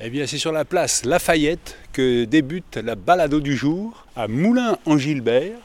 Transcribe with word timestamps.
Eh 0.00 0.10
bien, 0.10 0.28
c'est 0.28 0.38
sur 0.38 0.52
la 0.52 0.64
place 0.64 1.04
Lafayette 1.04 1.76
que 1.92 2.24
débute 2.24 2.76
la 2.76 2.94
balado 2.94 3.40
du 3.40 3.56
jour 3.56 4.06
à 4.14 4.28
Moulin-en-Gilbert. 4.28 5.58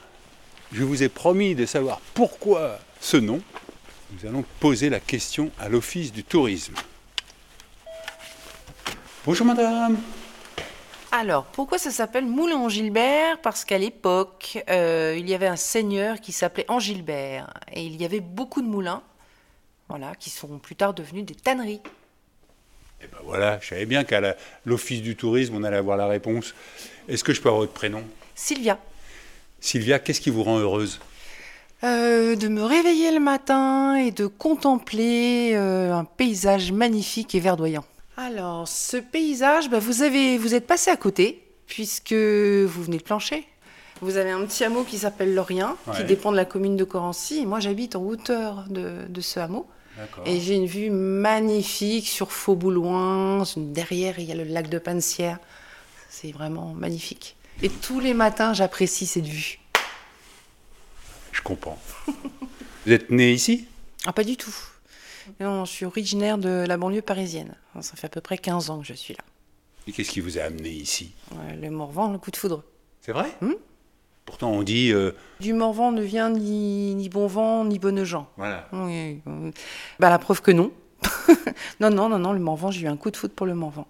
Je 0.71 0.83
vous 0.83 1.03
ai 1.03 1.09
promis 1.09 1.53
de 1.53 1.67
savoir 1.67 2.01
pourquoi 2.15 2.79
ce 2.99 3.17
nom. 3.17 3.41
Nous 4.11 4.27
allons 4.27 4.43
poser 4.59 4.89
la 4.89 4.99
question 4.99 5.51
à 5.59 5.69
l'Office 5.69 6.11
du 6.11 6.23
tourisme. 6.23 6.73
Bonjour 9.23 9.46
madame. 9.46 9.99
Alors, 11.12 11.46
pourquoi 11.46 11.78
ça 11.78 11.92
s'appelle 11.92 12.26
Moulin 12.26 12.58
en 12.58 12.70
Gilbert? 12.70 13.40
Parce 13.40 13.63
qu'à 13.63 13.78
l'époque, 13.78 14.63
euh, 14.68 15.15
il 15.15 15.29
y 15.29 15.36
avait 15.36 15.46
un 15.46 15.56
seigneur 15.56 16.20
qui 16.20 16.31
s'appelait 16.31 16.66
Angilbert. 16.70 17.54
Et 17.72 17.84
il 17.84 18.02
y 18.02 18.04
avait 18.04 18.20
beaucoup 18.20 18.63
de 18.63 18.68
moulins, 18.68 19.04
voilà, 19.90 20.16
qui 20.16 20.31
sont 20.31 20.58
plus 20.58 20.76
tard 20.76 20.95
devenus 20.95 21.23
des 21.23 21.36
tanneries. 21.36 21.81
Eh 23.04 23.08
ben 23.12 23.20
voilà, 23.26 23.59
je 23.62 23.67
savais 23.67 23.85
bien 23.85 24.04
qu'à 24.05 24.36
l'Office 24.66 25.02
du 25.02 25.16
tourisme, 25.16 25.55
on 25.55 25.63
allait 25.63 25.77
avoir 25.77 25.98
la 25.98 26.08
réponse. 26.08 26.54
Est-ce 27.10 27.23
que 27.23 27.34
je 27.34 27.41
peux 27.41 27.50
avoir 27.50 27.62
votre 27.62 27.73
prénom? 27.73 28.04
Sylvia. 28.34 28.80
Sylvia, 29.60 30.00
qu'est-ce 30.00 30.22
qui 30.22 30.30
vous 30.30 30.44
rend 30.44 30.60
heureuse? 30.60 31.00
Euh, 31.84 32.38
de 32.38 32.48
me 32.48 32.63
réveiller 32.63 33.12
le 33.12 33.20
matin 33.20 33.96
et 33.96 34.12
de 34.12 34.26
contempler 34.26 35.52
euh, 35.54 35.94
un 35.94 36.05
paysage 36.05 36.72
magnifique 36.72 37.36
et 37.36 37.41
verdoyant. 37.41 37.84
Alors, 38.16 38.68
ce 38.70 38.96
paysage, 38.96 39.70
bah, 39.70 39.80
vous, 39.80 40.02
avez, 40.02 40.38
vous 40.38 40.55
êtes 40.55 40.66
passé 40.66 40.91
à 40.91 40.96
côté, 40.96 41.44
puisque 41.68 42.13
vous 42.13 42.84
venez 42.84 42.98
de 42.98 43.04
plancher. 43.04 43.46
Vous 44.02 44.16
avez 44.18 44.32
un 44.32 44.46
petit 44.46 44.63
hameau 44.63 44.84
qui 44.84 44.98
s'appelle 44.98 45.34
Lorient, 45.34 45.76
qui 45.96 46.04
dépend 46.04 46.32
de 46.32 46.38
la 46.38 46.46
commune 46.46 46.77
de 46.77 46.84
Corancy. 46.84 47.40
Et 47.40 47.46
moi, 47.46 47.60
j'habite 47.60 47.96
en 47.96 48.04
hauteur 48.04 48.66
de, 48.70 49.08
de 49.10 49.22
ce 49.22 49.40
hameau. 49.40 49.66
Et 50.26 50.40
j'ai 50.40 50.56
une 50.56 50.66
vue 50.66 50.90
magnifique 50.90 52.08
sur 52.08 52.32
Fauboulouin. 52.32 53.44
Derrière, 53.58 54.20
il 54.20 54.26
y 54.26 54.32
a 54.32 54.36
le 54.36 54.44
lac 54.44 54.70
de 54.70 54.80
Pansière. 54.80 55.40
C'est 56.10 56.32
vraiment 56.32 56.74
magnifique. 56.74 57.36
Et 57.62 57.70
tous 57.70 58.00
les 58.00 58.14
matins, 58.14 58.54
j'apprécie 58.54 59.05
cette 59.05 59.26
vue. 59.27 59.60
Je 61.32 61.41
comprends. 61.41 61.80
vous 62.85 62.91
êtes 62.91 63.10
né 63.10 63.32
ici? 63.32 63.68
Ah, 64.05 64.13
pas 64.13 64.23
du 64.23 64.38
tout. 64.38 64.55
Non, 65.39 65.66
je 65.66 65.72
suis 65.72 65.85
originaire 65.85 66.38
de 66.38 66.66
la 66.67 66.78
banlieue 66.78 67.02
parisienne. 67.02 67.55
Ça 67.81 67.95
fait 67.95 68.07
à 68.07 68.09
peu 68.09 68.22
près 68.22 68.38
15 68.38 68.69
ans 68.69 68.80
que 68.80 68.88
je 68.88 68.94
suis 68.94 69.13
là. 69.13 69.23
Et 69.88 69.91
qu'est-ce 69.91 70.11
qui 70.11 70.19
vous 70.19 70.38
a 70.38 70.44
amené 70.44 70.69
ici? 70.69 71.13
Le 71.61 71.69
Morvan, 71.69 72.11
le 72.11 72.17
coup 72.17 72.31
de 72.31 72.38
foudre. 72.38 72.63
C'est 73.02 73.11
vrai? 73.11 73.30
Hmm? 73.41 73.53
Pourtant, 74.25 74.52
on 74.52 74.63
dit. 74.63 74.91
euh, 74.91 75.11
Du 75.39 75.53
Morvan 75.53 75.91
ne 75.91 76.02
vient 76.02 76.29
ni, 76.29 76.95
ni 76.95 77.09
bon 77.09 77.27
vent, 77.27 77.66
ni 77.66 77.77
bonne 77.79 78.03
gens. 78.03 78.27
voilà. 78.38 78.67
Oui, 78.71 79.19
oui. 79.25 79.52
Bah, 79.99 80.09
la 80.09 80.17
preuve 80.19 80.41
que 80.41 80.52
non. 80.52 80.71
non, 81.79 81.89
non, 81.89 82.07
non, 82.09 82.19
non, 82.19 82.31
le 82.33 82.39
Morvan, 82.39 82.71
j'ai 82.71 82.81
eu 82.81 82.88
un 82.88 82.95
coup 82.97 83.11
de 83.11 83.17
foudre 83.17 83.33
pour 83.33 83.45
le 83.45 83.53
Morvan. 83.53 83.85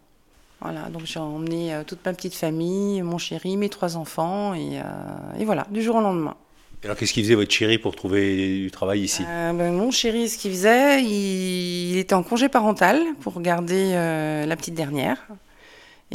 Voilà, 0.61 0.89
donc 0.89 1.03
j'ai 1.05 1.19
emmené 1.19 1.73
euh, 1.73 1.83
toute 1.83 2.03
ma 2.05 2.13
petite 2.13 2.33
famille, 2.35 3.01
mon 3.01 3.17
chéri, 3.17 3.57
mes 3.57 3.69
trois 3.69 3.97
enfants, 3.97 4.53
et, 4.53 4.79
euh, 4.79 5.39
et 5.39 5.45
voilà, 5.45 5.67
du 5.69 5.81
jour 5.81 5.97
au 5.97 6.01
lendemain. 6.01 6.35
Et 6.81 6.85
Alors, 6.85 6.97
qu'est-ce 6.97 7.13
qui 7.13 7.21
faisait 7.21 7.35
votre 7.35 7.51
chéri 7.51 7.77
pour 7.77 7.95
trouver 7.95 8.57
du 8.59 8.71
travail 8.71 9.01
ici? 9.01 9.23
Euh, 9.27 9.53
ben, 9.53 9.71
mon 9.73 9.91
chéri, 9.91 10.29
ce 10.29 10.37
qu'il 10.37 10.51
faisait, 10.51 11.01
il, 11.03 11.91
il 11.91 11.97
était 11.97 12.13
en 12.15 12.23
congé 12.23 12.49
parental 12.49 12.99
pour 13.21 13.39
garder 13.41 13.91
la 13.93 14.55
petite 14.55 14.73
dernière. 14.73 15.17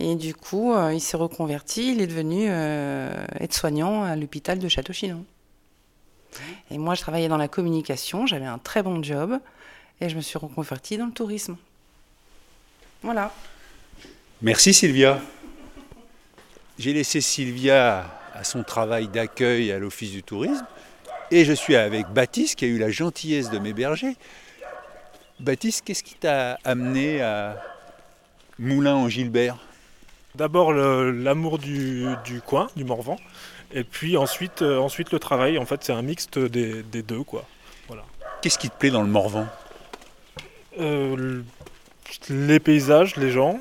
Et 0.01 0.15
du 0.15 0.33
coup, 0.33 0.73
euh, 0.73 0.95
il 0.95 1.01
s'est 1.01 1.17
reconverti, 1.17 1.93
il 1.93 2.01
est 2.01 2.07
devenu 2.07 2.47
euh, 2.49 3.13
aide-soignant 3.41 4.05
à 4.05 4.15
l'hôpital 4.15 4.61
de 4.61 4.69
Château-Chinon. 4.69 5.25
Et 6.71 6.79
moi, 6.79 6.95
je 6.95 7.01
travaillais 7.01 7.27
dans 7.27 7.37
la 7.37 7.49
communication, 7.49 8.25
j'avais 8.25 8.47
un 8.47 8.59
très 8.59 8.85
bon 8.85 9.03
job, 9.03 9.41
et 10.01 10.09
je 10.09 10.15
me 10.15 10.21
suis 10.21 10.39
reconvertie 10.39 10.99
dans 10.99 11.07
le 11.07 11.13
tourisme. 11.13 11.57
Voilà. 13.03 13.33
Merci 14.41 14.73
Sylvia. 14.73 15.21
J'ai 16.79 16.93
laissé 16.93 17.21
Sylvia 17.21 18.07
à 18.35 18.45
son 18.45 18.63
travail 18.63 19.09
d'accueil 19.09 19.73
à 19.73 19.81
l'Office 19.81 20.13
du 20.13 20.23
tourisme 20.23 20.65
et 21.33 21.45
je 21.45 21.53
suis 21.53 21.75
avec 21.75 22.07
Baptiste 22.09 22.57
qui 22.57 22.67
a 22.67 22.69
eu 22.69 22.79
la 22.79 22.91
gentillesse 22.91 23.51
de 23.51 23.59
m'héberger. 23.59 24.17
Baptiste, 25.41 25.83
qu'est-ce 25.85 26.05
qui 26.05 26.15
t'a 26.15 26.59
amené 26.63 27.21
à 27.21 27.61
Moulin 28.61 28.95
en 28.95 29.09
Gilbert 29.09 29.59
D'abord 30.39 30.73
l'amour 30.73 31.59
du, 31.59 32.07
du 32.25 32.41
coin, 32.41 32.69
du 32.77 32.85
Morvan, 32.85 33.17
et 33.73 33.83
puis 33.83 34.17
ensuite, 34.17 34.63
euh, 34.63 34.79
ensuite 34.79 35.11
le 35.11 35.19
travail. 35.19 35.59
En 35.59 35.67
fait, 35.67 35.83
c'est 35.83 35.93
un 35.93 36.03
mixte 36.03 36.39
des, 36.39 36.83
des 36.85 37.03
deux, 37.03 37.25
quoi. 37.25 37.45
Qu'est-ce 38.41 38.59
qui 38.59 38.71
te 38.71 38.77
plaît 38.79 38.91
dans 38.91 39.03
le 39.03 39.09
Morvan? 39.09 39.47
Euh, 40.79 41.43
les 42.31 42.61
paysages, 42.61 43.17
les 43.17 43.33
gens, 43.33 43.59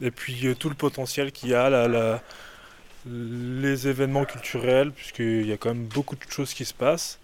et 0.00 0.10
puis 0.10 0.46
euh, 0.46 0.54
tout 0.54 0.70
le 0.70 0.74
potentiel 0.74 1.30
qu'il 1.30 1.50
y 1.50 1.54
a, 1.54 1.68
la- 1.68 1.88
la- 1.88 2.22
les 3.04 3.86
événements 3.88 4.24
culturels, 4.24 4.92
puisqu'il 4.92 5.46
y 5.46 5.52
a 5.52 5.56
quand 5.58 5.74
même 5.74 5.84
beaucoup 5.84 6.16
de 6.16 6.22
choses 6.30 6.54
qui 6.54 6.64
se 6.64 6.72
passent. 6.74 7.18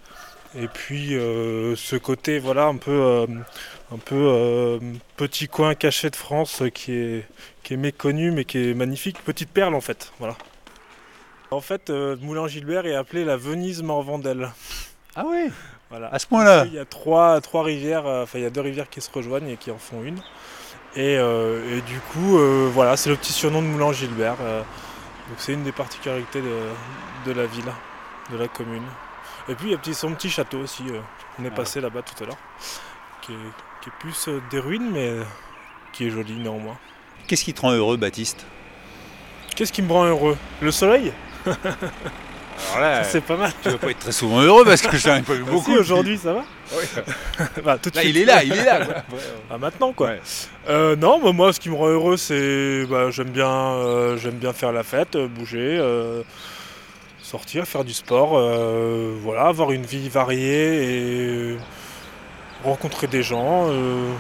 Et 0.61 0.67
puis 0.69 1.15
euh, 1.15 1.77
ce 1.77 1.97
côté, 1.97 2.39
voilà, 2.39 2.67
un 2.67 2.77
peu, 2.77 2.91
euh, 2.91 3.27
un 3.93 3.99
peu 3.99 4.17
euh, 4.17 4.79
petit 5.17 5.47
coin 5.47 5.75
caché 5.75 6.11
de 6.11 6.17
France 6.17 6.63
qui 6.75 6.93
est, 6.93 7.27
qui 7.63 7.75
est 7.75 7.77
méconnu 7.77 8.33
mais 8.33 8.45
qui 8.45 8.71
est 8.71 8.75
magnifique, 8.75 9.23
petite 9.25 9.51
perle 9.51 9.75
en 9.75 9.81
fait, 9.81 10.13
voilà. 10.19 10.37
En 11.51 11.61
fait, 11.63 11.89
Moulin-Gilbert 11.91 12.85
est 12.85 12.95
appelé 12.95 13.25
la 13.25 13.39
Venise 13.39 13.83
Morvandelle. 13.83 14.51
Ah 15.17 15.25
ouais 15.25 15.51
Voilà. 15.89 16.09
À 16.13 16.19
ce 16.19 16.27
point-là 16.27 16.65
Il 16.67 16.75
y 16.75 16.79
a 16.79 16.85
trois, 16.85 17.41
trois 17.41 17.63
rivières, 17.63 18.05
enfin 18.05 18.39
il 18.39 18.43
y 18.43 18.47
a 18.47 18.51
deux 18.51 18.61
rivières 18.61 18.91
qui 18.91 19.01
se 19.01 19.11
rejoignent 19.11 19.49
et 19.49 19.57
qui 19.57 19.71
en 19.71 19.79
font 19.79 20.03
une. 20.03 20.21
Et, 20.97 21.17
euh, 21.19 21.79
et 21.79 21.81
du 21.83 22.01
coup, 22.01 22.39
euh, 22.39 22.69
voilà, 22.73 22.97
c'est 22.97 23.11
le 23.11 23.17
petit 23.17 23.33
surnom 23.33 23.63
de 23.63 23.67
Moulin 23.67 23.93
Gilbert. 23.93 24.37
euh, 24.43 24.61
donc 25.29 25.37
c'est 25.39 25.53
une 25.53 25.63
des 25.63 25.73
particularités 25.73 26.41
de, 26.41 27.31
de 27.31 27.33
la 27.33 27.47
ville, 27.47 27.71
de 28.33 28.37
la 28.37 28.49
commune. 28.49 28.83
Et 29.49 29.55
puis 29.55 29.69
il 29.69 29.73
y 29.73 29.75
a 29.75 29.79
petit, 29.79 29.95
son 29.95 30.13
petit 30.13 30.31
château 30.31 30.59
aussi. 30.59 30.83
euh, 30.91 31.01
on 31.41 31.45
est 31.45 31.49
Ah. 31.53 31.57
passé 31.57 31.81
là-bas 31.81 32.03
tout 32.03 32.23
à 32.23 32.27
l'heure, 32.27 32.37
qui 33.23 33.33
est, 33.33 33.37
qui 33.83 33.89
est 33.89 33.93
plus 34.01 34.29
euh, 34.29 34.41
des 34.51 34.59
ruines, 34.59 34.91
mais 34.93 35.13
qui 35.93 36.07
est 36.07 36.11
joli 36.11 36.35
néanmoins. 36.35 36.77
Qu'est-ce 37.27 37.45
qui 37.45 37.55
te 37.55 37.61
rend 37.61 37.73
heureux, 37.73 37.97
Baptiste? 37.97 38.45
Qu'est-ce 39.57 39.73
qui 39.73 39.83
me 39.83 39.93
rend 39.93 40.05
heureux? 40.05 40.37
Le 40.61 40.71
soleil? 40.71 41.13
Alors 41.47 42.81
là, 42.81 43.05
C'est 43.05 43.21
pas 43.21 43.37
mal. 43.37 43.53
tu 43.63 43.71
vas 43.71 43.79
pas 43.79 43.91
être 43.91 43.99
très 44.01 44.13
souvent 44.13 44.41
heureux 44.41 44.65
parce 44.65 44.83
que 44.83 44.97
je 44.97 45.05
t'en 45.05 45.17
ai 45.17 45.23
pas 45.23 45.35
eu 45.35 45.39
Merci, 45.39 45.51
beaucoup. 45.53 45.73
aujourd'hui 45.77 46.19
ça 46.19 46.33
va? 46.35 46.45
Bah, 47.65 47.79
tout 47.79 47.91
de 47.91 47.97
Là, 47.97 48.03
suite. 48.03 48.15
il 48.17 48.23
est 48.23 48.25
là, 48.25 48.43
il 48.45 48.53
est 48.53 48.65
là. 48.65 48.85
quoi. 48.85 48.95
Ah, 49.51 49.59
maintenant 49.59 49.93
quoi. 49.93 50.09
Ouais. 50.09 50.21
Euh, 50.69 50.97
non, 50.97 51.21
bah, 51.21 51.33
moi 51.33 51.53
ce 51.53 51.61
qui 51.61 51.71
me 51.71 51.77
rend 51.77 51.89
heureux 51.89 52.17
c'est 52.17 52.85
bah, 52.87 53.11
j'aime 53.11 53.31
bien 53.31 53.49
euh, 53.51 54.17
j'aime 54.19 54.35
bien 54.39 54.53
faire 54.53 54.73
la 54.73 54.83
fête, 54.83 55.17
euh, 55.17 55.29
bouger, 55.29 55.79
euh, 55.81 56.23
sortir, 57.29 57.67
faire 57.67 57.85
du 57.85 57.93
sport, 57.93 58.33
euh, 58.37 59.17
voilà, 59.23 59.47
avoir 59.47 59.73
une 59.73 59.85
vie 59.85 60.09
variée 60.09 61.53
et 61.53 61.57
rencontrer 62.65 63.07
des 63.07 63.23
gens. 63.23 63.69
euh. 63.69 64.11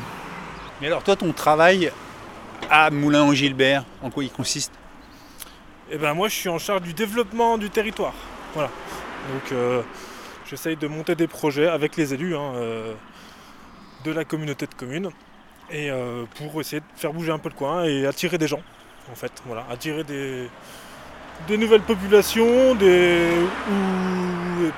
Mais 0.80 0.86
alors, 0.86 1.02
toi, 1.02 1.16
ton 1.16 1.32
travail 1.32 1.90
à 2.70 2.90
Moulin 2.90 3.22
en 4.02 4.10
quoi 4.10 4.24
il 4.24 4.30
consiste? 4.30 4.72
Et 5.90 5.96
ben 5.96 6.12
moi 6.12 6.28
je 6.28 6.34
suis 6.34 6.48
en 6.50 6.58
charge 6.58 6.82
du 6.82 6.92
développement 6.92 7.56
du 7.56 7.70
territoire. 7.70 8.12
Voilà. 8.54 8.70
Donc 9.32 9.52
euh, 9.52 9.82
j'essaye 10.48 10.76
de 10.76 10.86
monter 10.86 11.14
des 11.14 11.26
projets 11.26 11.66
avec 11.66 11.96
les 11.96 12.12
élus 12.12 12.36
hein, 12.36 12.52
euh, 12.56 12.92
de 14.04 14.12
la 14.12 14.24
communauté 14.24 14.66
de 14.66 14.74
communes 14.74 15.10
et 15.70 15.90
euh, 15.90 16.24
pour 16.36 16.60
essayer 16.60 16.80
de 16.80 16.86
faire 17.00 17.12
bouger 17.14 17.32
un 17.32 17.38
peu 17.38 17.48
le 17.48 17.54
coin 17.54 17.84
et 17.84 18.06
attirer 18.06 18.36
des 18.36 18.48
gens 18.48 18.60
en 19.10 19.14
fait. 19.14 19.32
Voilà, 19.46 19.64
attirer 19.70 20.04
des, 20.04 20.50
des 21.46 21.56
nouvelles 21.56 21.82
populations, 21.82 22.74
et 22.80 23.46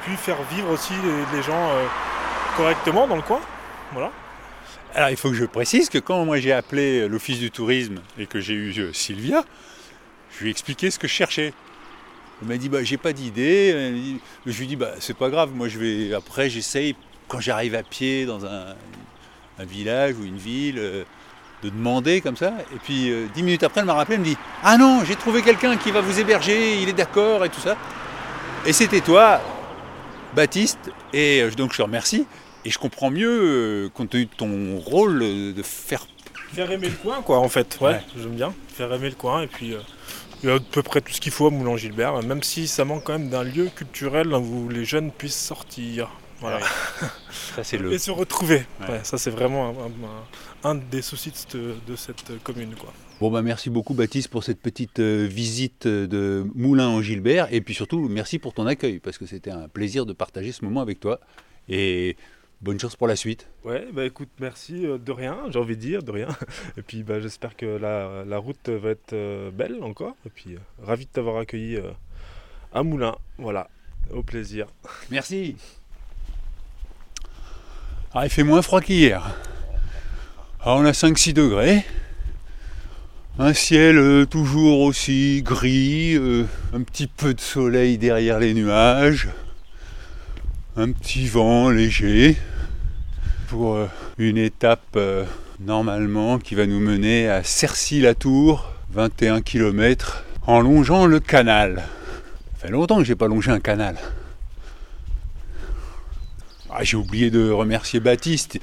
puis 0.03 0.17
faire 0.17 0.43
vivre 0.51 0.71
aussi 0.71 0.93
les, 1.33 1.43
gens 1.43 1.71
euh, 1.71 1.87
correctement 2.57 3.07
dans 3.07 3.17
le 3.17 3.23
coin. 3.23 3.41
Voilà. 3.93 4.13
Alors, 4.95 5.11
il 5.11 5.17
faut 5.17 5.31
que 5.31 5.37
je 5.37 5.45
précise 5.45 5.89
que 5.89 5.99
quand 5.99 6.25
moi 6.25 6.39
j'ai 6.39 6.53
appelé 6.53 7.09
l'Office 7.09 7.39
du 7.39 7.51
tourisme 7.51 8.01
et 8.19 8.27
que 8.27 8.41
j'ai 8.41 8.55
eu 8.55 8.73
euh, 8.79 8.93
Sylvia, 8.93 9.45
je 10.33 10.41
lui 10.41 10.49
ai 10.49 10.51
expliqué 10.51 10.91
ce 10.91 10.99
que 10.99 11.09
je 11.09 11.13
cherchais. 11.13 11.53
Elle 12.43 12.49
m'a 12.49 12.57
dit, 12.57 12.69
bah, 12.69 12.83
j'ai 12.83 12.97
pas 12.97 13.13
d'idée. 13.13 14.19
Je 14.47 14.57
lui 14.57 14.65
ai 14.65 14.69
dit, 14.69 14.77
bah, 14.77 14.93
c'est 14.99 15.17
pas 15.17 15.29
grave, 15.29 15.51
moi 15.55 15.69
je 15.69 15.79
vais. 15.79 16.15
Après, 16.15 16.49
j'essaye, 16.51 16.97
quand 17.29 17.41
j'arrive 17.41 17.75
à 17.75 17.83
pied 17.83 18.27
dans 18.27 18.45
un, 18.47 18.75
un 19.61 19.65
village 19.65 20.15
ou 20.19 20.25
une 20.25 20.39
ville, 20.39 20.79
euh, 20.79 21.05
de 21.63 21.69
demander 21.71 22.21
comme 22.21 22.37
ça. 22.37 22.53
Et 22.75 22.79
puis, 22.83 23.11
euh, 23.11 23.27
dix 23.35 23.43
minutes 23.43 23.63
après, 23.63 23.81
elle 23.81 23.87
m'a 23.87 23.95
rappelé, 23.95 24.15
elle 24.15 24.21
me 24.21 24.27
dit, 24.27 24.37
ah 24.63 24.77
non, 24.79 25.03
j'ai 25.05 25.17
trouvé 25.17 25.43
quelqu'un 25.43 25.77
qui 25.77 25.91
va 25.91 26.01
vous 26.01 26.19
héberger, 26.19 26.81
il 26.81 26.89
est 26.89 26.93
d'accord 26.95 27.45
et 27.45 27.49
tout 27.51 27.61
ça. 27.61 27.77
Et 28.67 28.73
c'était 28.73 29.01
toi, 29.01 29.41
Baptiste, 30.35 30.91
et 31.13 31.41
euh, 31.43 31.51
donc 31.51 31.73
je 31.73 31.79
te 31.79 31.83
remercie. 31.83 32.27
Et 32.65 32.71
je 32.71 32.79
comprends 32.79 33.11
mieux, 33.11 33.41
euh, 33.43 33.89
compte 33.89 34.11
tenu 34.11 34.27
de 34.27 34.31
ton 34.37 34.79
rôle, 34.79 35.23
euh, 35.23 35.53
de 35.53 35.63
faire. 35.63 36.07
Faire 36.53 36.71
aimer 36.71 36.89
le 36.89 36.95
coin, 36.97 37.23
quoi, 37.23 37.39
en 37.39 37.49
fait. 37.49 37.79
Ouais, 37.81 37.93
Ouais. 37.93 38.01
j'aime 38.17 38.35
bien. 38.35 38.53
Faire 38.75 38.93
aimer 38.93 39.09
le 39.09 39.15
coin. 39.15 39.43
Et 39.43 39.47
puis, 39.47 39.75
il 40.43 40.49
y 40.49 40.53
a 40.53 40.57
à 40.57 40.59
peu 40.59 40.83
près 40.83 41.01
tout 41.01 41.13
ce 41.13 41.21
qu'il 41.21 41.33
faut 41.33 41.47
à 41.47 41.51
Moulin-Gilbert, 41.51 42.23
même 42.23 42.43
si 42.43 42.69
ça 42.69 42.85
manque 42.85 43.05
quand 43.05 43.13
même 43.15 43.29
d'un 43.31 43.45
lieu 43.45 43.71
culturel 43.75 44.33
où 44.35 44.69
les 44.69 44.85
jeunes 44.85 45.11
puissent 45.11 45.41
sortir. 45.41 46.11
Voilà. 46.41 46.61
Ça, 47.57 47.65
c'est 47.65 47.77
le. 47.79 47.93
Et 47.93 47.99
se 47.99 48.11
retrouver. 48.11 48.65
Ouais. 48.83 48.89
Ouais, 48.95 49.01
ça, 49.03 49.19
c'est 49.19 49.31
vraiment 49.31 49.67
un, 49.69 49.71
un- 49.71 50.09
un 50.09 50.50
des 50.91 51.03
soucis 51.03 51.31
de, 51.31 51.37
cette- 51.37 51.57
de 51.87 51.97
cette 51.97 52.43
commune, 52.43 52.75
quoi. 52.75 52.93
Bon 53.21 53.31
bah 53.31 53.43
merci 53.43 53.69
beaucoup 53.69 53.93
Baptiste 53.93 54.29
pour 54.29 54.45
cette 54.45 54.61
petite 54.63 54.99
euh, 54.99 55.27
visite 55.27 55.87
de 55.87 56.47
Moulin 56.55 56.89
en 56.89 57.03
Gilbert 57.03 57.49
et 57.53 57.61
puis 57.61 57.75
surtout 57.75 58.09
merci 58.09 58.39
pour 58.39 58.55
ton 58.55 58.67
accueil 58.67 58.99
parce 58.99 59.19
que 59.19 59.27
c'était 59.27 59.51
un 59.51 59.69
plaisir 59.69 60.07
de 60.07 60.15
partager 60.15 60.53
ce 60.53 60.65
moment 60.65 60.81
avec 60.81 61.01
toi 61.01 61.21
et 61.69 62.17
bonne 62.63 62.81
chance 62.81 62.97
pour 62.97 63.07
la 63.07 63.17
suite. 63.17 63.47
Ouais 63.63 63.87
bah 63.93 64.07
écoute 64.07 64.31
merci 64.41 64.87
euh, 64.87 64.97
de 64.97 65.13
rien 65.13 65.37
j'ai 65.51 65.59
envie 65.59 65.77
de 65.77 65.83
dire 65.83 66.03
de 66.03 66.11
rien 66.11 66.29
et 66.79 66.83
puis 66.83 67.03
bah, 67.03 67.21
j'espère 67.21 67.57
que 67.59 67.67
la, 67.67 68.25
la, 68.25 68.39
route 68.39 68.71
va 68.71 68.89
être 68.91 69.13
euh, 69.13 69.51
belle 69.51 69.83
encore 69.83 70.17
et 70.25 70.31
puis 70.31 70.57
ravi 70.83 71.05
de 71.05 71.11
t'avoir 71.11 71.37
accueilli 71.37 71.79
à 72.73 72.83
Moulin 72.83 73.17
voilà 73.37 73.69
au 74.15 74.23
plaisir. 74.23 74.67
Merci. 75.11 75.57
Ah, 78.15 78.25
il 78.25 78.31
fait 78.31 78.45
moins 78.45 78.63
froid 78.63 78.81
qu'hier. 78.81 79.37
Ah, 80.63 80.75
on 80.75 80.85
a 80.85 80.91
5-6 80.91 81.33
degrés. 81.33 81.87
Un 83.39 83.55
ciel 83.55 83.97
euh, 83.97 84.27
toujours 84.27 84.81
aussi 84.81 85.41
gris, 85.43 86.17
euh, 86.17 86.45
un 86.75 86.83
petit 86.83 87.07
peu 87.07 87.33
de 87.33 87.41
soleil 87.41 87.97
derrière 87.97 88.39
les 88.39 88.53
nuages, 88.53 89.29
un 90.77 90.93
petit 90.93 91.27
vent 91.29 91.71
léger 91.71 92.37
pour 93.49 93.77
euh, 93.77 93.87
une 94.19 94.37
étape 94.37 94.99
normalement 95.61 96.39
qui 96.39 96.55
va 96.55 96.67
nous 96.67 96.81
mener 96.81 97.27
à 97.27 97.43
Cercy-la-Tour, 97.43 98.71
21 98.91 99.41
km, 99.41 100.25
en 100.47 100.61
longeant 100.61 101.07
le 101.07 101.21
canal. 101.21 101.85
Ça 102.59 102.67
fait 102.67 102.73
longtemps 102.73 102.99
que 102.99 103.05
j'ai 103.05 103.17
pas 103.17 103.29
longé 103.29 103.51
un 103.51 103.61
canal. 103.61 103.97
Ah, 106.71 106.85
j'ai 106.85 106.99
oublié 106.99 107.31
de 107.31 107.49
remercier 107.49 107.99
Baptiste 107.99 108.61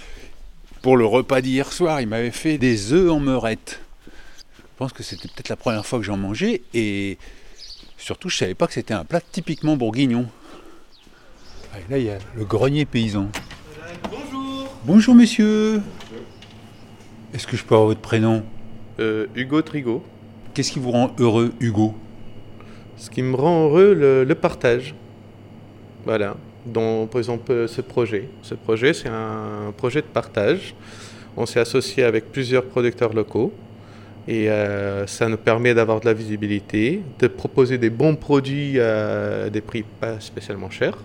pour 0.81 0.97
le 0.97 1.06
repas 1.06 1.41
d'hier 1.41 1.71
soir. 1.71 2.01
Il 2.01 2.07
m'avait 2.07 2.31
fait 2.31 2.57
des 2.57 2.94
œufs 2.94 3.12
en 3.12 3.19
meurette. 3.19 3.81
Je 4.57 4.62
pense 4.77 4.94
que 4.94 5.03
c'était 5.03 5.27
peut-être 5.27 5.50
la 5.50 5.56
première 5.56 5.85
fois 5.85 6.00
que 6.00 6.06
j'en 6.06 6.18
mangeais 6.18 6.62
et 6.74 7.18
surtout 7.97 8.29
je 8.29 8.38
savais 8.38 8.53
pas 8.53 8.68
que 8.68 8.74
c'était 8.74 8.94
un 8.94 9.06
plat 9.06 9.21
typiquement 9.21 9.75
bourguignon. 9.75 10.27
Là 11.89 11.97
il 11.97 12.06
y 12.06 12.09
a 12.09 12.18
le 12.35 12.45
grenier 12.45 12.85
paysan. 12.85 13.29
Bonjour. 14.12 14.69
Bonjour 14.85 15.15
monsieur. 15.15 15.81
Est-ce 17.33 17.45
que 17.47 17.57
je 17.57 17.63
peux 17.63 17.75
avoir 17.75 17.89
votre 17.89 18.01
prénom? 18.01 18.44
Euh, 19.00 19.27
Hugo 19.35 19.62
Trigo. 19.62 20.03
Qu'est-ce 20.53 20.71
qui 20.71 20.79
vous 20.79 20.91
rend 20.91 21.13
heureux 21.19 21.53
Hugo? 21.59 21.94
Ce 22.97 23.12
qui 23.12 23.21
me 23.21 23.35
rend 23.35 23.65
heureux, 23.65 23.94
le, 23.94 24.35
partage. 24.35 24.95
Voilà. 26.07 26.38
Donc, 26.65 27.09
par 27.09 27.19
exemple, 27.19 27.68
ce 27.68 27.81
projet. 27.81 28.30
Ce 28.42 28.56
projet, 28.56 28.94
c'est 28.94 29.09
un 29.09 29.74
projet 29.75 30.01
de 30.01 30.07
partage. 30.07 30.74
On 31.36 31.45
s'est 31.45 31.59
associé 31.59 32.06
avec 32.06 32.31
plusieurs 32.31 32.63
producteurs 32.63 33.12
locaux 33.13 33.51
et 34.25 34.50
euh, 34.50 35.06
ça 35.06 35.27
nous 35.27 35.36
permet 35.36 35.74
d'avoir 35.74 36.00
de 36.00 36.06
la 36.06 36.13
visibilité, 36.13 37.01
de 37.19 37.27
proposer 37.27 37.77
des 37.77 37.89
bons 37.89 38.15
produits 38.15 38.80
à 38.80 39.50
des 39.50 39.59
prix 39.59 39.83
pas 40.00 40.21
spécialement 40.21 40.69
chers. 40.69 40.98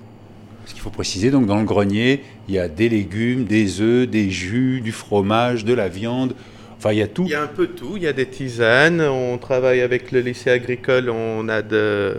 Ce 0.67 0.73
qu'il 0.73 0.81
faut 0.81 0.91
préciser, 0.91 1.33
donc 1.33 1.47
dans 1.47 1.59
le 1.59 1.65
grenier, 1.65 2.23
il 2.49 2.55
y 2.55 2.61
a 2.61 2.69
des 2.69 2.89
légumes, 2.89 3.43
des 3.43 3.81
œufs, 3.81 4.09
des 4.09 4.31
jus, 4.31 4.81
du 4.83 4.93
fromage, 4.93 5.65
de 5.65 5.75
la 5.75 5.89
viande. 5.89 6.35
Enfin, 6.83 6.95
il 6.95 6.99
y 6.99 7.03
a 7.03 7.07
tout. 7.07 7.23
Il 7.27 7.31
y 7.31 7.35
a 7.37 7.43
un 7.43 7.47
peu 7.47 7.69
tout. 7.69 7.93
Il 7.97 8.03
y 8.03 8.09
a 8.09 8.13
des 8.13 8.27
tisanes. 8.27 9.01
On 9.01 9.39
travaille 9.39 9.83
avec 9.83 10.11
le 10.11 10.19
lycée 10.19 10.51
agricole. 10.51 11.11
On 11.11 11.49
a 11.49 11.63
de, 11.63 12.17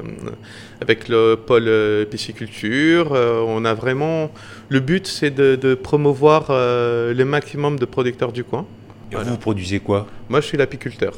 avec 0.80 1.10
le 1.10 1.36
pôle 1.36 1.70
pisciculture. 2.10 3.12
Euh, 3.12 3.44
on 3.46 3.66
a 3.66 3.74
vraiment. 3.74 4.32
Le 4.70 4.80
but, 4.80 5.06
c'est 5.06 5.32
de, 5.32 5.76
promouvoir 5.76 6.48
euh, 6.50 7.14
le 7.14 7.26
maximum 7.26 7.78
de 7.78 7.84
producteurs 7.84 8.32
du 8.32 8.46
coin. 8.46 8.66
Vous 9.12 9.38
produisez 9.38 9.82
quoi? 9.82 10.08
Moi, 10.30 10.40
je 10.40 10.48
suis 10.48 10.58
l'apiculteur. 10.58 11.18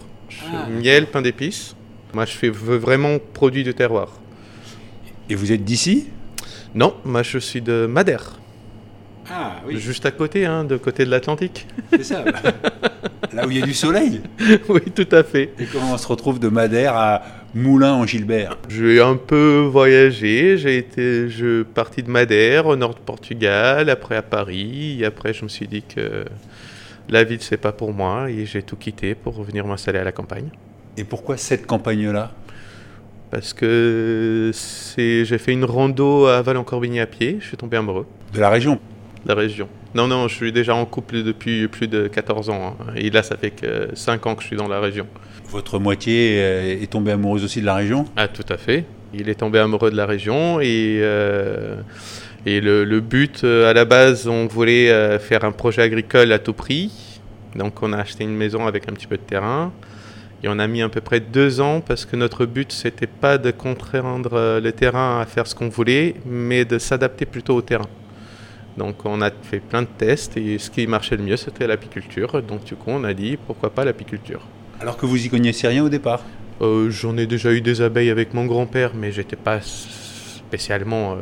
Ah. 0.52 0.66
Miel, 0.68 1.06
pain 1.06 1.22
d'épices. 1.22 1.76
Moi, 2.16 2.26
je 2.26 2.32
fais 2.32 2.50
vraiment 2.50 3.20
produits 3.36 3.64
de 3.64 3.72
terroir. 3.72 4.20
Et 5.30 5.36
vous 5.36 5.52
êtes 5.52 5.64
d'ici? 5.64 6.08
Non, 6.74 6.96
moi, 7.06 7.22
je 7.22 7.38
suis 7.38 7.62
de 7.62 7.86
Madère. 7.86 8.40
Ah 9.30 9.62
oui. 9.66 9.78
Juste 9.80 10.06
à 10.06 10.12
côté, 10.12 10.46
hein, 10.46 10.64
de 10.64 10.78
côté 10.78 11.06
de 11.06 11.10
l'Atlantique. 11.10 11.68
C'est 11.92 12.04
ça. 12.04 12.24
Là 13.34 13.46
où 13.46 13.52
il 13.52 13.60
y 13.60 13.64
a 13.64 13.66
du 13.66 13.74
soleil. 13.74 14.22
oui, 14.70 14.82
tout 14.94 15.08
à 15.12 15.24
fait. 15.24 15.54
Et 15.60 15.66
comment 15.66 15.94
on 15.94 15.98
se 15.98 16.08
retrouve 16.08 16.40
de 16.40 16.48
Madère 16.48 16.96
à 16.96 17.22
Moulin 17.54 17.94
en 17.94 18.06
Gilbert 18.06 18.58
J'ai 18.70 19.02
un 19.02 19.16
peu 19.16 19.68
voyagé. 19.70 20.58
J'ai 20.58 20.78
été, 20.78 21.30
je 21.30 21.64
parti 21.64 22.04
de 22.04 22.10
Madère 22.10 22.68
au 22.68 22.76
nord 22.76 22.94
de 22.94 23.00
Portugal, 23.00 23.90
après 23.90 24.16
à 24.16 24.22
Paris. 24.22 25.00
Et 25.02 25.06
après, 25.06 25.34
je 25.34 25.44
me 25.44 25.50
suis 25.50 25.68
dit 25.68 25.84
que 25.84 26.26
la 27.10 27.24
ville, 27.24 27.42
c'est 27.42 27.58
pas 27.58 27.72
pour 27.72 27.94
moi 27.94 28.30
et 28.30 28.46
j'ai 28.46 28.64
tout 28.64 28.76
quitté 28.76 29.16
pour 29.16 29.36
revenir 29.36 29.66
m'installer 29.68 30.00
à 30.00 30.04
la 30.04 30.12
campagne. 30.12 30.50
Et 30.98 31.04
pourquoi 31.04 31.38
cette 31.38 31.68
campagne-là? 31.68 32.32
Parce 33.32 33.54
que 33.54 34.52
j'ai 34.98 35.38
fait 35.38 35.52
une 35.52 35.66
rando 35.66 36.28
à 36.28 36.42
Vallon-Corbigny 36.42 37.00
à 37.00 37.06
pied, 37.06 37.38
je 37.42 37.48
suis 37.48 37.58
tombé 37.58 37.76
amoureux. 37.78 38.06
De 38.34 38.40
la 38.40 38.50
région? 38.50 38.80
La 39.26 39.34
région. 39.34 39.68
Non, 39.94 40.08
non, 40.08 40.28
je 40.28 40.36
suis 40.36 40.52
déjà 40.52 40.76
en 40.76 40.86
couple 40.86 41.24
depuis 41.24 41.68
plus 41.68 41.88
de 41.88 42.08
14 42.08 42.50
ans. 42.50 42.78
Hein. 42.80 42.94
Et 42.96 43.10
là, 43.10 43.24
ça 43.24 43.38
fait 43.38 43.52
que 43.52 43.90
5 43.94 44.26
ans 44.28 44.36
que 44.36 44.42
je 44.42 44.48
suis 44.48 44.58
dans 44.58 44.68
la 44.68 44.80
région. 44.80 45.08
Votre 45.50 45.80
moitié 45.80 46.38
euh, 46.40 46.82
est 46.82 46.92
tombée 46.92 47.12
amoureuse 47.12 47.44
aussi 47.44 47.62
de 47.62 47.66
la 47.66 47.76
région? 47.76 48.06
Ah, 48.16 48.28
tout 48.28 48.46
à 48.50 48.58
fait. 48.58 48.86
Il 49.14 49.30
est 49.30 49.36
tombé 49.36 49.60
amoureux 49.60 49.92
de 49.92 49.98
la 49.98 50.06
région 50.06 50.60
et... 50.62 51.00
Euh, 51.02 51.78
et 52.48 52.62
le, 52.62 53.00
but, 53.00 53.44
euh, 53.44 53.68
à 53.68 53.74
la 53.74 53.86
base, 53.86 54.28
on 54.28 54.46
voulait 54.46 55.18
faire 55.18 55.44
un 55.46 55.52
projet 55.52 55.82
agricole 55.82 56.32
à 56.32 56.38
tout 56.38 56.54
prix. 56.54 56.92
Donc 57.56 57.82
on 57.82 57.92
a 57.92 57.98
acheté 57.98 58.24
une 58.24 58.36
maison 58.36 58.68
avec 58.68 58.88
un 58.88 58.94
petit 58.94 59.08
peu 59.08 59.18
de 59.18 59.24
terrain. 59.24 59.74
Et 60.44 60.48
on 60.48 60.60
a 60.60 60.68
mis 60.68 60.84
à 60.84 60.90
peu 60.90 61.02
près 61.02 61.20
deux 61.20 61.60
ans 61.60 61.82
parce 61.82 62.06
que 62.06 62.16
notre 62.16 62.46
but, 62.46 62.72
c'était 62.72 63.08
pas 63.08 63.40
de 63.40 63.50
contraindre 63.50 64.60
le 64.62 64.72
terrain 64.74 65.22
à 65.22 65.26
faire 65.26 65.48
ce 65.48 65.56
qu'on 65.56 65.70
voulait, 65.70 66.14
mais 66.24 66.66
de 66.66 66.78
s'adapter 66.78 67.26
plutôt 67.26 67.56
au 67.56 67.64
terrain. 67.64 67.90
Donc 68.78 69.06
on 69.06 69.22
a 69.22 69.32
fait 69.32 69.60
plein 69.60 69.84
de 69.84 69.88
tests 69.98 70.38
et 70.38 70.58
ce 70.58 70.70
qui 70.70 70.86
marchait 70.88 71.18
le 71.18 71.24
mieux, 71.24 71.38
c'était 71.38 71.68
l'apiculture. 71.68 72.42
Donc 72.42 72.64
du 72.64 72.76
coup, 72.76 72.92
on 72.92 73.04
a 73.04 73.14
dit 73.14 73.38
pourquoi 73.38 73.70
pas 73.70 73.86
l'apiculture. 73.86 74.42
Alors 74.82 74.98
que 74.98 75.06
vous 75.06 75.26
y 75.26 75.30
connaissiez 75.30 75.70
rien 75.70 75.84
au 75.84 75.90
départ? 75.90 76.22
J'en 76.60 77.18
ai 77.18 77.26
déjà 77.26 77.52
eu 77.52 77.62
des 77.62 77.82
abeilles 77.82 78.10
avec 78.10 78.34
mon 78.34 78.46
grand-père, 78.46 78.92
mais 78.96 79.12
j'étais 79.12 79.36
pas 79.36 79.60
spécialement. 79.62 81.14
Euh, 81.14 81.18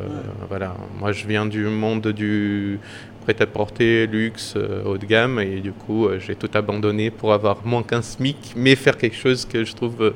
voilà. 0.48 0.76
Moi, 1.00 1.12
je 1.12 1.26
viens 1.26 1.44
du 1.44 1.64
monde 1.64 2.08
du 2.08 2.78
prêt-à-porter, 3.22 4.06
luxe, 4.06 4.54
euh, 4.56 4.84
haut 4.84 4.98
de 4.98 5.06
gamme, 5.06 5.40
et 5.40 5.60
du 5.60 5.72
coup, 5.72 6.06
euh, 6.06 6.20
j'ai 6.20 6.36
tout 6.36 6.50
abandonné 6.54 7.10
pour 7.10 7.32
avoir 7.32 7.66
moins 7.66 7.82
qu'un 7.82 8.02
SMIC, 8.02 8.54
mais 8.54 8.76
faire 8.76 8.96
quelque 8.96 9.16
chose 9.16 9.44
que 9.44 9.64
je 9.64 9.74
trouve 9.74 10.12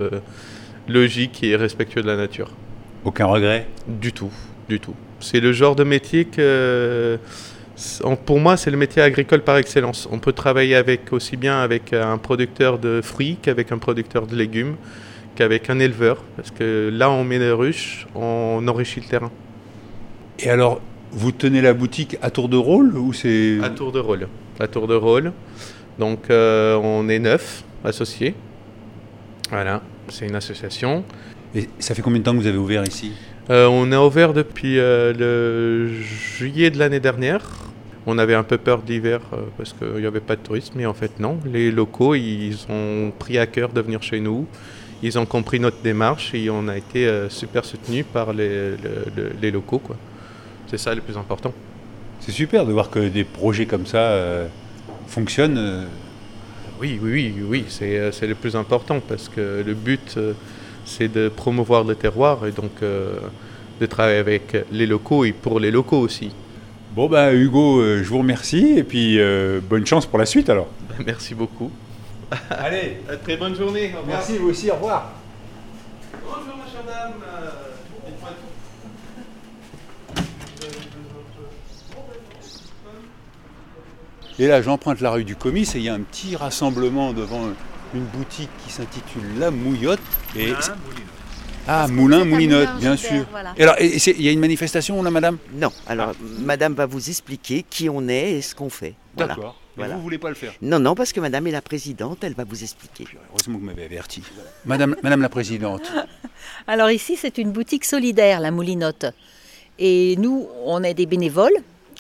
logique 0.87 1.43
et 1.43 1.57
respectueux 1.57 2.03
de 2.03 2.07
la 2.07 2.17
nature. 2.17 2.51
Aucun 3.05 3.27
regret? 3.27 3.67
Du 3.87 4.13
tout, 4.13 4.33
du 4.69 4.79
tout. 4.79 4.95
C'est 5.21 5.41
le 5.41 5.53
genre 5.53 5.75
de 5.77 5.85
métier 5.85 6.25
que 6.25 7.19
pour 8.27 8.41
moi, 8.41 8.57
c'est 8.57 8.71
le 8.71 8.77
métier 8.77 9.03
agricole 9.03 9.43
par 9.43 9.57
excellence. 9.57 10.09
On 10.11 10.19
peut 10.19 10.33
travailler 10.33 10.75
avec 10.75 11.13
aussi 11.13 11.37
bien 11.37 11.61
avec 11.61 11.93
un 11.93 12.19
producteur 12.19 12.79
de 12.79 13.01
fruits 13.03 13.39
qu'avec 13.41 13.71
un 13.73 13.79
producteur 13.79 14.27
de 14.27 14.35
légumes 14.35 14.77
avec 15.43 15.71
un 15.71 15.79
éleveur, 15.79 16.23
parce 16.37 16.51
que 16.51 16.91
là 16.93 17.11
on 17.11 17.25
met 17.25 17.39
les 17.39 17.51
ruches, 17.51 18.07
on 18.15 18.67
enrichit 18.67 19.01
le 19.01 19.07
terrain. 19.07 19.31
Et 20.39 20.51
alors, 20.51 20.81
vous 21.11 21.33
tenez 21.33 21.61
la 21.61 21.75
boutique 21.75 22.17
à 22.23 22.31
tour 22.31 22.49
de 22.49 22.57
rôle 22.57 22.97
ou 22.97 23.13
c'est 23.13 23.59
À 23.63 23.71
tour 23.71 23.93
de 23.93 23.99
rôle. 23.99 24.29
À 24.61 24.69
tour 24.69 24.87
de 24.87 24.95
rôle. 24.95 25.33
Donc 25.99 26.31
euh, 26.31 26.77
on 26.77 27.09
est 27.09 27.19
neuf 27.19 27.65
associés. 27.85 28.35
Voilà, 29.51 29.83
c'est 30.09 30.27
une 30.27 30.37
association. 30.37 31.05
Et 31.55 31.69
ça 31.79 31.95
fait 31.95 32.03
combien 32.03 32.21
de 32.21 32.25
temps 32.25 32.33
que 32.33 32.39
vous 32.39 32.47
avez 32.47 32.59
ouvert 32.59 32.85
ici? 32.85 33.13
On 33.49 33.93
a 33.93 34.01
ouvert 34.01 34.35
depuis 34.35 34.79
euh, 34.79 35.13
le 35.13 35.89
juillet 35.89 36.71
de 36.71 36.79
l'année 36.79 37.01
dernière. 37.01 37.43
On 38.07 38.19
avait 38.19 38.35
un 38.35 38.43
peu 38.43 38.59
peur 38.59 38.83
d'hiver 38.83 39.21
parce 39.57 39.73
qu'il 39.73 40.01
n'y 40.01 40.07
avait 40.07 40.21
pas 40.21 40.37
de 40.37 40.41
tourisme, 40.41 40.75
mais 40.77 40.87
en 40.87 40.95
fait 40.95 41.19
non. 41.21 41.39
Les 41.45 41.71
locaux, 41.71 42.15
ils 42.15 42.67
ont 42.69 43.13
pris 43.19 43.39
à 43.39 43.47
cœur 43.47 43.71
de 43.71 43.81
venir 43.81 44.03
chez 44.03 44.21
nous 44.21 44.47
ils 45.03 45.19
ont 45.19 45.27
compris 45.27 45.61
notre 45.61 45.81
démarche 45.83 46.35
et 46.35 46.51
on 46.51 46.69
a 46.69 46.77
été 46.77 47.07
euh, 47.07 47.29
super 47.29 47.65
soutenus 47.65 48.05
par 48.13 48.33
les, 48.33 48.73
les 49.41 49.51
locaux. 49.51 49.79
Quoi. 49.79 49.97
C'est 50.67 50.79
ça 50.79 50.95
le 50.95 51.01
plus 51.01 51.17
important. 51.17 51.53
C'est 52.21 52.33
super 52.33 52.67
de 52.67 52.73
voir 52.73 52.91
que 52.91 52.99
des 53.09 53.25
projets 53.25 53.67
comme 53.67 53.87
ça 53.87 53.99
euh, 53.99 54.47
fonctionnent. 55.07 55.59
Euh. 55.59 55.85
Oui, 56.81 56.99
oui, 57.03 57.33
oui, 57.37 57.45
oui 57.49 57.65
c'est, 57.69 58.27
le 58.27 58.35
plus 58.35 58.55
important 58.55 59.01
parce 59.01 59.29
que 59.29 59.65
le 59.67 59.75
but, 59.75 60.17
c'est 60.89 61.09
de 61.09 61.29
promouvoir 61.29 61.85
le 61.85 61.95
terroir 61.95 62.47
et 62.47 62.53
donc 62.53 62.81
de 62.81 63.87
travailler 63.87 64.19
avec 64.19 64.57
les 64.73 64.87
locaux 64.87 65.25
et 65.25 65.33
pour 65.33 65.61
les 65.61 65.71
locaux 65.71 66.01
aussi. 66.01 66.31
Bon, 66.93 67.09
ben 67.09 67.33
Hugo, 67.33 67.83
je 67.83 68.09
vous 68.09 68.19
remercie 68.19 68.79
et 68.79 68.83
puis 68.83 69.19
bonne 69.69 69.87
chance 69.87 70.07
pour 70.07 70.19
la 70.19 70.27
suite 70.27 70.49
alors. 70.49 70.69
Ben, 70.89 71.05
merci 71.07 71.35
beaucoup. 71.35 71.71
Allez, 72.51 72.99
très 73.23 73.37
bonne 73.37 73.55
journée. 73.55 73.93
Merci, 74.07 74.39
vous 74.39 74.51
aussi, 74.51 74.71
au 74.71 74.75
revoir. 74.75 75.13
Bonjour, 76.25 76.57
ma 76.57 76.71
chère 76.71 76.85
dame. 76.85 77.15
Et 84.41 84.47
là, 84.47 84.63
j'emprunte 84.63 85.01
la 85.01 85.11
rue 85.11 85.25
du 85.25 85.35
Comice 85.35 85.75
et 85.75 85.79
il 85.79 85.85
y 85.85 85.89
a 85.89 85.95
un 85.95 86.01
petit 86.01 86.37
rassemblement 86.37 87.13
devant 87.13 87.49
une 87.95 88.05
boutique 88.05 88.51
qui 88.65 88.73
s'intitule 88.73 89.39
La 89.39 89.51
Mouillotte. 89.51 90.01
Et 90.37 90.47
Moulin, 90.49 90.57
ah, 91.67 91.87
Moulin, 91.89 92.25
Moulinotte, 92.25 92.69
Moulin, 92.69 92.79
bien 92.79 92.97
sûr. 92.97 93.27
voilà. 93.31 93.53
Et 93.57 93.63
alors, 93.63 93.77
il 93.81 94.23
y 94.23 94.29
a 94.29 94.33
une 94.33 94.41
manifestation 94.41 95.03
là, 95.03 95.11
madame? 95.11 95.37
Non, 95.53 95.71
alors 95.87 96.15
madame 96.41 96.75
va 96.75 96.87
vous 96.87 97.09
expliquer 97.11 97.65
qui 97.69 97.91
on 97.91 98.09
est 98.09 98.33
et 98.33 98.43
ce 98.43 98.55
qu'on 98.55 98.71
fait. 98.71 98.95
Voilà. 99.17 99.35
D'accord. 99.35 99.61
Voilà. 99.77 99.95
vous 99.95 100.03
voulez 100.03 100.19
pas 100.19 100.31
le 100.31 100.35
faire? 100.35 100.53
Non, 100.61 100.81
non, 100.81 100.95
parce 100.97 101.13
que 101.13 101.21
madame 101.21 101.47
est 101.47 101.53
la 101.53 101.63
présidente, 101.63 102.25
elle 102.25 102.35
va 102.35 102.45
vous 102.45 102.63
expliquer. 102.65 103.05
Heureusement 103.31 103.55
que 103.55 103.61
vous 103.61 103.67
m'avez 103.67 103.85
averti. 103.85 104.23
Madame, 104.65 104.97
madame 105.03 105.23
la 105.23 105.29
présidente, 105.29 105.93
Alors 106.67 106.91
ici, 106.91 107.17
c'est 107.17 107.39
une 107.39 107.53
boutique 107.53 107.85
solidaire, 107.85 108.41
la 108.41 108.51
Moulinotte. 108.51 109.07
Et 109.79 110.17
nous, 110.17 110.49
on 110.65 110.83
est 110.83 110.95
des 110.95 111.07
bénévoles. 111.07 111.57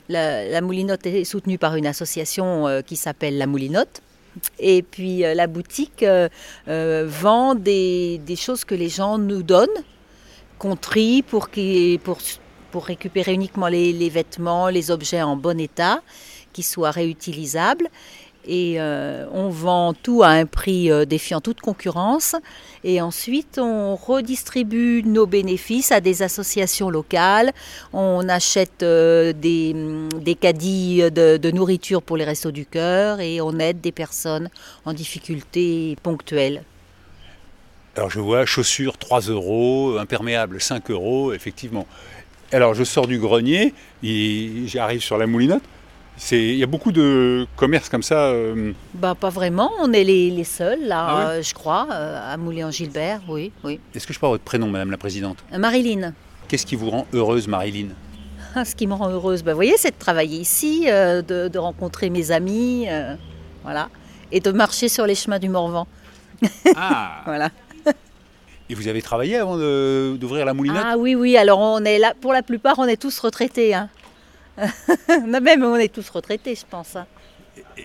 La, 0.09 0.45
la 0.47 0.61
Moulinotte 0.61 1.07
est 1.07 1.25
soutenue 1.25 1.59
par 1.59 1.77
une 1.77 1.87
association 1.87 2.67
euh, 2.67 2.81
qui 2.81 2.97
s'appelle 2.97 3.39
la 3.39 3.47
Moulinotte. 3.47 4.03
Et 4.59 4.83
puis 4.83 5.25
euh, 5.25 5.35
la 5.35 5.47
boutique 5.47 6.03
euh, 6.03 6.29
euh, 6.69 7.07
vend 7.09 7.55
des, 7.55 8.21
choses 8.37 8.65
que 8.65 8.75
les 8.75 8.89
gens 8.89 9.19
nous 9.19 9.43
donnent, 9.43 9.69
qu'on 10.59 10.77
pour, 10.77 11.49
récupérer 12.85 13.33
uniquement 13.33 13.69
les 13.69 14.09
vêtements, 14.09 14.69
les 14.69 14.91
objets 14.91 15.23
en 15.23 15.37
bon 15.37 15.59
état, 15.61 16.03
qui 16.53 16.63
soient 16.63 16.91
réutilisables. 16.91 17.89
Et 18.47 18.81
euh, 18.81 19.27
on 19.33 19.49
vend 19.51 19.93
tout 19.93 20.23
à 20.23 20.29
un 20.29 20.47
prix 20.47 20.91
euh, 20.91 21.05
défiant 21.05 21.41
toute 21.41 21.61
concurrence. 21.61 22.35
Et 22.85 23.01
ensuite, 23.01 23.59
on 23.59 23.97
redistribue 23.97 25.03
nos 25.05 25.27
bénéfices 25.27 25.93
à 25.93 26.01
des 26.01 26.23
associations 26.23 26.89
locales. 26.89 27.53
On 27.93 28.29
achète 28.29 28.83
euh, 28.83 29.33
des, 29.33 29.73
hum, 29.75 30.09
des 30.21 30.35
caddies 30.35 31.03
de, 31.11 31.37
de 31.37 31.51
nourriture 31.51 32.03
pour 32.03 32.17
les 32.17 32.25
restos 32.25 32.51
du 32.51 32.65
cœur 32.65 33.21
et 33.21 33.41
on 33.41 33.59
aide 33.59 33.81
des 33.81 33.93
personnes 33.93 34.49
en 34.85 34.93
difficulté 34.93 35.97
ponctuelle. 36.03 36.63
alors 37.97 38.11
je 38.11 38.21
vois 38.21 38.47
chaussures 38.47 38.97
3 38.97 39.21
euros, 39.23 39.99
imperméables 39.99 40.61
5 40.61 40.91
euros, 40.91 41.33
effectivement. 41.33 41.87
Alors 42.51 42.73
je 42.73 42.85
sors 42.85 43.07
du 43.07 43.19
grenier, 43.19 43.75
j'arrive 44.03 45.03
sur 45.03 45.19
la 45.19 45.27
Moulinotte. 45.27 45.63
Il 46.33 46.57
y 46.57 46.63
a 46.63 46.67
beaucoup 46.67 46.91
de 46.93 47.47
commerces 47.57 47.89
comme 47.89 48.03
ça. 48.03 48.27
euh, 48.27 48.73
Ben, 48.95 49.15
pas 49.15 49.31
vraiment, 49.31 49.71
on 49.81 49.93
est 49.93 50.05
les, 50.05 50.31
les 50.31 50.45
seuls, 50.45 50.85
là, 50.87 51.07
Ah 51.09 51.17
ouais 51.17 51.23
euh, 51.39 51.43
je 51.43 51.55
crois, 51.55 51.87
euh, 51.93 52.33
à 52.35 52.37
Moulay-en-Gilbert, 52.37 53.21
oui, 53.29 53.53
oui. 53.65 53.79
Est-ce 53.95 54.07
que 54.07 54.13
je 54.13 54.19
peux 54.19 54.27
avoir 54.27 54.33
votre 54.35 54.45
prénom, 54.45 54.67
madame 54.69 54.91
la 54.91 54.97
présidente? 54.97 55.39
Euh, 55.53 55.59
Marilyn, 55.59 56.13
Qu'est-ce 56.49 56.67
qui 56.67 56.77
vous 56.77 56.91
rend 56.91 57.07
heureuse, 57.13 57.47
Marilyn? 57.47 57.89
Ah, 58.55 58.65
ce 58.65 58.75
qui 58.75 58.87
me 58.87 58.95
rend 58.95 59.11
heureuse, 59.11 59.43
ben, 59.45 59.53
vous 59.53 59.57
voyez, 59.59 59.75
c'est 59.77 59.91
de 59.93 59.99
travailler 59.99 60.39
ici, 60.39 60.87
de, 60.87 61.49
de 61.49 61.59
rencontrer 61.59 62.11
mes 62.11 62.31
amis, 62.33 62.87
voilà, 63.63 63.89
et 64.33 64.41
de 64.41 64.51
marcher 64.51 64.89
sur 64.89 65.07
les 65.07 65.15
chemins 65.15 65.39
du 65.39 65.49
Morvan, 65.49 65.87
Ah 66.77 67.23
voilà. 67.27 67.51
Et 68.71 68.75
vous 68.75 68.87
avez 68.89 69.01
travaillé 69.01 69.37
avant 69.37 69.57
d'ouvrir 69.57 70.45
la 70.45 70.53
Moulinette? 70.53 70.83
Ah 70.85 70.97
oui, 70.99 71.15
oui, 71.15 71.37
alors 71.39 71.59
on 71.59 71.83
est 71.85 71.99
là, 71.99 72.13
pour 72.21 72.33
la 72.35 72.43
plupart, 72.43 72.79
on 72.79 72.85
est 72.87 73.01
tous 73.01 73.19
retraités. 73.21 73.73
Hein. 73.75 73.89
Non, 75.27 75.41
Même 75.41 75.63
on 75.65 75.77
est 75.77 75.93
tous 75.93 76.09
retraités, 76.11 76.55
je 76.55 76.65
pense. 76.69 76.97
hein. 76.97 77.07
Et- 77.77 77.85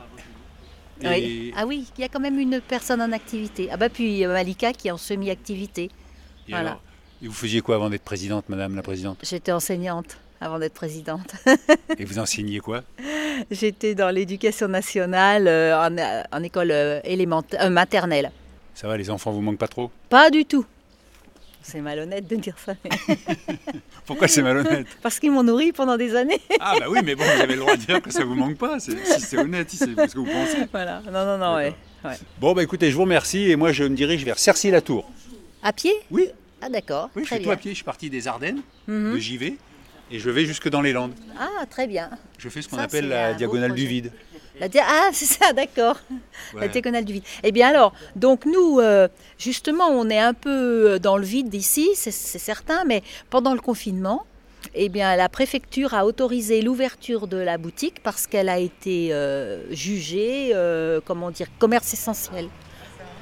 Oui. 1.05 1.53
Ah 1.57 1.65
oui, 1.65 1.85
il 1.97 2.01
y 2.01 2.05
a 2.05 2.07
quand 2.07 2.19
même 2.19 2.39
une 2.39 2.61
personne 2.61 3.01
en 3.01 3.11
activité. 3.11 3.67
Ah 3.71 3.77
bah 3.77 3.89
puis 3.89 4.25
Malika 4.25 4.71
qui 4.73 4.87
est 4.87 4.91
en 4.91 4.97
semi-activité. 4.97 5.85
et 5.85 6.51
voilà. 6.51 6.69
alors 6.69 6.81
Et 7.21 7.27
vous 7.27 7.33
faisiez 7.33 7.61
quoi 7.61 7.75
avant 7.75 7.89
d'être 7.89 8.03
présidente, 8.03 8.45
madame 8.47 8.75
la 8.75 8.83
présidente? 8.83 9.17
J'étais 9.23 9.51
enseignante 9.51 10.17
avant 10.39 10.59
d'être 10.59 10.73
présidente. 10.73 11.33
Et 11.97 12.05
vous 12.05 12.19
enseigniez 12.19 12.59
quoi? 12.59 12.83
J'étais 13.51 13.95
dans 13.95 14.09
l'éducation 14.11 14.67
nationale 14.67 15.47
euh, 15.47 15.77
en, 15.87 15.97
euh, 15.97 16.21
en 16.31 16.43
école 16.43 16.71
euh, 16.71 16.99
élémentaire, 17.03 17.61
euh, 17.63 17.69
maternelle. 17.69 18.31
Ça 18.73 18.87
va, 18.87 18.95
les 18.97 19.09
enfants 19.09 19.31
vous 19.31 19.41
manquent 19.41 19.57
pas 19.57 19.67
trop? 19.67 19.89
Pas 20.09 20.29
du 20.29 20.45
tout. 20.45 20.65
C'est 21.63 21.79
malhonnête 21.81 22.27
de 22.27 22.35
dire 22.35 22.55
ça, 22.63 22.73
mais- 22.83 23.15
Pourquoi 24.05 24.27
c'est 24.27 24.41
malhonnête? 24.41 24.85
Parce 25.01 25.17
qu'ils 25.19 25.31
m'ont 25.31 25.43
nourri 25.43 25.71
pendant 25.71 25.95
des 25.97 26.15
années. 26.15 26.39
Ah 26.59 26.75
bah 26.79 26.85
oui, 26.89 26.99
mais 27.03 27.15
bon, 27.15 27.23
vous 27.23 27.41
avez 27.41 27.53
le 27.53 27.59
droit 27.61 27.75
de 27.77 27.81
dire 27.81 28.01
que 28.01 28.11
ça 28.11 28.23
vous 28.25 28.35
manque 28.35 28.57
pas. 28.57 28.79
Si 28.79 28.91
c'est 29.19 29.37
honnête, 29.37 29.69
si 29.69 29.77
c'est 29.77 29.85
ce 29.85 30.13
que 30.13 30.19
vous 30.19 30.25
pensez. 30.25 30.57
Voilà, 30.71 31.01
non, 31.11 31.25
non, 31.25 31.37
non, 31.37 31.55
ouais. 31.55 31.73
Bon 32.39 32.53
bah 32.53 32.61
écoutez, 32.63 32.91
je 32.91 32.95
vous 32.95 33.03
remercie 33.03 33.49
et 33.49 33.55
moi 33.55 33.71
je 33.71 33.85
me 33.85 33.95
dirige 33.95 34.25
vers 34.25 34.37
Cercy-la-Tour. 34.37 35.09
À 35.63 35.71
pied? 35.71 35.93
Oui, 36.11 36.27
Ah 36.61 36.67
d'accord, 36.69 37.09
oui, 37.15 37.23
je 37.23 37.27
très 37.27 37.35
suis 37.37 37.43
tout 37.45 37.49
bien. 37.49 37.53
à 37.53 37.57
pied. 37.57 37.71
Je 37.71 37.75
suis 37.75 37.85
parti 37.85 38.09
des 38.09 38.27
Ardennes, 38.27 38.59
Mhm. 38.87 39.13
de 39.13 39.17
JV, 39.19 39.57
et 40.11 40.19
je 40.19 40.29
vais 40.29 40.45
jusque 40.45 40.67
dans 40.67 40.81
les 40.81 40.91
Landes. 40.91 41.13
Ah, 41.39 41.65
très 41.69 41.87
bien. 41.87 42.09
Je 42.37 42.49
fais 42.49 42.61
ce 42.61 42.67
qu'on 42.67 42.77
appelle 42.77 43.07
la 43.07 43.33
diagonale 43.33 43.73
du 43.73 43.85
vide. 43.87 44.11
La 44.59 44.67
dia- 44.69 44.83
Ah, 44.87 45.09
c'est 45.13 45.25
ça, 45.25 45.51
d'accord. 45.53 45.97
La 46.53 46.67
diagonale 46.67 47.05
du 47.05 47.13
vide. 47.13 47.23
Eh 47.43 47.51
bien 47.51 47.69
alors, 47.69 47.93
donc 48.15 48.45
nous, 48.45 48.79
euh, 48.79 49.07
justement, 49.39 49.87
on 49.87 50.09
est 50.09 50.19
un 50.19 50.33
peu 50.33 50.49
euh, 50.93 50.99
dans 50.99 51.17
le 51.17 51.25
vide 51.25 51.49
d'ici, 51.49 51.89
c'est 51.95 52.11
certain, 52.11 52.83
mais 52.85 53.01
pendant 53.31 53.53
le 53.53 53.59
confinement, 53.61 54.25
eh 54.75 54.89
bien, 54.89 55.15
la 55.15 55.27
préfecture 55.27 55.93
a 55.93 56.05
autorisé 56.05 56.61
l'ouverture 56.61 57.27
de 57.27 57.37
la 57.37 57.57
boutique 57.57 58.01
parce 58.03 58.27
qu'elle 58.27 58.47
a 58.49 58.59
été 58.59 59.09
euh, 59.11 59.63
jugée, 59.73 60.51
euh, 60.53 61.01
comment 61.03 61.31
dire, 61.31 61.47
commerce 61.59 61.91
essentiel. 61.93 62.47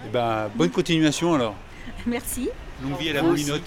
Eh 0.06 0.10
ben, 0.10 0.50
bonne 0.56 0.70
continuation 0.70 1.34
alors. 1.34 1.56
Merci. 2.06 2.50
Longue 2.84 3.00
vie 3.00 3.10
à 3.10 3.14
la 3.14 3.24
Moulinotte. 3.24 3.64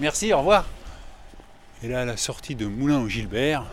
Merci, 0.00 0.32
au 0.32 0.38
revoir. 0.38 0.66
Et 1.82 1.88
là, 1.88 2.02
à 2.02 2.04
la 2.04 2.16
sortie 2.16 2.54
de 2.54 2.66
Moulin 2.66 3.00
au 3.00 3.08
Gilbert, 3.08 3.64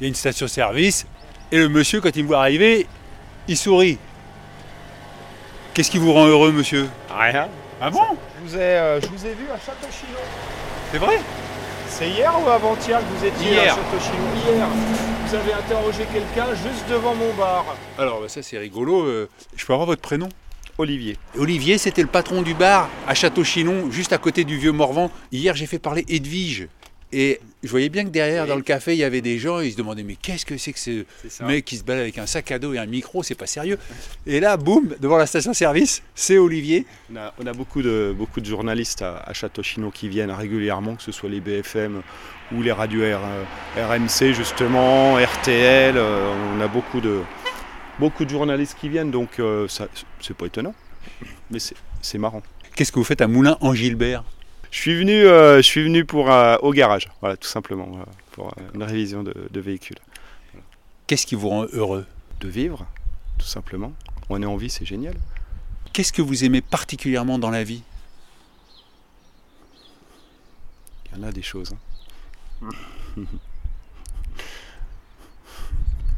il 0.00 0.04
y 0.04 0.06
a 0.06 0.08
une 0.08 0.14
station-service. 0.14 1.06
Et 1.52 1.58
le 1.58 1.68
monsieur, 1.68 2.00
quand 2.00 2.14
il 2.16 2.22
me 2.22 2.28
voit 2.28 2.40
arriver, 2.40 2.86
il 3.48 3.56
sourit. 3.56 3.98
Qu'est-ce 5.74 5.90
qui 5.90 5.98
vous 5.98 6.12
rend 6.12 6.26
heureux, 6.26 6.52
monsieur? 6.52 6.88
Rien. 7.10 7.48
Ah 7.80 7.90
bon? 7.90 8.00
Je 8.44 8.48
vous 8.50 8.56
ai, 8.56 8.60
euh, 8.60 9.00
je 9.00 9.06
vous 9.06 9.26
ai 9.26 9.30
vu 9.34 9.44
à 9.52 9.58
Château-Chinon. 9.58 10.18
C'est 10.92 10.98
vrai? 10.98 11.18
C'est 11.88 12.08
hier 12.08 12.32
ou 12.44 12.48
avant-hier 12.48 12.98
que 13.00 13.18
vous 13.18 13.24
étiez 13.24 13.50
Hier. 13.52 13.62
à 13.72 13.76
Château-Chinon? 13.76 14.56
Hier. 14.56 14.66
Vous 15.26 15.34
avez 15.34 15.52
interrogé 15.52 16.04
quelqu'un 16.12 16.46
juste 16.54 16.88
devant 16.88 17.14
mon 17.14 17.32
bar. 17.34 17.64
Alors, 17.98 18.20
bah, 18.20 18.28
ça 18.28 18.42
c'est 18.42 18.58
rigolo. 18.58 19.02
euh, 19.04 19.28
Je 19.56 19.64
peux 19.64 19.72
avoir 19.72 19.86
votre 19.86 20.02
prénom? 20.02 20.28
Olivier. 20.78 21.16
Olivier, 21.38 21.78
c'était 21.78 22.02
le 22.02 22.08
patron 22.08 22.42
du 22.42 22.54
bar 22.54 22.88
à 23.06 23.14
Château-Chinon, 23.14 23.90
juste 23.90 24.12
à 24.12 24.18
côté 24.18 24.44
du 24.44 24.56
vieux 24.56 24.72
Morvan. 24.72 25.10
Hier, 25.30 25.54
j'ai 25.54 25.66
fait 25.66 25.78
parler 25.78 26.04
Edwige. 26.08 26.68
Et 27.12 27.40
je 27.64 27.68
voyais 27.68 27.88
bien 27.88 28.04
que 28.04 28.10
derrière, 28.10 28.46
dans 28.46 28.54
le 28.54 28.62
café, 28.62 28.92
il 28.94 28.98
y 28.98 29.04
avait 29.04 29.20
des 29.20 29.38
gens, 29.38 29.58
ils 29.58 29.72
se 29.72 29.76
demandaient 29.76 30.04
Mais 30.04 30.14
qu'est-ce 30.14 30.46
que 30.46 30.56
c'est 30.56 30.72
que 30.72 30.78
ce 30.78 31.42
mec 31.42 31.64
qui 31.64 31.76
se 31.76 31.82
balade 31.82 32.02
avec 32.02 32.18
un 32.18 32.26
sac 32.26 32.52
à 32.52 32.58
dos 32.60 32.72
et 32.72 32.78
un 32.78 32.86
micro 32.86 33.22
C'est 33.24 33.34
pas 33.34 33.46
sérieux. 33.48 33.78
Et 34.26 34.38
là, 34.38 34.56
boum, 34.56 34.94
devant 35.00 35.16
la 35.16 35.26
station-service, 35.26 36.02
c'est 36.14 36.38
Olivier. 36.38 36.86
On 37.12 37.16
a, 37.16 37.34
on 37.42 37.46
a 37.46 37.52
beaucoup, 37.52 37.82
de, 37.82 38.14
beaucoup 38.16 38.40
de 38.40 38.46
journalistes 38.46 39.02
à, 39.02 39.16
à 39.26 39.32
Château-Chinon 39.32 39.90
qui 39.90 40.08
viennent 40.08 40.30
régulièrement, 40.30 40.94
que 40.94 41.02
ce 41.02 41.10
soit 41.10 41.28
les 41.28 41.40
BFM 41.40 42.02
ou 42.54 42.62
les 42.62 42.70
radios 42.72 43.02
R- 43.02 43.18
euh, 43.76 43.86
RMC 43.88 44.32
justement, 44.32 45.16
RTL. 45.16 45.96
euh, 45.96 46.32
on 46.56 46.60
a 46.60 46.68
beaucoup 46.68 47.00
de, 47.00 47.20
beaucoup 47.98 48.24
de 48.24 48.30
journalistes 48.30 48.76
qui 48.80 48.88
viennent, 48.88 49.10
donc 49.10 49.40
euh, 49.40 49.66
ça, 49.68 49.88
c'est 50.20 50.36
pas 50.36 50.46
étonnant. 50.46 50.74
Mais 51.50 51.58
c'est, 51.58 51.74
c'est 52.02 52.18
marrant. 52.18 52.42
Qu'est-ce 52.76 52.92
que 52.92 52.98
vous 53.00 53.04
faites 53.04 53.20
à 53.20 53.26
Moulin 53.26 53.58
en 53.60 53.74
Gilbert 53.74 54.22
Je 54.70 54.78
suis 54.78 54.94
venu, 54.96 55.26
euh, 55.26 55.56
je 55.56 55.62
suis 55.62 55.82
venu 55.82 56.04
pour, 56.04 56.30
euh, 56.30 56.56
au 56.62 56.72
garage, 56.72 57.08
voilà, 57.20 57.36
tout 57.36 57.48
simplement, 57.48 57.86
voilà, 57.86 58.06
pour 58.32 58.48
euh, 58.48 58.62
une 58.74 58.82
révision 58.84 59.22
de, 59.24 59.34
de 59.50 59.60
véhicule. 59.60 59.96
Qu'est-ce 61.06 61.26
qui 61.26 61.34
vous 61.34 61.48
rend 61.48 61.64
heureux? 61.72 62.06
De 62.40 62.48
vivre, 62.48 62.86
tout 63.38 63.46
simplement. 63.46 63.92
On 64.28 64.40
est 64.42 64.46
en 64.46 64.56
vie, 64.56 64.70
c'est 64.70 64.84
génial. 64.86 65.14
Qu'est-ce 65.92 66.12
que 66.12 66.22
vous 66.22 66.44
aimez 66.44 66.60
particulièrement 66.60 67.38
dans 67.38 67.50
la 67.50 67.64
vie? 67.64 67.82
Il 71.12 71.18
y 71.18 71.20
en 71.20 71.26
a 71.26 71.32
des 71.32 71.42
choses. 71.42 71.74
hein. 72.62 72.68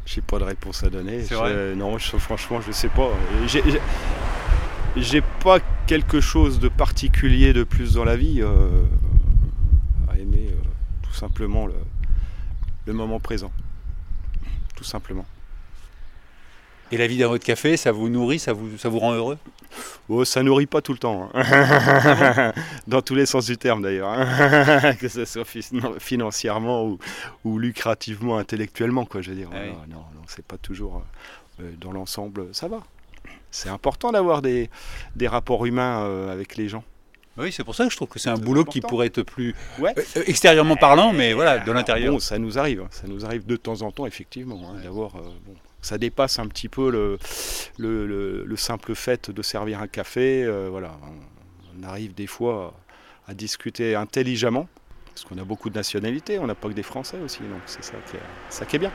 J'ai 0.05 0.21
pas 0.21 0.37
de 0.37 0.43
réponse 0.43 0.83
à 0.83 0.89
donner. 0.89 1.23
C'est 1.23 1.29
Je- 1.29 1.35
vrai 1.35 1.75
Non, 1.75 1.97
je- 1.97 2.17
franchement, 2.17 2.61
je 2.61 2.71
sais 2.71 2.89
pas. 2.89 3.09
J'ai- 3.47 3.63
j'ai- 3.69 3.81
J'ai 4.95 5.21
pas 5.21 5.57
quelque 5.87 6.21
chose 6.21 6.59
de 6.59 6.67
particulier 6.69 7.53
de 7.53 7.63
plus 7.63 7.93
dans 7.93 8.03
la 8.05 8.15
vie 8.15 8.41
euh, 8.41 8.83
à 10.11 10.17
aimer 10.17 10.47
euh, 10.49 10.55
tout 11.03 11.13
simplement 11.13 11.65
le, 11.67 11.75
le 12.85 12.93
moment 12.93 13.19
présent. 13.19 13.51
Tout 14.75 14.83
simplement. 14.83 15.25
Et 16.91 16.97
la 16.97 17.07
vie 17.07 17.17
dans 17.17 17.29
votre 17.29 17.43
café, 17.45 17.75
ça 17.77 17.91
vous 17.91 18.07
nourrit, 18.09 18.37
ça 18.39 18.53
vous, 18.53 18.77
ça 18.77 18.87
vous 18.89 18.99
rend 18.99 19.13
heureux? 19.13 19.37
Oh, 20.09 20.25
ça 20.25 20.43
nourrit 20.43 20.67
pas 20.67 20.81
tout 20.81 20.91
le 20.91 20.99
temps. 20.99 21.29
hein. 21.33 22.53
Dans 22.87 23.01
tous 23.01 23.15
les 23.15 23.25
sens 23.25 23.45
du 23.47 23.57
terme 23.57 23.81
d'ailleurs. 23.81 24.09
hein. 24.09 24.93
que 24.99 25.07
ce 25.07 25.25
soit 25.25 25.45
financièrement 25.99 26.85
ou, 26.85 26.99
ou 27.45 27.57
lucrativement, 27.57 28.37
intellectuellement. 28.37 29.05
Quoi, 29.05 29.21
je 29.21 29.31
veux 29.31 29.35
dire. 29.37 29.49
Ah 29.51 29.57
oui. 29.63 29.69
Non, 29.71 29.95
non, 29.97 30.05
non, 30.15 30.21
c'est 30.27 30.45
pas 30.45 30.57
toujours. 30.57 31.01
euh, 31.61 31.71
dans 31.79 31.91
l'ensemble, 31.91 32.47
ça 32.53 32.67
va. 32.67 32.81
C'est 33.53 33.69
important 33.69 34.11
d'avoir 34.11 34.41
des, 34.41 34.69
des 35.15 35.27
rapports 35.27 35.65
humains 35.65 36.03
euh, 36.05 36.33
avec 36.33 36.57
les 36.57 36.67
gens. 36.67 36.83
Oui, 37.37 37.51
c'est 37.51 37.63
pour 37.63 37.73
ça 37.75 37.85
que 37.85 37.91
je 37.91 37.95
trouve 37.95 38.07
que 38.09 38.19
c'est 38.19 38.29
un 38.29 38.37
boulot 38.37 38.63
qui 38.65 38.79
pourrait 38.81 39.07
être 39.07 39.21
plus 39.23 39.55
Ouais. 39.79 39.93
euh, 39.97 40.01
euh, 40.17 40.23
extérieurement 40.27 40.75
parlant, 40.75 41.13
mais 41.13 41.33
voilà, 41.33 41.59
de 41.59 41.71
l'intérieur. 41.71 42.13
bon, 42.13 42.19
ça 42.19 42.37
nous 42.39 42.59
arrive. 42.59 42.85
Ça 42.91 43.07
nous 43.07 43.25
arrive 43.25 43.45
de 43.45 43.55
temps 43.55 43.81
en 43.81 43.91
temps, 43.91 44.05
effectivement, 44.05 44.59
hein, 44.69 44.79
d'avoir 44.83 45.15
euh, 45.15 45.21
bon, 45.45 45.55
Ça 45.81 45.97
dépasse 45.97 46.37
un 46.39 46.47
petit 46.47 46.69
peu 46.69 46.91
le, 46.91 47.17
le, 47.77 48.05
le- 48.07 48.43
le 48.45 48.55
simple 48.57 48.93
fait 48.95 49.31
de 49.31 49.41
servir 49.41 49.79
un 49.81 49.87
café. 49.87 50.43
euh, 50.43 50.67
voilà, 50.69 50.91
on, 51.03 51.79
on 51.79 51.87
arrive 51.87 52.13
des 52.13 52.27
fois 52.27 52.73
à 53.27 53.33
discuter 53.33 53.95
intelligemment, 53.95 54.67
parce 55.13 55.25
qu'on 55.25 55.37
a 55.39 55.43
beaucoup 55.43 55.69
de 55.71 55.75
nationalités, 55.75 56.37
on 56.39 56.45
n'a 56.47 56.55
pas 56.55 56.67
que 56.69 56.73
des 56.73 56.83
Français 56.83 57.17
aussi, 57.23 57.39
donc 57.39 57.61
c'est 57.65 57.83
ça 57.83 58.65
qui 58.65 58.75
est 58.75 58.79
bien. 58.79 58.91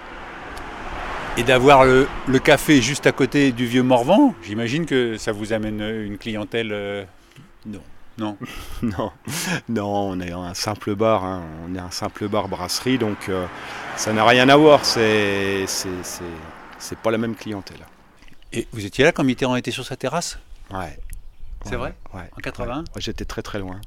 Et 1.39 1.45
d'avoir 1.45 1.85
le, 1.85 2.09
le 2.27 2.39
café 2.41 2.83
juste 2.83 3.07
à 3.07 3.13
côté 3.13 3.53
du 3.53 3.67
vieux 3.67 3.83
Morvan, 3.85 4.35
j'imagine 4.43 4.87
que 4.87 5.17
ça 5.17 5.31
vous 5.33 5.53
amène 5.53 5.81
une 5.81 6.19
clientèle. 6.19 6.71
euh, 6.73 7.05
Non. 7.67 7.81
Non. 8.19 8.37
Non, 8.83 9.13
non, 9.69 9.87
on 9.87 10.21
est 10.21 10.33
un 10.33 10.53
simple 10.55 10.97
bar, 10.97 11.25
hein, 11.25 11.45
on 11.69 11.75
est 11.77 11.79
un 11.79 11.91
simple 11.93 12.27
bar 12.29 12.49
brasserie, 12.49 12.99
donc 12.99 13.29
euh, 13.29 13.47
ça 13.97 14.13
n'a 14.13 14.25
rien 14.27 14.49
à 14.49 14.57
voir, 14.57 14.85
c'est 14.85 15.65
c'est- 15.69 16.03
c'est- 16.03 16.25
c'est 16.79 16.99
pas 16.99 17.13
la 17.13 17.19
même 17.19 17.37
clientèle. 17.37 17.79
Et 18.53 18.67
vous 18.73 18.85
étiez 18.85 19.05
là 19.05 19.13
quand 19.13 19.23
Mitterrand 19.23 19.55
était 19.57 19.71
sur 19.71 19.85
sa 19.85 19.95
terrasse? 19.97 20.39
Ouais. 20.73 20.99
C'est 21.65 21.71
Ouais, 21.73 21.77
vrai? 21.77 21.95
Ouais, 22.15 22.29
En 22.37 22.41
81 22.41 22.79
ouais. 22.79 22.85
Ouais, 22.97 23.01
J'étais 23.01 23.25
très 23.25 23.43
très 23.43 23.59
loin. 23.61 23.81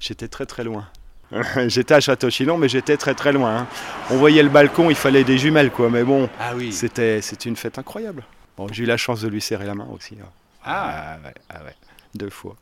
J'étais 0.00 0.28
très 0.28 0.44
très 0.46 0.64
loin. 0.64 0.86
j'étais 1.66 1.94
à 1.94 2.00
Château-Chinon, 2.00 2.56
mais 2.56 2.68
j'étais 2.68 2.96
très 2.96 3.14
très 3.14 3.32
loin. 3.32 3.56
hein. 3.58 3.66
On 4.10 4.16
voyait 4.16 4.42
le 4.42 4.48
balcon, 4.48 4.88
il 4.90 4.96
fallait 4.96 5.24
des 5.24 5.36
jumelles, 5.38 5.70
quoi, 5.70 5.90
mais 5.90 6.02
bon, 6.04 6.28
Ah 6.40 6.52
oui. 6.56 6.72
c'était 6.72 7.20
une 7.44 7.56
fête 7.56 7.78
incroyable. 7.78 8.24
Bon, 8.56 8.66
j'ai 8.72 8.84
eu 8.84 8.86
la 8.86 8.96
chance 8.96 9.20
de 9.20 9.28
lui 9.28 9.40
serrer 9.40 9.66
la 9.66 9.74
main 9.74 9.86
aussi. 9.94 10.16
hein. 10.22 10.28
Ah, 10.64 11.16
ouais, 11.24 11.34
ah 11.50 11.62
ouais, 11.64 11.74
deux 12.14 12.30
fois. 12.30 12.56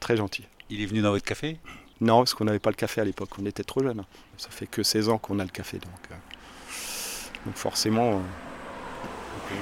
Très 0.00 0.16
gentil. 0.16 0.44
il 0.70 0.82
est 0.82 0.86
venu 0.86 1.00
dans 1.00 1.10
votre 1.10 1.24
café? 1.24 1.58
Non, 2.00 2.18
parce 2.18 2.34
qu'on 2.34 2.44
n'avait 2.44 2.58
pas 2.60 2.70
le 2.70 2.76
café 2.76 3.00
à 3.00 3.04
l'époque, 3.04 3.30
on 3.40 3.46
était 3.46 3.64
trop 3.64 3.82
jeunes. 3.82 4.04
Ça 4.36 4.48
fait 4.50 4.66
que 4.66 4.82
16 4.82 5.08
ans 5.08 5.18
qu'on 5.18 5.38
a 5.40 5.42
le 5.44 5.50
café, 5.50 5.78
donc, 5.78 5.90
euh, 6.12 6.14
donc 7.46 7.56
forcément. 7.56 8.10
euh, 8.12 9.56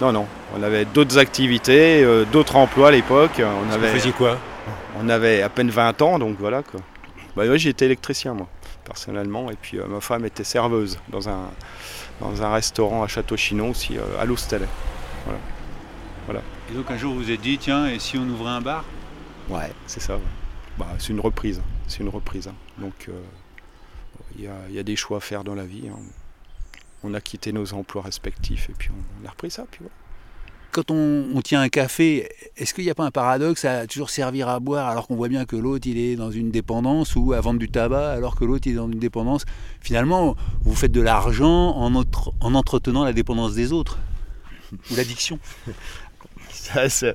Non, 0.00 0.12
non, 0.12 0.26
on 0.56 0.62
avait 0.62 0.84
d'autres 0.86 1.18
activités, 1.18 2.02
euh, 2.02 2.24
d'autres 2.24 2.56
emplois 2.56 2.88
à 2.88 2.90
l'époque. 2.92 3.40
On 3.44 3.66
Vous 3.66 3.74
avait, 3.74 3.88
faisiez 3.92 4.12
quoi? 4.12 4.38
On 4.98 5.08
avait 5.08 5.42
à 5.42 5.48
peine 5.48 5.70
20 5.70 6.00
ans, 6.02 6.18
donc 6.18 6.36
voilà 6.38 6.62
quoi. 6.62 6.80
Bah 7.36 7.44
oui, 7.48 7.58
j'étais 7.58 7.86
électricien 7.86 8.34
moi, 8.34 8.48
personnellement, 8.84 9.50
et 9.50 9.56
puis 9.56 9.78
euh, 9.78 9.86
ma 9.86 10.00
femme 10.00 10.24
était 10.26 10.44
serveuse 10.44 10.98
dans 11.08 11.28
un, 11.28 11.50
dans 12.20 12.42
un 12.42 12.52
restaurant 12.52 13.02
à 13.02 13.08
Château-Chinon 13.08 13.70
aussi, 13.70 13.96
euh, 13.96 14.20
à 14.20 14.24
l'Oustel. 14.26 14.68
Et 16.70 16.74
donc 16.74 16.90
un 16.90 16.96
jour 16.96 17.12
vous 17.14 17.20
vous 17.20 17.30
êtes 17.30 17.40
dit, 17.40 17.58
tiens, 17.58 17.86
et 17.86 17.98
si 17.98 18.16
on 18.16 18.22
ouvrait 18.28 18.50
un 18.52 18.60
bar? 18.60 18.84
Ouais, 19.48 19.72
c'est 19.86 20.00
ça. 20.00 20.14
ouais. 20.16 20.22
Bah, 20.78 20.86
c'est 20.98 21.08
une 21.10 21.20
reprise, 21.20 21.60
c'est 21.86 22.00
une 22.00 22.08
reprise. 22.08 22.48
hein. 22.48 22.54
Donc 22.78 23.06
euh, 23.08 23.12
il 24.36 24.44
y, 24.44 24.48
a, 24.48 24.54
il 24.68 24.74
y 24.74 24.78
a 24.78 24.82
des 24.82 24.96
choix 24.96 25.18
à 25.18 25.20
faire 25.20 25.44
dans 25.44 25.54
la 25.54 25.64
vie. 25.64 25.88
hein. 25.88 25.98
On 27.02 27.12
a 27.14 27.20
quitté 27.20 27.52
nos 27.52 27.74
emplois 27.74 28.02
respectifs 28.02 28.70
et 28.70 28.74
puis 28.78 28.90
on, 28.90 29.22
on 29.22 29.26
a 29.26 29.30
repris 29.30 29.50
ça. 29.50 29.66
Puis 29.70 29.80
voilà. 29.80 29.94
Quand 30.72 30.90
on, 30.90 31.40
tient 31.42 31.60
un 31.60 31.68
café, 31.68 32.30
est-ce 32.56 32.72
qu'il 32.72 32.84
n'y 32.84 32.90
a 32.90 32.94
pas 32.94 33.04
un 33.04 33.10
paradoxe 33.10 33.66
à 33.66 33.86
toujours 33.86 34.08
servir 34.08 34.48
à 34.48 34.58
boire 34.58 34.88
alors 34.88 35.06
qu'on 35.06 35.16
voit 35.16 35.28
bien 35.28 35.44
que 35.44 35.54
l'autre 35.54 35.86
il 35.86 35.98
est 35.98 36.16
dans 36.16 36.30
une 36.30 36.50
dépendance 36.50 37.14
ou 37.14 37.34
à 37.34 37.40
vendre 37.42 37.58
du 37.60 37.68
tabac 37.68 38.10
alors 38.12 38.34
que 38.36 38.46
l'autre 38.46 38.66
est 38.68 38.72
dans 38.72 38.90
une 38.90 38.98
dépendance? 38.98 39.44
Finalement, 39.82 40.34
vous 40.62 40.74
faites 40.74 40.90
de 40.92 41.02
l'argent 41.02 41.76
en, 41.76 41.94
entre- 41.94 42.32
en 42.40 42.54
entretenant 42.54 43.04
la 43.04 43.12
dépendance 43.12 43.52
des 43.54 43.72
autres 43.74 43.98
ou 44.72 44.96
l'addiction. 44.96 45.38
C'est- 46.50 47.14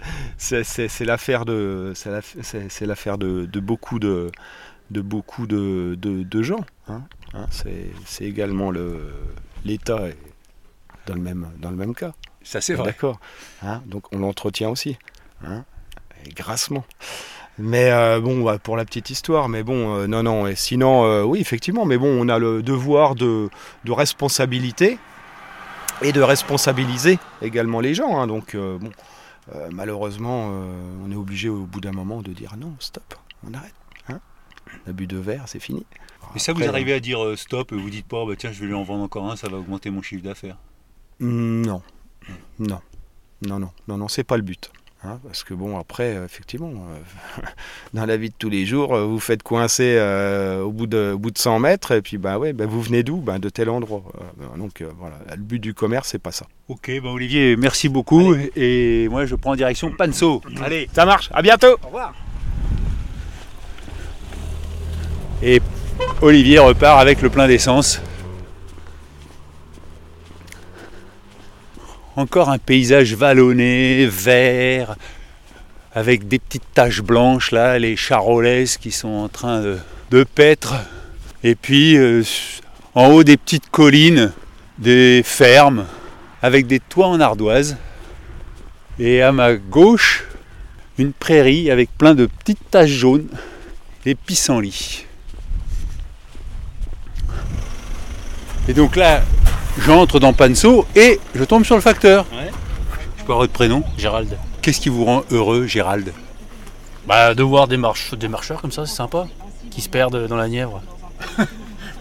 l'affaire 1.05 1.45
de, 1.45 1.89
beaucoup 3.59 3.97
de, 3.99 4.29
gens. 6.43 6.63
hein. 6.87 7.01
Hein, 7.33 7.45
c'est 7.51 8.23
également 8.23 8.69
le 8.71 9.09
l'État 9.65 9.99
dans 11.07 11.15
le 11.15 11.21
même 11.75 11.95
cas. 11.95 12.13
Ça 12.47 12.61
c'est 12.61 12.75
vrai. 12.75 12.87
D'accord. 12.87 13.19
Hein, 13.61 13.81
donc 13.85 14.05
on 14.13 14.19
l'entretient 14.19 14.69
aussi. 14.69 14.97
Hein, 15.45 15.65
et 16.25 16.29
grassement. 16.29 16.85
Mais 17.59 17.91
euh, 17.91 18.21
bon, 18.21 18.43
bah, 18.43 18.57
pour 18.57 18.77
la 18.77 18.85
petite 18.85 19.09
histoire, 19.09 19.49
mais 19.49 19.63
bon, 19.63 19.95
euh, 19.95 20.07
non, 20.07 20.23
non. 20.23 20.47
Et 20.47 20.55
sinon, 20.55 21.03
euh, 21.05 21.23
oui, 21.23 21.39
effectivement, 21.41 21.85
mais 21.85 21.97
bon, 21.97 22.07
on 22.07 22.29
a 22.29 22.39
le 22.39 22.63
devoir 22.63 23.15
de, 23.15 23.49
de 23.83 23.91
responsabilité 23.91 24.97
et 26.01 26.11
de 26.13 26.21
responsabiliser 26.21 27.19
également 27.41 27.81
les 27.81 27.93
gens. 27.93 28.17
hein. 28.19 28.27
donc, 28.27 28.55
euh, 28.55 28.77
bon, 28.77 28.91
euh, 29.55 29.67
malheureusement, 29.71 30.51
euh, 30.51 31.03
on 31.05 31.11
est 31.11 31.15
obligé 31.15 31.49
au 31.49 31.65
bout 31.65 31.81
d'un 31.81 31.91
moment 31.91 32.21
de 32.21 32.31
dire 32.31 32.55
non, 32.57 32.73
stop, 32.79 33.15
on 33.45 33.53
arrête. 33.53 33.73
Hein 34.07 34.19
L'abus 34.85 35.07
de 35.07 35.17
verre, 35.17 35.43
c'est 35.47 35.59
fini. 35.59 35.85
Mais 36.33 36.39
ça 36.39 36.53
vous 36.53 36.63
arrivez 36.67 36.93
à 36.93 36.99
dire 36.99 37.23
euh, 37.23 37.35
stop 37.35 37.71
et 37.71 37.75
vous 37.75 37.89
dites 37.89 38.07
pas, 38.07 38.23
bah, 38.25 38.33
tiens, 38.37 38.51
je 38.51 38.59
vais 38.61 38.67
lui 38.67 38.73
en 38.75 38.83
vendre 38.83 39.03
encore 39.03 39.29
un, 39.29 39.35
ça 39.35 39.49
va 39.49 39.57
augmenter 39.57 39.89
mon 39.89 40.01
chiffre 40.01 40.23
d'affaires. 40.23 40.57
Non, 41.19 41.81
non, 42.59 42.79
non, 43.45 43.59
non, 43.59 43.69
non, 43.87 43.97
non, 43.97 44.07
c'est 44.07 44.23
pas 44.23 44.37
le 44.37 44.43
but. 44.43 44.71
hein, 45.03 45.19
parce 45.23 45.43
que 45.43 45.53
bon, 45.53 45.77
après, 45.79 46.15
effectivement, 46.25 46.71
euh, 46.71 47.41
dans 47.93 48.05
la 48.05 48.17
vie 48.17 48.29
de 48.29 48.35
tous 48.37 48.49
les 48.49 48.65
jours, 48.65 48.95
euh, 48.95 49.05
vous 49.05 49.19
faites 49.19 49.43
coincer 49.43 49.95
euh, 49.97 50.61
au, 50.63 50.71
bout 50.71 50.87
de, 50.87 51.11
au 51.13 51.19
bout 51.19 51.31
de 51.31 51.37
100 51.37 51.59
mètres, 51.59 51.91
et 51.91 52.01
puis 52.01 52.17
bah 52.17 52.39
ouais, 52.39 52.51
bah, 52.53 52.65
vous 52.65 52.81
venez 52.81 53.03
d'où? 53.03 53.17
Bah, 53.17 53.37
De 53.39 53.49
tel 53.49 53.69
endroit. 53.69 54.03
Euh, 54.41 54.57
donc 54.57 54.81
euh, 54.81 54.89
voilà, 54.97 55.17
le 55.31 55.41
but 55.41 55.59
du 55.59 55.73
commerce, 55.73 56.09
c'est 56.09 56.19
pas 56.19 56.31
ça. 56.31 56.47
Ok, 56.67 56.91
bah 57.03 57.09
Olivier, 57.09 57.55
merci 57.55 57.89
beaucoup. 57.89 58.33
Et 58.55 59.07
moi 59.09 59.25
je 59.25 59.35
prends 59.35 59.55
direction 59.55 59.91
Panso. 59.91 60.41
Allez, 60.61 60.89
Ça 60.93 61.05
marche, 61.05 61.29
à 61.33 61.41
bientôt 61.41 61.77
au 61.83 61.85
revoir. 61.87 62.13
Et 65.43 65.61
Olivier 66.21 66.57
repart 66.59 66.99
avec 66.99 67.21
le 67.21 67.29
plein 67.29 67.47
d'essence. 67.47 68.01
Encore 72.17 72.49
un 72.49 72.57
paysage 72.57 73.13
vallonné, 73.13 74.07
vert, 74.07 74.95
avec 75.93 76.27
des 76.27 76.39
petites 76.39 76.73
taches 76.73 77.03
blanches 77.03 77.51
là, 77.51 77.77
les 77.77 77.95
charolaises 77.95 78.77
qui 78.77 78.89
sont 78.89 79.07
en 79.07 79.29
train 79.29 79.61
de, 79.61 79.77
de 80.09 80.23
paître. 80.23 80.73
Et 81.43 81.53
puis 81.53 81.95
euh, 81.95 82.23
en 82.95 83.09
haut 83.11 83.23
des 83.23 83.37
petites 83.37 83.69
collines, 83.69 84.33
des 84.79 85.21
fermes 85.23 85.85
avec 86.41 86.65
des 86.65 86.79
toits 86.79 87.05
en 87.05 87.19
ardoise. 87.19 87.77
Et 88.97 89.21
à 89.21 89.31
ma 89.31 89.53
gauche, 89.53 90.25
une 90.97 91.13
prairie 91.13 91.69
avec 91.69 91.95
plein 91.99 92.15
de 92.15 92.25
petites 92.25 92.71
taches 92.71 92.89
jaunes 92.89 93.29
et 94.07 94.15
pissenlits. 94.15 95.06
Et 98.67 98.73
donc 98.73 98.95
là, 98.95 99.21
j'entre 99.79 100.19
dans 100.19 100.33
Panso 100.33 100.85
et 100.95 101.19
je 101.35 101.43
tombe 101.43 101.63
sur 101.63 101.75
le 101.75 101.81
facteur. 101.81 102.25
Ouais. 102.33 102.49
Je 103.17 103.23
peux 103.23 103.31
avoir 103.31 103.39
votre 103.39 103.53
prénom? 103.53 103.83
Gérald. 103.97 104.37
Qu'est-ce 104.61 104.81
qui 104.81 104.89
vous 104.89 105.05
rend 105.05 105.23
heureux, 105.31 105.65
Gérald? 105.67 106.13
Bah, 107.07 107.33
de 107.33 107.43
voir 107.43 107.67
des, 107.67 107.77
marche- 107.77 108.13
des 108.15 108.27
marcheurs 108.27 108.61
comme 108.61 108.71
ça, 108.71 108.85
c'est 108.85 108.95
sympa. 108.95 109.27
Qui 109.71 109.81
se 109.81 109.89
perdent 109.89 110.27
dans 110.27 110.35
la 110.35 110.47
Nièvre. 110.49 110.81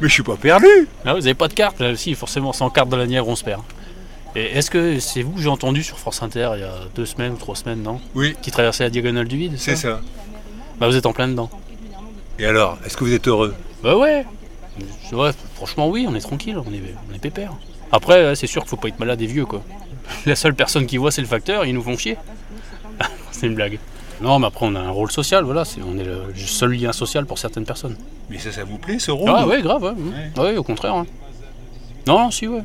Mais 0.01 0.09
je 0.09 0.13
suis 0.13 0.23
pas 0.23 0.37
perdu 0.37 0.67
Ah, 1.05 1.15
vous 1.15 1.21
avez 1.27 1.35
pas 1.35 1.49
de 1.49 1.55
carte? 1.55 1.81
Là, 1.81 1.95
si, 1.97 2.15
forcément, 2.15 2.53
sans 2.53 2.69
carte 2.71 2.89
dans 2.89 2.97
la 2.97 3.07
Nièvre, 3.07 3.29
on 3.29 3.37
se 3.37 3.45
perd. 3.45 3.63
Et 4.35 4.59
est-ce 4.59 4.71
que 4.71 4.99
c'est 4.99 5.23
vous 5.23 5.33
que 5.33 5.41
j'ai 5.41 5.49
entendu 5.49 5.83
sur 5.83 5.99
France 5.99 6.23
Inter 6.23 6.51
il 6.57 6.61
y 6.61 6.65
a 6.65 6.73
deux 6.95 7.07
semaines 7.07 7.33
ou 7.33 7.37
trois 7.37 7.55
semaines, 7.57 7.83
non? 7.83 8.01
Oui, 8.15 8.35
Qui 8.43 8.51
traversait 8.51 8.85
la 8.85 8.91
diagonale 8.91 9.27
du 9.29 9.37
vide 9.39 9.55
c'est 9.57 9.77
ça. 9.77 10.01
Bah, 10.79 10.89
vous 10.89 10.97
êtes 10.97 11.07
en 11.07 11.13
plein 11.13 11.29
dedans. 11.29 11.49
Et 12.39 12.45
alors, 12.45 12.77
est-ce 12.85 12.97
que 12.97 13.05
vous 13.05 13.15
êtes 13.15 13.29
heureux? 13.29 13.55
Bah, 13.83 13.97
ouais. 13.97 14.27
Ouais, 15.13 15.31
franchement, 15.55 15.89
oui, 15.89 16.07
on 16.09 16.15
est 16.15 16.21
tranquille, 16.21 16.59
on 16.59 16.73
est, 16.73 16.83
on 17.11 17.15
est 17.15 17.19
pépère. 17.19 17.53
Après, 17.93 18.35
c'est 18.35 18.47
sûr 18.47 18.63
qu'il 18.63 18.71
faut 18.71 18.77
pas 18.77 18.89
être 18.89 18.99
malade 18.99 19.21
et 19.23 19.27
vieux, 19.27 19.47
quoi. 19.47 19.63
La 20.27 20.37
seule 20.37 20.55
personne 20.55 20.87
qui 20.87 20.97
voit, 20.97 21.11
c'est 21.11 21.23
le 21.23 21.27
facteur, 21.27 21.65
ils 21.65 21.75
nous 21.75 21.83
font 21.83 21.97
chier. 21.97 22.17
c'est 23.31 23.47
une 23.47 23.55
blague. 23.55 23.79
Non, 24.21 24.39
mais 24.39 24.47
après, 24.47 24.67
on 24.67 24.75
a 24.75 24.81
un 24.81 24.91
rôle 24.91 25.11
social, 25.11 25.45
voilà, 25.45 25.65
on 25.87 25.99
est 25.99 26.05
le 26.05 26.23
seul 26.37 26.73
lien 26.73 26.93
social 26.93 27.27
pour 27.27 27.39
certaines 27.39 27.67
personnes. 27.67 27.97
Mais 28.31 28.39
ça, 28.39 28.51
ça 28.51 28.65
vous 28.65 28.79
plaît 28.79 28.99
ce 28.99 29.11
rôle 29.11 29.31
Ah 29.33 29.47
ouais, 29.47 29.61
grave, 29.61 29.83
ouais. 29.83 30.43
Ouais, 30.43 30.57
au 30.57 30.63
contraire. 30.63 30.95
Non, 32.07 32.19
non, 32.19 32.31
si, 32.31 32.47
ouais. 32.47 32.63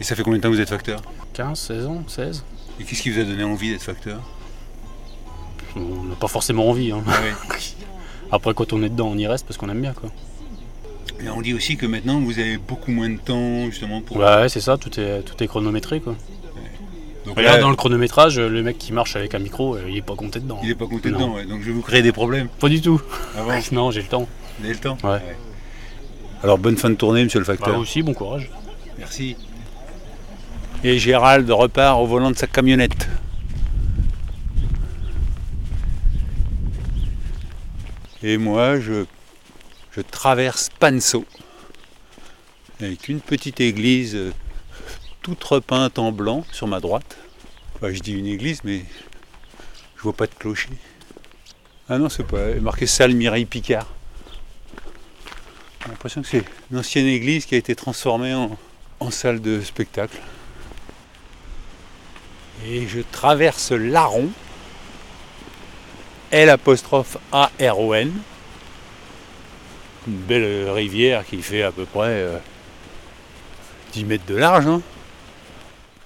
Et 0.00 0.04
ça 0.04 0.14
fait 0.14 0.22
combien 0.22 0.38
de 0.38 0.42
temps 0.42 0.48
que 0.48 0.54
vous 0.54 0.60
êtes 0.60 0.70
facteur? 0.70 1.02
15, 1.34 1.58
16 1.58 1.86
ans, 1.86 2.02
16. 2.06 2.44
Et 2.80 2.84
qu'est-ce 2.84 3.02
qui 3.02 3.10
vous 3.10 3.20
a 3.20 3.24
donné 3.24 3.44
envie 3.44 3.70
d'être 3.70 3.82
facteur? 3.82 4.20
On 5.76 6.04
n'a 6.04 6.14
pas 6.14 6.28
forcément 6.28 6.68
envie. 6.68 6.90
Hein. 6.90 7.02
Après, 8.32 8.54
quand 8.54 8.72
on 8.72 8.82
est 8.82 8.88
dedans, 8.88 9.08
on 9.08 9.18
y 9.18 9.26
reste 9.26 9.46
parce 9.46 9.58
qu'on 9.58 9.68
aime 9.68 9.82
bien, 9.82 9.92
quoi. 9.92 10.10
Et 11.24 11.28
on 11.28 11.40
dit 11.42 11.52
aussi 11.54 11.76
que 11.76 11.86
maintenant 11.86 12.18
vous 12.20 12.38
avez 12.38 12.56
beaucoup 12.56 12.90
moins 12.92 13.08
de 13.10 13.18
temps 13.18 13.66
justement 13.66 14.00
pour. 14.00 14.16
Ouais, 14.18 14.48
c'est 14.48 14.60
ça, 14.60 14.78
tout 14.78 14.98
est, 14.98 15.22
tout 15.22 15.42
est 15.42 15.46
chronométré, 15.46 16.00
quoi. 16.00 16.14
Donc 17.26 17.36
Regarde, 17.36 17.56
là, 17.56 17.62
dans 17.62 17.70
le 17.70 17.76
chronométrage, 17.76 18.38
le 18.40 18.62
mec 18.62 18.78
qui 18.78 18.92
marche 18.94 19.14
avec 19.14 19.34
un 19.34 19.38
micro, 19.38 19.76
euh, 19.76 19.82
il 19.88 19.98
est 19.98 20.02
pas 20.02 20.14
compté 20.16 20.40
dedans. 20.40 20.58
il 20.64 20.70
est 20.70 20.74
pas 20.74 20.86
compté 20.86 21.10
Non. 21.10 21.18
dedans, 21.18 21.34
ouais. 21.34 21.44
donc 21.44 21.60
je 21.60 21.66
vais 21.66 21.72
vous 21.72 21.82
créer 21.82 22.00
des 22.02 22.12
problèmes. 22.12 22.48
Pas 22.58 22.70
du 22.70 22.80
tout. 22.80 23.00
Avant, 23.36 23.52
Non, 23.72 23.90
j'ai 23.90 24.00
le 24.00 24.08
temps. 24.08 24.26
vous 24.58 24.64
avez 24.64 24.72
le 24.74 24.80
temps 24.80 24.96
Ouais. 25.04 25.20
Alors 26.42 26.56
bonne 26.56 26.78
fin 26.78 26.88
de 26.88 26.94
tournée, 26.94 27.22
monsieur 27.22 27.38
le 27.40 27.44
Bah, 27.44 27.54
facteur. 27.56 27.78
aussi, 27.78 28.02
bon 28.02 28.14
courage. 28.14 28.50
Merci. 28.98 29.36
Et 30.82 30.98
Gérald 30.98 31.48
repart 31.50 32.00
au 32.00 32.06
volant 32.06 32.30
de 32.30 32.36
sa 32.36 32.46
camionnette. 32.46 33.06
Et 38.22 38.38
moi, 38.38 38.80
je, 38.80 39.04
je 39.92 40.00
traverse 40.00 40.70
Panso 40.78 41.24
avec 42.80 43.08
une 43.08 43.20
petite 43.20 43.60
église 43.60 44.14
euh, 44.14 44.32
toute 45.22 45.42
repeinte 45.44 45.98
en 45.98 46.12
blanc 46.12 46.44
sur 46.52 46.66
ma 46.66 46.80
droite. 46.80 47.16
Je 47.82 48.00
dis 48.00 48.12
une 48.12 48.26
église, 48.26 48.60
mais 48.64 48.84
je 49.96 50.02
vois 50.02 50.12
pas 50.12 50.26
de 50.26 50.34
clocher. 50.34 50.68
Ah 51.88 51.98
non, 51.98 52.08
c'est 52.08 52.26
pas. 52.26 52.54
Marqué 52.60 52.86
salle 52.86 53.14
Mireille 53.14 53.46
Picard. 53.46 53.86
J'ai 55.82 55.88
l'impression 55.88 56.20
que 56.22 56.28
c'est 56.28 56.44
une 56.70 56.78
ancienne 56.78 57.06
église 57.06 57.46
qui 57.46 57.54
a 57.54 57.58
été 57.58 57.74
transformée 57.74 58.34
en, 58.34 59.10
salle 59.10 59.40
de 59.40 59.62
spectacle. 59.62 60.18
Et 62.66 62.86
je 62.86 63.00
traverse 63.00 63.72
l'Aron, 63.72 64.28
L 66.30 66.50
apostrophe 66.50 67.16
R 67.32 67.78
O 67.78 67.94
N, 67.94 68.12
une 70.06 70.16
belle 70.16 70.70
rivière 70.70 71.24
qui 71.26 71.42
fait 71.42 71.62
à 71.62 71.72
peu 71.72 71.84
près 71.84 72.08
euh, 72.08 72.38
10 73.92 74.04
mètres 74.04 74.26
de 74.26 74.34
large. 74.36 74.66
hein. 74.66 74.82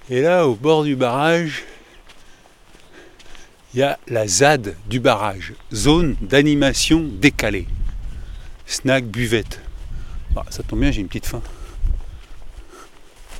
Et 0.09 0.21
là, 0.21 0.47
au 0.47 0.55
bord 0.55 0.83
du 0.83 0.95
barrage, 0.95 1.63
il 3.73 3.79
y 3.79 3.83
a 3.83 3.97
la 4.07 4.27
ZAD 4.27 4.75
du 4.87 4.99
barrage, 4.99 5.53
zone 5.73 6.15
d'animation 6.21 7.03
décalée. 7.03 7.67
Snack 8.67 9.05
buvette. 9.05 9.59
Bah, 10.31 10.45
ça 10.49 10.63
tombe 10.63 10.81
bien, 10.81 10.91
j'ai 10.91 11.01
une 11.01 11.07
petite 11.07 11.25
faim. 11.25 11.41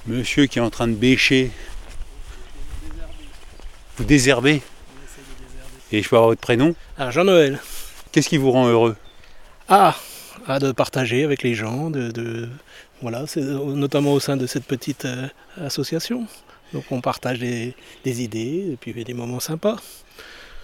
Monsieur 0.08 0.46
qui 0.46 0.60
est 0.60 0.62
en 0.62 0.70
train 0.70 0.88
de 0.88 0.94
bêcher. 0.94 1.52
Vous 3.98 4.04
désherbez? 4.04 4.62
Et 5.92 6.02
je 6.02 6.10
peux 6.10 6.16
avoir 6.16 6.30
votre 6.30 6.42
prénom? 6.42 6.76
Ah, 6.98 7.12
Jean-Noël. 7.12 7.60
Qu'est-ce 8.12 8.30
qui 8.30 8.38
vous 8.38 8.52
rend 8.52 8.68
heureux? 8.68 8.96
Ah, 9.70 9.96
ah, 10.48 10.60
de 10.60 10.72
partager 10.72 11.24
avec 11.24 11.44
les 11.44 11.54
gens, 11.56 11.90
de, 11.90 12.12
de- 12.12 12.50
voilà, 13.02 13.26
notamment 13.38 14.14
au 14.14 14.20
sein 14.20 14.38
de 14.38 14.48
cette 14.48 14.66
petite 14.66 15.06
euh, 15.06 15.28
association. 15.64 16.26
Donc 16.74 16.86
on 16.92 17.02
partage 17.02 17.40
des, 17.40 17.74
des 18.04 18.24
idées 18.24 18.70
et 18.74 18.78
puis 18.80 19.04
des 19.04 19.14
moments 19.14 19.40
sympas. 19.40 19.78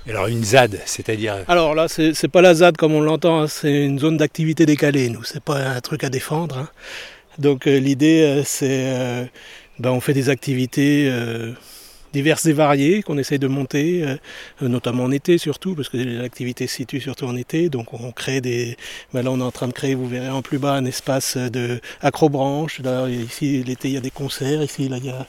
Alors 0.09 0.27
une 0.27 0.43
ZAD, 0.43 0.79
c'est-à-dire? 0.85 1.45
Alors 1.47 1.75
là, 1.75 1.87
c'est 1.87 2.27
pas 2.27 2.41
la 2.41 2.55
ZAD 2.55 2.75
comme 2.77 2.93
on 2.93 3.01
l'entend, 3.01 3.41
hein, 3.41 3.47
c'est 3.47 3.85
une 3.85 3.99
zone 3.99 4.17
d'activité 4.17 4.65
décalée. 4.65 5.09
Nous, 5.09 5.23
c'est 5.23 5.43
pas 5.43 5.57
un 5.57 5.79
truc 5.81 6.03
à 6.03 6.09
défendre. 6.09 6.57
hein. 6.57 6.69
Donc 7.37 7.67
euh, 7.67 7.77
l'idée, 7.77 8.23
euh, 8.23 8.43
c'est, 8.43 9.29
ben, 9.79 9.91
on 9.91 9.99
fait 10.01 10.13
des 10.13 10.29
activités 10.29 11.07
diverses 12.13 12.45
et 12.45 12.53
variées 12.53 13.03
qu'on 13.03 13.17
essaye 13.17 13.39
de 13.39 13.47
monter, 13.47 14.03
euh, 14.03 14.67
notamment 14.67 15.03
en 15.03 15.11
été 15.11 15.37
surtout, 15.37 15.75
parce 15.75 15.89
que 15.89 15.97
l'activité 15.97 16.67
se 16.67 16.75
situe 16.75 17.01
surtout 17.01 17.25
en 17.25 17.35
été. 17.35 17.69
Donc 17.69 17.93
on 17.93 18.11
crée 18.11 18.41
des, 18.41 18.77
ben 19.13 19.23
là 19.23 19.31
on 19.31 19.39
est 19.39 19.43
en 19.43 19.51
train 19.51 19.67
de 19.67 19.73
créer, 19.73 19.95
vous 19.95 20.07
verrez 20.07 20.29
en 20.29 20.41
plus 20.41 20.57
bas, 20.57 20.73
un 20.73 20.85
espace 20.85 21.37
de 21.37 21.79
acrobranche. 22.01 22.81
Ici 23.09 23.63
l'été 23.63 23.89
il 23.89 23.93
y 23.93 23.97
a 23.97 24.01
des 24.01 24.11
concerts, 24.11 24.63
ici 24.63 24.89
là 24.89 24.97
il 24.97 25.05
y 25.05 25.09
a 25.09 25.25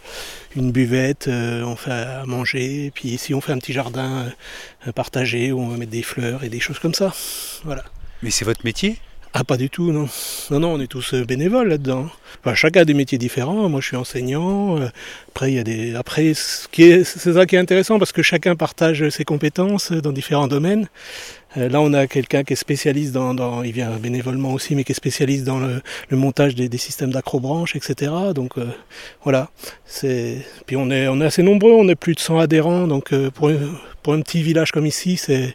une 0.57 0.73
buvette, 0.73 1.29
euh, 1.29 1.63
on 1.65 1.77
fait 1.77 1.91
à 1.93 2.25
manger, 2.27 2.87
et 2.87 2.91
puis 2.91 3.11
ici 3.11 3.35
on 3.35 3.41
fait 3.41 3.53
un 3.53 3.59
petit 3.59 3.73
jardin 3.73 4.33
euh, 4.87 4.93
partagé 4.93 5.53
où 5.53 5.61
on 5.61 5.69
va 5.69 5.77
mettre 5.77 5.93
des 5.93 6.03
fleurs 6.03 6.45
et 6.45 6.49
des 6.49 6.61
choses 6.61 6.79
comme 6.79 6.95
ça. 6.95 7.15
Voilà. 7.65 7.85
Mais 8.23 8.31
c'est 8.31 8.45
votre 8.45 8.65
métier? 8.65 8.99
Ah 9.35 9.45
pas 9.45 9.57
du 9.57 9.71
tout, 9.71 9.93
non. 9.93 10.09
Non, 10.51 10.61
non, 10.61 10.75
on 10.75 10.81
est 10.81 10.87
tous 10.87 11.15
euh, 11.15 11.25
bénévoles 11.25 11.69
là-dedans. 11.69 12.07
Enfin, 12.45 12.55
chacun 12.55 12.83
a 12.83 12.85
des 12.85 12.93
métiers 12.93 13.17
différents. 13.17 13.67
Moi 13.71 13.81
je 13.81 13.87
suis 13.87 13.97
enseignant. 13.97 14.79
euh, 14.79 14.89
Après, 15.29 15.51
il 15.51 15.55
y 15.55 15.59
a 15.59 15.65
des. 15.65 15.95
Après, 15.95 16.35
ce 16.35 16.67
est... 16.83 17.03
c'est 17.05 17.33
ça 17.33 17.47
qui 17.47 17.57
est 17.57 17.59
intéressant 17.59 17.99
parce 17.99 18.13
que 18.13 18.21
chacun 18.23 18.57
partage 18.57 19.09
ses 19.09 19.25
compétences 19.25 19.91
dans 19.91 20.13
différents 20.13 20.49
domaines. 20.49 20.87
Euh, 21.57 21.71
Là, 21.71 21.81
on 21.81 21.95
a 21.95 22.07
quelqu'un 22.07 22.45
qui 22.45 22.53
est 22.53 22.57
spécialiste 22.57 23.13
dans, 23.13 23.33
dans- 23.33 23.63
il 23.63 23.73
vient 23.73 23.91
bénévolement 23.97 24.53
aussi, 24.53 24.75
mais 24.75 24.85
qui 24.85 24.93
est 24.93 24.95
spécialiste 24.95 25.45
dans 25.45 25.61
le, 25.61 25.81
le 26.11 26.17
montage 26.19 26.55
des, 26.55 26.69
des 26.69 26.79
systèmes 26.79 27.11
d'acrobranche, 27.13 27.75
etc. 27.75 28.13
Donc 28.35 28.59
euh, 28.59 28.67
voilà. 29.25 29.49
C'est. 29.87 30.39
Puis 30.67 30.77
on 30.77 30.91
est, 30.91 31.09
on 31.09 31.23
est 31.23 31.25
assez 31.27 31.43
nombreux. 31.43 31.73
On 31.73 31.89
est 31.89 31.95
plus 31.95 32.15
de 32.15 32.21
100 32.21 32.39
adhérents. 32.39 32.87
Donc 32.87 33.15
euh, 33.15 33.31
pour, 33.31 33.51
pour 34.03 34.13
un 34.13 34.21
petit 34.21 34.43
village 34.43 34.73
comme 34.73 34.85
ici, 34.85 35.17
c'est 35.17 35.55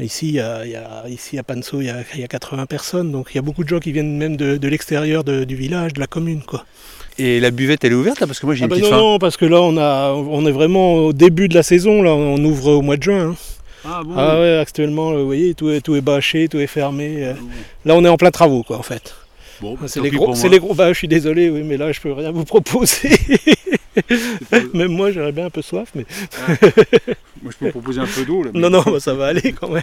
Ici, 0.00 0.28
il 0.28 0.34
y 0.34 0.40
a, 0.40 0.64
il 0.64 0.70
y 0.70 0.76
a- 0.76 1.04
ici 1.08 1.38
à 1.38 1.42
Panso, 1.42 1.80
il 1.80 1.86
y, 1.86 1.90
a, 1.90 1.96
il 2.14 2.20
y 2.20 2.24
a 2.24 2.28
80 2.28 2.66
personnes, 2.66 3.10
donc 3.10 3.28
il 3.32 3.36
y 3.36 3.38
a 3.38 3.42
beaucoup 3.42 3.64
de 3.64 3.68
gens 3.68 3.80
qui 3.80 3.90
viennent 3.92 4.16
même 4.16 4.36
de, 4.36 4.56
de 4.56 4.68
l'extérieur 4.68 5.24
de- 5.24 5.44
du 5.44 5.56
village, 5.56 5.92
de 5.94 6.00
la 6.00 6.06
commune. 6.06 6.42
Quoi. 6.42 6.64
Et 7.18 7.40
la 7.40 7.50
buvette, 7.50 7.82
elle 7.84 7.92
est 7.92 7.96
ouverte 7.96 8.20
là 8.20 8.26
Parce 8.28 8.38
que 8.38 8.46
moi 8.46 8.54
j'ai 8.54 8.62
Ah 8.62 8.66
une 8.66 8.70
bah 8.70 8.76
petite 8.76 8.90
non, 8.92 8.96
faim. 8.96 9.02
non, 9.02 9.18
parce 9.18 9.36
que 9.36 9.44
là, 9.44 9.60
on, 9.60 9.76
a, 9.76 10.12
on 10.12 10.46
est 10.46 10.52
vraiment 10.52 10.94
au 10.94 11.12
début 11.12 11.48
de 11.48 11.54
la 11.54 11.64
saison, 11.64 12.00
là, 12.02 12.12
on 12.14 12.36
ouvre 12.44 12.74
au 12.74 12.82
mois 12.82 12.96
de 12.96 13.02
juin. 13.02 13.30
hein. 13.30 13.36
Ah 13.84 14.02
bon 14.04 14.12
Ah 14.16 14.38
ouais, 14.40 14.58
actuellement, 14.58 15.12
vous 15.12 15.26
voyez, 15.26 15.54
tout 15.54 15.70
est, 15.70 15.80
tout 15.80 15.96
est 15.96 16.00
bâché, 16.00 16.46
tout 16.48 16.58
est 16.58 16.66
fermé. 16.68 17.24
euh. 17.24 17.34
Là, 17.84 17.94
on 17.96 18.04
est 18.04 18.08
en 18.08 18.16
plein 18.16 18.30
travaux, 18.30 18.62
quoi, 18.62 18.78
en 18.78 18.82
fait. 18.82 19.14
Bon, 19.60 19.76
C'est 19.88 20.00
les 20.00 20.10
gros, 20.10 20.32
les 20.48 20.58
gros. 20.60 20.74
Bah, 20.74 20.92
je 20.92 20.98
suis 20.98 21.08
désolé, 21.08 21.50
oui, 21.50 21.62
mais 21.64 21.76
là, 21.76 21.90
je 21.90 22.00
peux 22.00 22.12
rien 22.12 22.30
vous 22.30 22.44
proposer. 22.44 23.10
Même 24.74 24.92
moi, 24.92 25.10
j'aurais 25.12 25.32
bien 25.32 25.46
un 25.46 25.50
peu 25.50 25.62
soif, 25.62 25.90
mais 25.94 26.04
Moi 27.42 27.52
je 27.52 27.56
peux 27.58 27.70
proposer 27.70 28.00
un 28.00 28.06
peu 28.06 28.24
d'eau 28.24 28.42
là. 28.42 28.50
mais- 28.54 28.60
non, 28.60 28.70
non, 28.70 28.82
bah, 28.82 29.00
ça 29.00 29.14
va 29.14 29.26
aller 29.28 29.52
quand 29.52 29.68
même. 29.68 29.82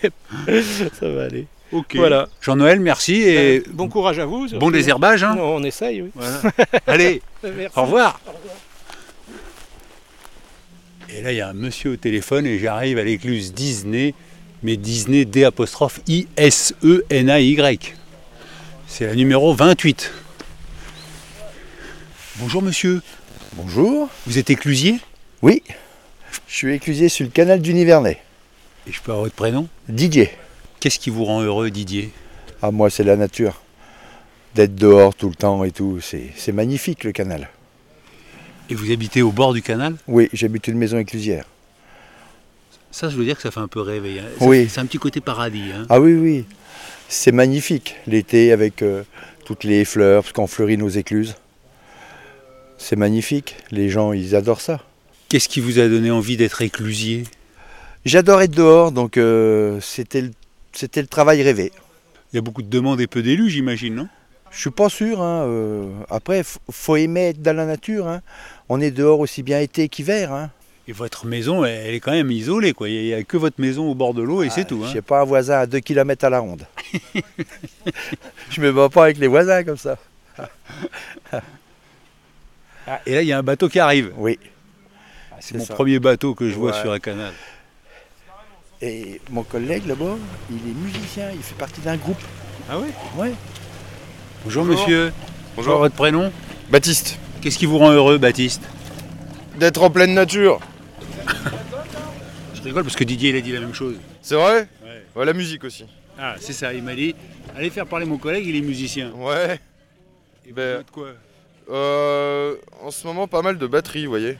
ça 0.99 1.10
va 1.10 1.23
aller. 1.23 1.45
Ok. 1.71 1.95
Voilà. 1.95 2.28
Jean-Noël, 2.41 2.80
merci 2.80 3.15
et 3.15 3.58
Euh, 3.60 3.63
bon 3.71 3.88
courage 3.89 4.19
à 4.19 4.25
vous. 4.25 4.47
bon 4.60 4.71
désherbage. 4.71 5.23
Hein 5.23 5.36
Non, 5.36 5.56
on 5.56 5.63
essaye, 5.63 6.01
oui. 6.04 6.10
Voilà. 6.15 6.41
Allez, 6.88 7.21
Merci. 7.43 7.78
au 7.78 7.84
revoir. 7.84 8.19
Et 11.10 11.21
là, 11.21 11.32
il 11.32 11.38
y 11.38 11.41
a 11.41 11.49
un 11.49 11.54
monsieur 11.54 11.91
au 11.91 11.95
téléphone 11.95 12.45
et 12.45 12.60
j'arrive 12.60 12.97
à 12.97 13.04
l'écluse 13.04 13.54
Disney, 13.54 14.13
mais 14.63 14.75
Disney 14.78 15.23
D 15.25 15.43
apostrophe 15.43 15.99
I-S-E-N-A-Y. 16.08 17.93
C'est 18.88 19.06
la 19.08 19.15
numéro 19.15 19.54
28. 19.54 20.12
Bonjour 22.38 22.62
monsieur, 22.62 23.01
Bonjour. 23.56 24.10
vous 24.26 24.38
êtes 24.38 24.50
éclusier 24.50 25.00
Oui. 25.41 25.62
Je 26.48 26.56
suis 26.56 26.74
éclusier 26.74 27.10
sur 27.10 27.26
le 27.26 27.32
canal 27.32 27.62
du 27.62 27.74
Nivernais. 27.74 28.20
Et 28.88 28.91
je 28.91 29.02
peux 29.02 29.12
avoir 29.12 29.24
votre 29.26 29.36
prénom? 29.36 29.68
Didier. 29.88 30.30
Qu'est-ce 30.80 31.00
qui 31.00 31.10
vous 31.10 31.26
rend 31.26 31.41
heureux 31.41 31.70
Didier? 31.72 32.12
Ah, 32.62 32.72
moi, 32.72 32.89
c'est 32.89 33.04
la 33.04 33.15
nature. 33.15 33.62
D'être 34.54 34.76
dehors 34.76 35.15
tout 35.15 35.30
le 35.30 35.36
temps 35.36 35.63
et 35.63 35.72
tout, 35.72 36.00
c'est 36.02 36.52
magnifique 36.52 37.04
le 37.04 37.12
canal. 37.12 37.50
Et 38.70 38.76
vous 38.76 38.91
habitez 38.91 39.22
au 39.22 39.32
bord 39.32 39.54
du 39.54 39.62
canal? 39.62 39.96
Oui, 40.08 40.30
j'habite 40.34 40.68
une 40.68 40.78
maison 40.78 40.98
éclusière. 40.98 41.46
Ça, 42.91 43.10
je 43.10 43.15
veux 43.18 43.26
dire 43.26 43.36
que 43.36 43.41
ça 43.41 43.52
fait 43.52 43.60
un 43.60 43.68
peu 43.68 43.82
rêver. 43.82 44.20
hein. 44.20 44.26
Ça- 44.39 44.46
Oui. 44.46 44.68
C'est 44.70 44.80
un 44.80 44.86
petit 44.86 44.98
côté 44.98 45.20
paradis. 45.22 45.72
hein. 45.74 45.86
Ah 45.89 46.00
oui, 46.00 46.13
oui. 46.13 46.46
C'est 47.10 47.32
magnifique 47.34 47.96
l'été 48.08 48.52
avec 48.52 48.82
euh, 48.82 49.04
toutes 49.46 49.63
les 49.63 49.84
fleurs, 49.86 50.24
parce 50.24 50.34
qu'on 50.34 50.48
fleurit 50.48 50.78
nos 50.78 50.89
écluses. 50.89 51.36
C'est 52.78 52.96
magnifique. 52.96 53.58
Les 53.72 53.90
gens, 53.90 54.14
ils 54.14 54.36
adorent 54.36 54.62
ça. 54.62 54.80
Qu'est-ce 55.30 55.50
qui 55.50 55.60
vous 55.60 55.80
a 55.80 55.88
donné 55.88 56.12
envie 56.12 56.38
d'être 56.38 56.62
éclusier? 56.62 57.24
J'adore 58.06 58.42
être 58.42 58.52
dehors, 58.56 58.92
donc 58.92 59.18
euh, 59.18 59.80
c'était 59.82 60.22
le, 60.22 61.08
travail 61.08 61.42
rêvé. 61.42 61.72
Il 62.32 62.36
y 62.36 62.40
a 62.40 62.42
beaucoup 62.42 62.62
de 62.62 62.70
demandes 62.70 63.02
et 63.02 63.08
peu 63.08 63.24
d'élus, 63.24 63.50
j'imagine, 63.50 63.96
non? 63.96 64.08
Je 64.52 64.60
suis 64.60 64.70
pas 64.70 64.90
sûr. 64.90 65.22
hein, 65.22 65.46
euh, 65.48 65.90
après, 66.10 66.44
faut 66.70 66.96
aimer 66.96 67.30
être 67.30 67.42
dans 67.42 67.56
la 67.56 67.66
nature. 67.66 68.08
hein. 68.08 68.22
On 68.70 68.80
est 68.80 68.92
dehors 68.92 69.20
aussi 69.20 69.42
bien 69.42 69.60
été 69.60 69.90
qu'hiver. 69.90 70.32
hein. 70.32 70.52
Et 70.88 70.92
votre 70.92 71.26
maison, 71.26 71.66
elle 71.66 71.88
elle 71.88 71.96
est 71.96 72.00
quand 72.00 72.12
même 72.12 72.30
isolée, 72.30 72.74
quoi. 72.74 72.88
Il 72.88 73.06
n'y 73.06 73.14
a, 73.14 73.24
que 73.24 73.38
votre 73.38 73.60
maison 73.60 73.90
au 73.90 73.96
bord 73.96 74.14
de 74.14 74.22
l'eau 74.22 74.44
et 74.44 74.50
c'est 74.52 74.66
tout. 74.66 74.84
hein. 74.86 74.92
Je 74.94 75.00
pas 75.00 75.22
un 75.22 75.26
voisin 75.26 75.58
à 75.60 75.66
2 75.66 75.80
km 75.80 76.26
à 76.26 76.30
la 76.30 76.40
ronde. 76.40 76.68
je 78.52 78.62
me 78.62 78.72
bats 78.72 78.90
pas 78.90 79.06
avec 79.06 79.18
les 79.18 79.28
voisins 79.28 79.64
comme 79.64 79.78
ça. 79.78 79.98
Ah, 82.88 83.02
et 83.06 83.13
là, 83.15 83.21
il 83.21 83.28
y 83.28 83.34
a 83.34 83.38
un 83.39 83.43
bateau 83.43 83.67
qui 83.69 83.80
arrive. 83.80 84.13
Oui. 84.17 84.38
Ah, 85.32 85.36
c'est 85.39 85.58
mon 85.58 85.65
ça. 85.65 85.74
premier 85.74 86.00
bateau 86.00 86.36
que 86.36 86.50
je 86.50 86.56
vois 86.56 86.71
Ouais. 86.71 86.82
sur 86.82 86.91
un 86.91 87.00
canal. 87.00 87.34
Et 88.82 89.19
mon 89.32 89.43
collègue 89.43 89.88
là-bas, 89.88 90.15
il 90.52 90.58
est 90.58 90.74
musicien, 90.74 91.32
il 91.32 91.41
fait 91.41 91.56
partie 91.56 91.82
d'un 91.82 91.98
groupe. 91.98 92.21
Ah 92.69 92.78
oui 92.78 92.88
Ouais. 93.17 93.32
Bonjour, 94.43 94.63
Bonjour. 94.65 94.80
monsieur. 94.82 95.13
Bonjour. 95.56 95.78
votre 95.80 95.95
prénom? 95.95 96.32
Baptiste. 96.69 97.17
Qu'est-ce 97.41 97.58
qui 97.58 97.65
vous 97.65 97.78
rend 97.78 97.91
heureux, 97.91 98.17
Baptiste? 98.17 98.62
D'être 99.58 99.82
en 99.82 99.89
pleine 99.89 100.13
nature. 100.13 100.60
Je 102.54 102.62
rigole 102.63 102.84
parce 102.84 102.95
que 102.95 103.04
Didier, 103.04 103.30
il 103.30 103.36
a 103.38 103.41
dit 103.41 103.52
la 103.52 103.60
même 103.62 103.74
chose. 103.74 103.95
C'est 104.21 104.36
vrai? 104.36 104.67
Ouais. 104.84 105.04
Ouais, 105.15 105.26
la 105.26 105.34
musique 105.34 105.63
aussi. 105.63 105.86
Ah, 106.19 106.36
c'est 106.39 106.54
ça, 106.54 106.74
il 106.74 106.82
m'a 106.84 106.95
dit 106.95 107.15
allez 107.56 107.69
faire 107.69 107.86
parler 107.86 108.06
mon 108.06 108.17
collègue, 108.17 108.45
il 108.48 108.56
est 108.56 108.62
musicien. 108.62 109.12
Ouais. 109.12 109.60
Et 110.45 110.50
vous 110.50 110.56
Ben- 110.56 110.78
faites 110.80 110.91
quoi? 110.91 111.10
Euh, 111.69 112.56
en 112.82 112.91
ce 112.91 113.08
moment, 113.08 113.28
pas 113.28 113.41
mal 113.41 113.58
de 113.58 113.67
batteries, 113.67 114.06
vous 114.06 114.12
voyez. 114.12 114.38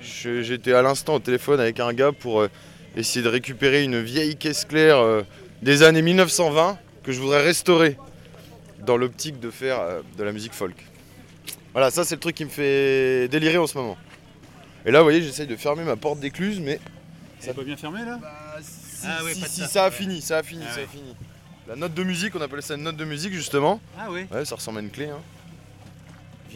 J'étais 0.00 0.72
à 0.72 0.82
l'instant 0.82 1.14
au 1.14 1.18
téléphone 1.18 1.58
avec 1.60 1.80
un 1.80 1.92
gars 1.92 2.12
pour 2.12 2.40
euh, 2.42 2.50
essayer 2.96 3.24
de 3.24 3.28
récupérer 3.28 3.82
une 3.82 4.00
vieille 4.02 4.36
caisse 4.36 4.64
claire 4.64 4.98
euh, 4.98 5.22
des 5.62 5.82
années 5.82 6.02
1920 6.02 6.78
que 7.02 7.12
je 7.12 7.20
voudrais 7.20 7.42
restaurer 7.42 7.96
dans 8.84 8.96
l'optique 8.96 9.40
de 9.40 9.50
faire 9.50 9.80
euh, 9.80 10.02
de 10.18 10.22
la 10.22 10.32
musique 10.32 10.52
folk. 10.52 10.76
Voilà, 11.72 11.90
ça 11.90 12.04
c'est 12.04 12.14
le 12.14 12.20
truc 12.20 12.36
qui 12.36 12.44
me 12.44 12.50
fait 12.50 13.28
délirer 13.28 13.58
en 13.58 13.66
ce 13.66 13.76
moment. 13.76 13.96
Et 14.84 14.90
là, 14.90 15.00
vous 15.00 15.04
voyez, 15.06 15.22
j'essaye 15.22 15.46
de 15.46 15.56
fermer 15.56 15.82
ma 15.82 15.96
porte 15.96 16.20
d'écluse, 16.20 16.60
mais 16.60 16.78
Ça 17.40 17.52
pas 17.54 17.62
bien 17.64 17.76
fermé 17.76 18.04
là? 18.04 18.20
Si, 18.62 19.06
Ah 19.08 19.24
ouais, 19.24 19.34
si, 19.34 19.40
si, 19.48 19.60
ça. 19.62 19.66
ça 19.68 19.84
a 19.86 19.90
fini, 19.90 20.20
ça 20.22 20.38
a 20.38 20.42
fini, 20.42 20.62
Ah 20.70 20.74
ça 20.74 20.80
a 20.82 20.86
fini. 20.86 21.16
La 21.68 21.74
note 21.74 21.94
de 21.94 22.04
musique, 22.04 22.36
on 22.36 22.40
appelle 22.40 22.62
ça 22.62 22.74
une 22.76 22.82
note 22.82 22.96
de 22.96 23.04
musique 23.04 23.32
justement. 23.32 23.80
Ah 23.98 24.06
oui. 24.10 24.26
Ouais, 24.30 24.44
ça 24.44 24.54
ressemble 24.54 24.78
à 24.78 24.82
une 24.82 24.90
clé. 24.90 25.06
hein. 25.06 25.18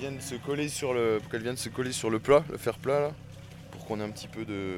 Vienne 0.00 0.20
se 0.20 0.34
coller 0.34 0.68
sur 0.68 0.92
le, 0.94 1.20
qu'elle 1.30 1.42
vienne 1.42 1.56
se 1.56 1.68
coller 1.68 1.92
sur 1.92 2.10
le 2.10 2.18
plat, 2.18 2.42
le 2.50 2.58
fer 2.58 2.78
plat 2.78 3.00
là, 3.00 3.10
pour 3.70 3.84
qu'on 3.84 4.00
ait 4.00 4.04
un 4.04 4.10
petit 4.10 4.28
peu 4.28 4.44
de, 4.44 4.76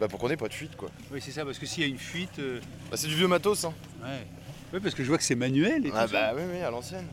bah 0.00 0.08
pour 0.08 0.18
qu'on 0.18 0.28
ait 0.30 0.36
pas 0.36 0.48
de 0.48 0.52
fuite 0.54 0.76
quoi. 0.76 0.90
Oui, 1.12 1.20
c'est 1.22 1.30
ça, 1.32 1.44
parce 1.44 1.58
que 1.58 1.66
s'il 1.66 1.82
y 1.82 1.86
a 1.86 1.88
une 1.88 1.98
fuite. 1.98 2.38
euh, 2.38 2.60
Bah, 2.90 2.96
c'est 2.96 3.08
du 3.08 3.14
vieux 3.14 3.28
matos 3.28 3.64
hein. 3.64 3.72
Ouais. 4.02 4.26
Ouais, 4.72 4.80
parce 4.80 4.94
que 4.94 5.02
je 5.02 5.08
vois 5.08 5.18
que 5.18 5.24
c'est 5.24 5.34
manuel 5.36 5.86
et 5.86 5.92
Ah 5.94 6.06
tout 6.06 6.12
bah 6.12 6.32
oui 6.36 6.42
oui 6.52 6.60
à 6.60 6.70
l'ancienne. 6.70 7.06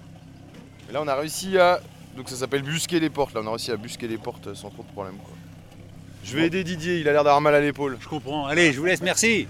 Et 0.90 0.94
là 0.94 1.02
on 1.02 1.08
a 1.08 1.16
réussi 1.16 1.58
à, 1.58 1.80
donc 2.18 2.30
ça 2.30 2.36
s'appelle 2.36 2.64
busquer 2.64 3.00
les 3.00 3.10
portes 3.10 3.34
là, 3.34 3.42
on 3.44 3.48
a 3.48 3.52
réussi 3.52 3.72
à 3.72 3.78
busquer 3.78 4.08
les 4.08 4.18
portes 4.18 4.54
sans 4.54 4.70
trop 4.70 4.84
de 4.84 4.88
problème 4.92 5.16
quoi. 5.18 5.34
Je 6.24 6.38
vais 6.38 6.48
aider 6.48 6.64
Didier, 6.64 7.00
il 7.00 7.08
a 7.10 7.12
l'air 7.12 7.24
d'avoir 7.26 7.42
mal 7.42 7.54
à 7.54 7.60
l'épaule. 7.60 7.98
Je 8.00 8.08
comprends. 8.08 8.46
Allez, 8.46 8.72
je 8.72 8.80
vous 8.80 8.86
laisse, 8.86 9.02
merci. 9.02 9.46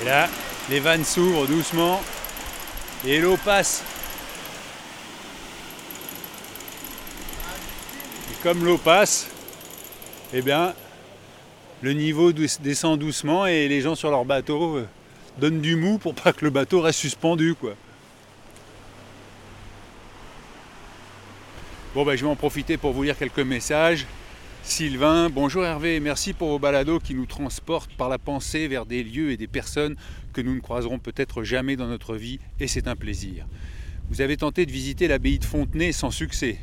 Et 0.00 0.04
là, 0.04 0.28
les 0.68 0.80
vannes 0.80 1.04
s'ouvrent 1.04 1.46
doucement 1.46 2.00
et 3.06 3.20
l'eau 3.20 3.36
passe. 3.36 3.82
Et 8.30 8.42
comme 8.42 8.64
l'eau 8.64 8.78
passe, 8.78 9.28
eh 10.32 10.42
bien, 10.42 10.74
le 11.82 11.92
niveau 11.92 12.32
descend 12.32 12.98
doucement 12.98 13.46
et 13.46 13.68
les 13.68 13.80
gens 13.80 13.94
sur 13.94 14.10
leur 14.10 14.24
bateau 14.24 14.76
euh, 14.76 14.88
donnent 15.38 15.60
du 15.60 15.76
mou 15.76 15.98
pour 15.98 16.14
pas 16.14 16.32
que 16.32 16.44
le 16.44 16.50
bateau 16.50 16.80
reste 16.80 16.98
suspendu, 16.98 17.54
quoi. 17.54 17.74
Bon, 21.94 22.04
ben, 22.04 22.16
je 22.16 22.24
vais 22.24 22.30
en 22.30 22.36
profiter 22.36 22.76
pour 22.76 22.92
vous 22.92 23.04
lire 23.04 23.16
quelques 23.16 23.38
messages. 23.38 24.06
Sylvain, 24.68 25.30
bonjour 25.30 25.64
Hervé, 25.64 26.00
merci 26.00 26.32
pour 26.32 26.48
vos 26.48 26.58
balados 26.58 26.98
qui 26.98 27.14
nous 27.14 27.24
transportent 27.24 27.94
par 27.94 28.08
la 28.08 28.18
pensée 28.18 28.66
vers 28.66 28.84
des 28.84 29.04
lieux 29.04 29.30
et 29.30 29.36
des 29.36 29.46
personnes 29.46 29.94
que 30.32 30.40
nous 30.40 30.54
ne 30.54 30.60
croiserons 30.60 30.98
peut-être 30.98 31.44
jamais 31.44 31.76
dans 31.76 31.86
notre 31.86 32.16
vie, 32.16 32.40
et 32.58 32.66
c'est 32.66 32.88
un 32.88 32.96
plaisir. 32.96 33.46
Vous 34.10 34.20
avez 34.20 34.36
tenté 34.36 34.66
de 34.66 34.72
visiter 34.72 35.06
l'abbaye 35.06 35.38
de 35.38 35.44
Fontenay 35.44 35.92
sans 35.92 36.10
succès. 36.10 36.58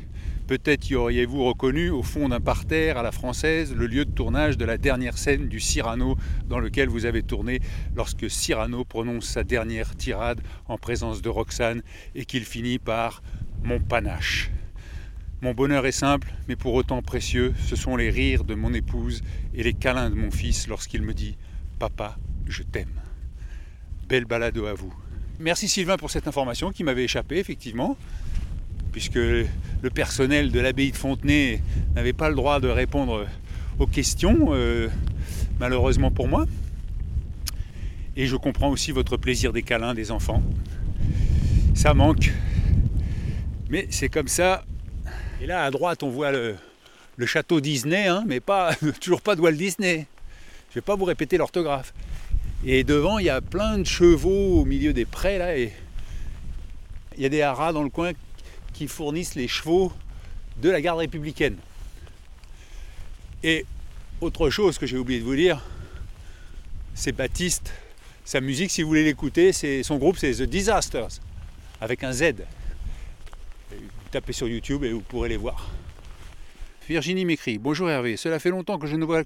Peut-être 0.46 0.88
y 0.90 0.94
auriez-vous 0.94 1.44
reconnu, 1.44 1.88
au 1.88 2.02
fond 2.02 2.28
d'un 2.28 2.40
parterre 2.40 2.98
à 2.98 3.02
la 3.02 3.10
française, 3.10 3.74
le 3.74 3.86
lieu 3.86 4.04
de 4.04 4.12
tournage 4.12 4.58
de 4.58 4.66
la 4.66 4.76
dernière 4.76 5.16
scène 5.16 5.48
du 5.48 5.58
Cyrano 5.58 6.16
dans 6.46 6.60
lequel 6.60 6.90
vous 6.90 7.06
avez 7.06 7.22
tourné 7.22 7.60
lorsque 7.96 8.30
Cyrano 8.30 8.84
prononce 8.84 9.24
sa 9.24 9.44
dernière 9.44 9.96
tirade 9.96 10.42
en 10.68 10.76
présence 10.76 11.22
de 11.22 11.30
Roxane 11.30 11.82
et 12.14 12.26
qu'il 12.26 12.44
finit 12.44 12.78
par 12.78 13.22
Mon 13.64 13.80
panache. 13.80 14.50
Mon 15.44 15.52
bonheur 15.52 15.84
est 15.84 15.92
simple, 15.92 16.32
mais 16.48 16.56
pour 16.56 16.72
autant 16.72 17.02
précieux, 17.02 17.52
ce 17.66 17.76
sont 17.76 17.96
les 17.96 18.08
rires 18.08 18.44
de 18.44 18.54
mon 18.54 18.72
épouse 18.72 19.20
et 19.52 19.62
les 19.62 19.74
câlins 19.74 20.08
de 20.08 20.14
mon 20.14 20.30
fils 20.30 20.68
lorsqu'il 20.68 21.02
me 21.02 21.12
dit 21.12 21.36
Papa, 21.78 22.16
je 22.46 22.62
t'aime. 22.62 23.02
Belle 24.08 24.24
balado 24.24 24.64
à 24.64 24.72
vous. 24.72 24.90
Merci 25.38 25.68
Sylvain 25.68 25.98
pour 25.98 26.10
cette 26.10 26.26
information 26.26 26.72
qui 26.72 26.82
m'avait 26.82 27.04
échappé, 27.04 27.36
effectivement, 27.36 27.98
puisque 28.90 29.16
le 29.16 29.46
personnel 29.92 30.50
de 30.50 30.60
l'abbaye 30.60 30.92
de 30.92 30.96
Fontenay 30.96 31.60
n'avait 31.94 32.14
pas 32.14 32.30
le 32.30 32.36
droit 32.36 32.58
de 32.58 32.68
répondre 32.68 33.26
aux 33.78 33.86
questions, 33.86 34.54
euh, 34.54 34.88
malheureusement 35.60 36.10
pour 36.10 36.26
moi. 36.26 36.46
Et 38.16 38.26
je 38.26 38.36
comprends 38.36 38.70
aussi 38.70 38.92
votre 38.92 39.18
plaisir 39.18 39.52
des 39.52 39.62
câlins 39.62 39.92
des 39.92 40.10
enfants. 40.10 40.42
Ça 41.74 41.92
manque. 41.92 42.32
Mais 43.68 43.86
c'est 43.90 44.08
comme 44.08 44.28
ça, 44.28 44.64
et 45.40 45.46
là, 45.46 45.64
à 45.64 45.70
droite, 45.70 46.02
on 46.02 46.10
voit 46.10 46.32
le, 46.32 46.56
château 47.26 47.60
Disney, 47.60 48.06
hein, 48.06 48.24
mais 48.26 48.40
pas, 48.40 48.74
toujours 49.00 49.20
pas 49.20 49.36
de 49.36 49.40
Walt 49.40 49.52
Disney. 49.52 50.06
Je 50.70 50.72
ne 50.72 50.74
vais 50.76 50.80
pas 50.80 50.96
vous 50.96 51.04
répéter 51.04 51.36
l'orthographe. 51.36 51.92
Et 52.64 52.84
devant, 52.84 53.18
il 53.18 53.26
y 53.26 53.30
a 53.30 53.40
plein 53.40 53.78
de 53.78 53.84
chevaux 53.84 54.60
au 54.60 54.64
milieu 54.64 54.92
des 54.92 55.04
prés, 55.04 55.38
là, 55.38 55.56
et 55.56 55.72
il 57.16 57.22
y 57.22 57.26
a 57.26 57.28
des 57.28 57.42
haras 57.42 57.72
dans 57.72 57.82
le 57.82 57.90
coin 57.90 58.12
qui 58.72 58.88
fournissent 58.88 59.34
les 59.34 59.48
chevaux 59.48 59.92
de 60.60 60.70
la 60.70 60.80
garde 60.80 60.98
républicaine. 60.98 61.56
Et 63.42 63.66
autre 64.20 64.50
chose 64.50 64.78
que 64.78 64.86
j'ai 64.86 64.96
oublié 64.96 65.20
de 65.20 65.24
vous 65.24 65.36
dire, 65.36 65.62
c'est 66.94 67.12
Baptiste. 67.12 67.72
Sa 68.24 68.40
musique, 68.40 68.70
si 68.70 68.82
vous 68.82 68.88
voulez 68.88 69.04
l'écouter, 69.04 69.52
son 69.82 69.98
groupe, 69.98 70.16
c'est 70.16 70.32
The 70.32 70.42
Disasters, 70.42 71.20
avec 71.80 72.02
un 72.02 72.12
Z. 72.12 72.32
Tapez 74.14 74.32
sur 74.32 74.46
YouTube 74.46 74.84
et 74.84 74.92
vous 74.92 75.00
pourrez 75.00 75.28
les 75.28 75.36
voir. 75.36 75.72
Virginie 76.88 77.24
m'écrit 77.24 77.58
Bonjour 77.58 77.90
Hervé, 77.90 78.16
cela 78.16 78.38
fait 78.38 78.50
longtemps 78.50 78.78
que 78.78 78.86
je 78.86 78.94
ne 78.94 79.04
vois 79.04 79.24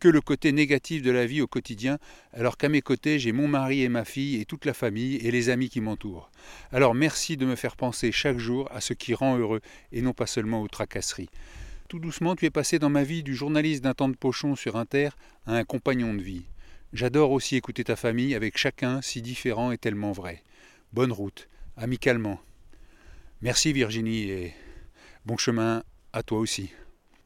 que 0.00 0.08
le 0.08 0.22
côté 0.22 0.52
négatif 0.52 1.02
de 1.02 1.10
la 1.10 1.26
vie 1.26 1.42
au 1.42 1.46
quotidien, 1.46 1.98
alors 2.32 2.56
qu'à 2.56 2.70
mes 2.70 2.80
côtés 2.80 3.18
j'ai 3.18 3.32
mon 3.32 3.46
mari 3.46 3.82
et 3.82 3.90
ma 3.90 4.06
fille 4.06 4.40
et 4.40 4.46
toute 4.46 4.64
la 4.64 4.72
famille 4.72 5.16
et 5.16 5.30
les 5.30 5.50
amis 5.50 5.68
qui 5.68 5.82
m'entourent. 5.82 6.30
Alors 6.72 6.94
merci 6.94 7.36
de 7.36 7.44
me 7.44 7.56
faire 7.56 7.76
penser 7.76 8.10
chaque 8.10 8.38
jour 8.38 8.70
à 8.72 8.80
ce 8.80 8.94
qui 8.94 9.12
rend 9.12 9.36
heureux 9.36 9.60
et 9.92 10.00
non 10.00 10.14
pas 10.14 10.26
seulement 10.26 10.62
aux 10.62 10.68
tracasseries. 10.68 11.28
Tout 11.88 11.98
doucement, 11.98 12.34
tu 12.34 12.46
es 12.46 12.50
passé 12.50 12.78
dans 12.78 12.88
ma 12.88 13.04
vie 13.04 13.22
du 13.22 13.34
journaliste 13.34 13.84
d'un 13.84 13.92
temps 13.92 14.08
de 14.08 14.16
pochon 14.16 14.56
sur 14.56 14.76
Inter 14.76 15.10
à 15.44 15.56
un 15.56 15.64
compagnon 15.64 16.14
de 16.14 16.22
vie. 16.22 16.44
J'adore 16.94 17.32
aussi 17.32 17.56
écouter 17.56 17.84
ta 17.84 17.96
famille 17.96 18.34
avec 18.34 18.56
chacun 18.56 19.02
si 19.02 19.20
différent 19.20 19.72
et 19.72 19.76
tellement 19.76 20.12
vrai. 20.12 20.42
Bonne 20.94 21.12
route, 21.12 21.50
amicalement. 21.76 22.40
Merci 23.42 23.72
Virginie 23.72 24.30
et 24.30 24.54
bon 25.26 25.36
chemin 25.36 25.82
à 26.12 26.22
toi 26.22 26.38
aussi. 26.38 26.70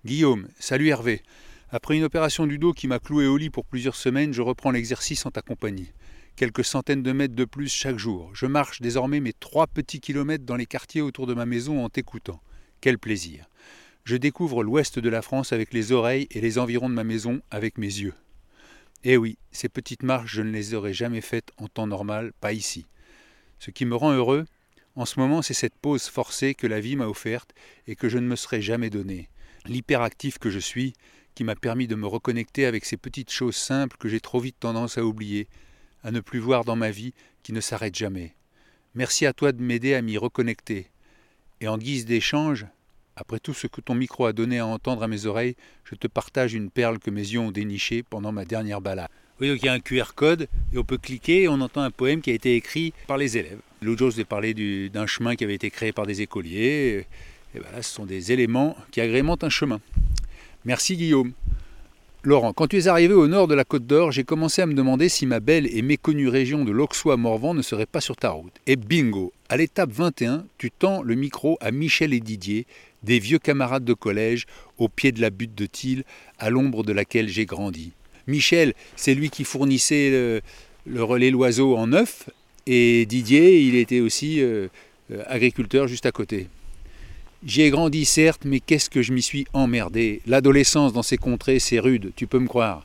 Guillaume, 0.06 0.48
salut 0.58 0.88
Hervé. 0.88 1.20
Après 1.68 1.94
une 1.94 2.04
opération 2.04 2.46
du 2.46 2.56
dos 2.56 2.72
qui 2.72 2.88
m'a 2.88 2.98
cloué 2.98 3.26
au 3.26 3.36
lit 3.36 3.50
pour 3.50 3.66
plusieurs 3.66 3.96
semaines, 3.96 4.32
je 4.32 4.40
reprends 4.40 4.70
l'exercice 4.70 5.26
en 5.26 5.30
ta 5.30 5.42
compagnie. 5.42 5.92
Quelques 6.34 6.64
centaines 6.64 7.02
de 7.02 7.12
mètres 7.12 7.34
de 7.34 7.44
plus 7.44 7.70
chaque 7.70 7.98
jour. 7.98 8.30
Je 8.34 8.46
marche 8.46 8.80
désormais 8.80 9.20
mes 9.20 9.34
trois 9.34 9.66
petits 9.66 10.00
kilomètres 10.00 10.46
dans 10.46 10.56
les 10.56 10.64
quartiers 10.64 11.02
autour 11.02 11.26
de 11.26 11.34
ma 11.34 11.44
maison 11.44 11.84
en 11.84 11.90
t'écoutant. 11.90 12.40
Quel 12.80 12.98
plaisir. 12.98 13.44
Je 14.04 14.16
découvre 14.16 14.64
l'ouest 14.64 14.98
de 14.98 15.10
la 15.10 15.20
France 15.20 15.52
avec 15.52 15.74
les 15.74 15.92
oreilles 15.92 16.28
et 16.30 16.40
les 16.40 16.58
environs 16.58 16.88
de 16.88 16.94
ma 16.94 17.04
maison 17.04 17.42
avec 17.50 17.76
mes 17.76 17.88
yeux. 17.88 18.14
Eh 19.04 19.18
oui, 19.18 19.36
ces 19.52 19.68
petites 19.68 20.02
marches, 20.02 20.32
je 20.32 20.40
ne 20.40 20.50
les 20.50 20.72
aurais 20.72 20.94
jamais 20.94 21.20
faites 21.20 21.50
en 21.58 21.68
temps 21.68 21.86
normal, 21.86 22.32
pas 22.40 22.54
ici. 22.54 22.86
Ce 23.58 23.70
qui 23.70 23.84
me 23.84 23.96
rend 23.96 24.12
heureux, 24.12 24.46
en 24.96 25.04
ce 25.04 25.20
moment, 25.20 25.42
c'est 25.42 25.54
cette 25.54 25.76
pause 25.76 26.06
forcée 26.06 26.54
que 26.54 26.66
la 26.66 26.80
vie 26.80 26.96
m'a 26.96 27.06
offerte 27.06 27.54
et 27.86 27.96
que 27.96 28.08
je 28.08 28.16
ne 28.16 28.26
me 28.26 28.34
serais 28.34 28.62
jamais 28.62 28.88
donnée. 28.88 29.28
L'hyperactif 29.66 30.38
que 30.38 30.50
je 30.50 30.58
suis, 30.58 30.94
qui 31.34 31.44
m'a 31.44 31.54
permis 31.54 31.86
de 31.86 31.94
me 31.94 32.06
reconnecter 32.06 32.64
avec 32.64 32.86
ces 32.86 32.96
petites 32.96 33.30
choses 33.30 33.56
simples 33.56 33.98
que 33.98 34.08
j'ai 34.08 34.20
trop 34.20 34.40
vite 34.40 34.56
tendance 34.58 34.96
à 34.96 35.04
oublier, 35.04 35.48
à 36.02 36.10
ne 36.10 36.20
plus 36.20 36.38
voir 36.38 36.64
dans 36.64 36.76
ma 36.76 36.90
vie, 36.90 37.12
qui 37.42 37.52
ne 37.52 37.60
s'arrêtent 37.60 37.96
jamais. 37.96 38.34
Merci 38.94 39.26
à 39.26 39.34
toi 39.34 39.52
de 39.52 39.62
m'aider 39.62 39.92
à 39.92 40.00
m'y 40.00 40.16
reconnecter. 40.16 40.90
Et 41.60 41.68
en 41.68 41.76
guise 41.76 42.06
d'échange, 42.06 42.66
après 43.16 43.38
tout 43.38 43.52
ce 43.52 43.66
que 43.66 43.82
ton 43.82 43.94
micro 43.94 44.24
a 44.24 44.32
donné 44.32 44.60
à 44.60 44.66
entendre 44.66 45.02
à 45.02 45.08
mes 45.08 45.26
oreilles, 45.26 45.56
je 45.84 45.94
te 45.94 46.06
partage 46.06 46.54
une 46.54 46.70
perle 46.70 46.98
que 46.98 47.10
mes 47.10 47.20
yeux 47.20 47.40
ont 47.40 47.50
dénichée 47.50 48.02
pendant 48.02 48.32
ma 48.32 48.46
dernière 48.46 48.80
balade. 48.80 49.10
Oui, 49.40 49.48
donc 49.48 49.58
il 49.62 49.66
y 49.66 49.68
a 49.68 49.72
un 49.72 49.80
QR 49.80 50.14
code 50.14 50.48
et 50.72 50.78
on 50.78 50.84
peut 50.84 50.96
cliquer 50.98 51.42
et 51.42 51.48
on 51.48 51.60
entend 51.60 51.82
un 51.82 51.90
poème 51.90 52.20
qui 52.22 52.30
a 52.30 52.34
été 52.34 52.56
écrit 52.56 52.94
par 53.06 53.18
les 53.18 53.36
élèves. 53.36 53.58
L'autre 53.82 53.98
jour, 53.98 54.10
je 54.10 54.16
vous 54.16 54.24
parlé 54.24 54.54
du- 54.54 54.88
d'un 54.88 55.06
chemin 55.06 55.36
qui 55.36 55.44
avait 55.44 55.54
été 55.54 55.70
créé 55.70 55.92
par 55.92 56.06
des 56.06 56.22
écoliers. 56.22 57.04
Là, 57.54 57.82
ce 57.82 57.90
sont 57.94 58.06
des 58.06 58.32
éléments 58.32 58.76
qui 58.90 59.00
agrémentent 59.00 59.44
un 59.44 59.50
chemin. 59.50 59.80
Merci 60.64 60.96
Guillaume. 60.96 61.32
Laurent, 62.22 62.52
quand 62.52 62.66
tu 62.66 62.76
es 62.78 62.88
arrivé 62.88 63.14
au 63.14 63.28
nord 63.28 63.46
de 63.46 63.54
la 63.54 63.62
Côte 63.64 63.86
d'Or, 63.86 64.10
j'ai 64.10 64.24
commencé 64.24 64.60
à 64.60 64.66
me 64.66 64.74
demander 64.74 65.08
si 65.08 65.26
ma 65.26 65.38
belle 65.38 65.68
et 65.72 65.80
méconnue 65.80 66.28
région 66.28 66.64
de 66.64 66.72
l'Auxois-Morvan 66.72 67.54
ne 67.54 67.62
serait 67.62 67.86
pas 67.86 68.00
sur 68.00 68.16
ta 68.16 68.30
route. 68.30 68.52
Et 68.66 68.74
bingo, 68.74 69.32
à 69.48 69.56
l'étape 69.56 69.92
21, 69.92 70.44
tu 70.58 70.70
tends 70.72 71.02
le 71.02 71.14
micro 71.14 71.56
à 71.60 71.70
Michel 71.70 72.12
et 72.12 72.18
Didier, 72.20 72.66
des 73.04 73.20
vieux 73.20 73.38
camarades 73.38 73.84
de 73.84 73.94
collège, 73.94 74.46
au 74.76 74.88
pied 74.88 75.12
de 75.12 75.20
la 75.20 75.30
butte 75.30 75.54
de 75.54 75.66
Thiel, 75.66 76.02
à 76.40 76.50
l'ombre 76.50 76.82
de 76.82 76.92
laquelle 76.92 77.28
j'ai 77.28 77.46
grandi. 77.46 77.92
Michel, 78.26 78.74
c'est 78.96 79.14
lui 79.14 79.30
qui 79.30 79.44
fournissait 79.44 80.10
le, 80.86 81.02
relais 81.02 81.30
l'oiseau 81.30 81.76
en 81.76 81.88
neuf, 81.88 82.28
et 82.66 83.06
Didier, 83.06 83.60
il 83.60 83.76
était 83.76 84.00
aussi 84.00 84.40
euh, 84.40 84.68
euh, 85.12 85.22
agriculteur 85.26 85.86
juste 85.86 86.06
à 86.06 86.12
côté. 86.12 86.48
J'y 87.44 87.62
ai 87.62 87.70
grandi 87.70 88.04
certes, 88.04 88.42
mais 88.44 88.60
qu'est-ce 88.60 88.90
que 88.90 89.02
je 89.02 89.12
m'y 89.12 89.22
suis 89.22 89.46
emmerdé. 89.52 90.20
L'adolescence 90.26 90.92
dans 90.92 91.02
ces 91.02 91.16
contrées, 91.16 91.60
c'est 91.60 91.78
rude, 91.78 92.12
tu 92.16 92.26
peux 92.26 92.40
me 92.40 92.48
croire. 92.48 92.84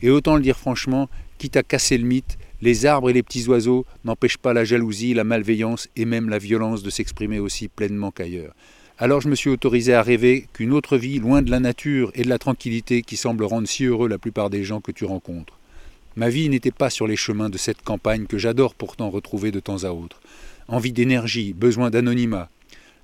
Et 0.00 0.08
autant 0.08 0.36
le 0.36 0.42
dire 0.42 0.56
franchement, 0.56 1.10
quitte 1.36 1.56
à 1.56 1.62
casser 1.62 1.98
le 1.98 2.04
mythe, 2.04 2.38
les 2.62 2.86
arbres 2.86 3.10
et 3.10 3.12
les 3.12 3.22
petits 3.22 3.46
oiseaux 3.48 3.84
n'empêchent 4.04 4.38
pas 4.38 4.54
la 4.54 4.64
jalousie, 4.64 5.14
la 5.14 5.24
malveillance 5.24 5.88
et 5.96 6.04
même 6.04 6.28
la 6.28 6.38
violence 6.38 6.82
de 6.82 6.90
s'exprimer 6.90 7.38
aussi 7.38 7.68
pleinement 7.68 8.10
qu'ailleurs. 8.10 8.54
Alors 9.00 9.20
je 9.20 9.28
me 9.28 9.36
suis 9.36 9.48
autorisé 9.48 9.94
à 9.94 10.02
rêver 10.02 10.48
qu'une 10.52 10.72
autre 10.72 10.96
vie, 10.96 11.20
loin 11.20 11.40
de 11.40 11.52
la 11.52 11.60
nature 11.60 12.10
et 12.16 12.24
de 12.24 12.28
la 12.28 12.38
tranquillité 12.38 13.02
qui 13.02 13.16
semble 13.16 13.44
rendre 13.44 13.68
si 13.68 13.84
heureux 13.84 14.08
la 14.08 14.18
plupart 14.18 14.50
des 14.50 14.64
gens 14.64 14.80
que 14.80 14.90
tu 14.90 15.04
rencontres. 15.04 15.56
Ma 16.16 16.28
vie 16.28 16.48
n'était 16.48 16.72
pas 16.72 16.90
sur 16.90 17.06
les 17.06 17.14
chemins 17.14 17.48
de 17.48 17.58
cette 17.58 17.82
campagne 17.82 18.26
que 18.26 18.38
j'adore 18.38 18.74
pourtant 18.74 19.08
retrouver 19.08 19.52
de 19.52 19.60
temps 19.60 19.84
à 19.84 19.90
autre. 19.90 20.20
Envie 20.66 20.90
d'énergie, 20.90 21.52
besoin 21.52 21.90
d'anonymat. 21.90 22.50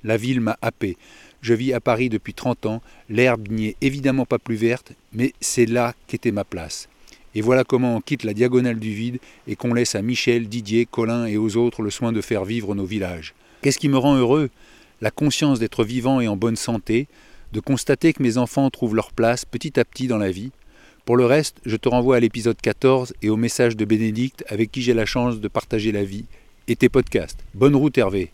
La 0.03 0.17
ville 0.17 0.41
m'a 0.41 0.59
happé. 0.63 0.97
Je 1.43 1.55
vis 1.55 1.73
à 1.73 1.81
Paris 1.81 2.09
depuis 2.09 2.35
30 2.35 2.67
ans, 2.67 2.83
l'herbe 3.09 3.47
n'y 3.49 3.69
est 3.69 3.77
évidemment 3.81 4.27
pas 4.27 4.41
plus 4.41 4.57
verte, 4.57 4.95
mais 5.13 5.33
c'est 5.41 5.67
là 5.67 5.95
qu'était 6.09 6.33
ma 6.33 6.43
place. 6.43 6.89
Et 7.37 7.41
voilà 7.41 7.63
comment 7.63 7.95
on 7.95 8.01
quitte 8.01 8.25
la 8.25 8.35
diagonale 8.35 8.81
du 8.81 8.93
vide 8.93 9.21
et 9.47 9.55
qu'on 9.55 9.73
laisse 9.73 9.95
à 9.95 10.03
Michel, 10.03 10.49
Didier, 10.49 10.87
Colin 10.87 11.27
et 11.27 11.37
aux 11.37 11.57
autres 11.57 11.83
le 11.83 11.91
soin 11.91 12.11
de 12.11 12.21
faire 12.21 12.45
vivre 12.45 12.75
nos 12.75 12.85
villages. 12.85 13.33
Qu'est-ce 13.63 13.79
qui 13.79 13.89
me 13.89 13.97
rend 13.97 14.17
heureux? 14.17 14.51
La 15.05 15.11
conscience 15.11 15.59
d'être 15.59 15.85
vivant 15.85 16.23
et 16.23 16.29
en 16.29 16.37
bonne 16.39 16.57
santé, 16.57 17.09
de 17.53 17.61
constater 17.61 18.15
que 18.15 18.23
mes 18.23 18.39
enfants 18.39 18.71
trouvent 18.71 18.95
leur 18.95 19.13
place 19.13 19.45
petit 19.45 19.79
à 19.79 19.85
petit 19.85 20.07
dans 20.07 20.17
la 20.17 20.31
vie. 20.31 20.51
Pour 21.05 21.19
le 21.19 21.27
reste, 21.27 21.59
je 21.67 21.77
te 21.77 21.91
renvoie 21.91 22.17
à 22.17 22.21
l'épisode 22.21 22.57
14 22.59 23.13
et 23.21 23.29
au 23.29 23.37
message 23.37 23.77
de 23.77 23.85
Bénédicte 23.85 24.47
avec 24.49 24.73
qui 24.73 24.81
j'ai 24.81 24.95
la 24.95 25.05
chance 25.05 25.41
de 25.41 25.49
partager 25.49 25.93
la 25.93 26.05
vie 26.05 26.25
et 26.69 26.77
tes 26.77 26.89
podcasts. 26.89 27.39
Bonne 27.53 27.77
route 27.77 27.99
Hervé. 27.99 28.33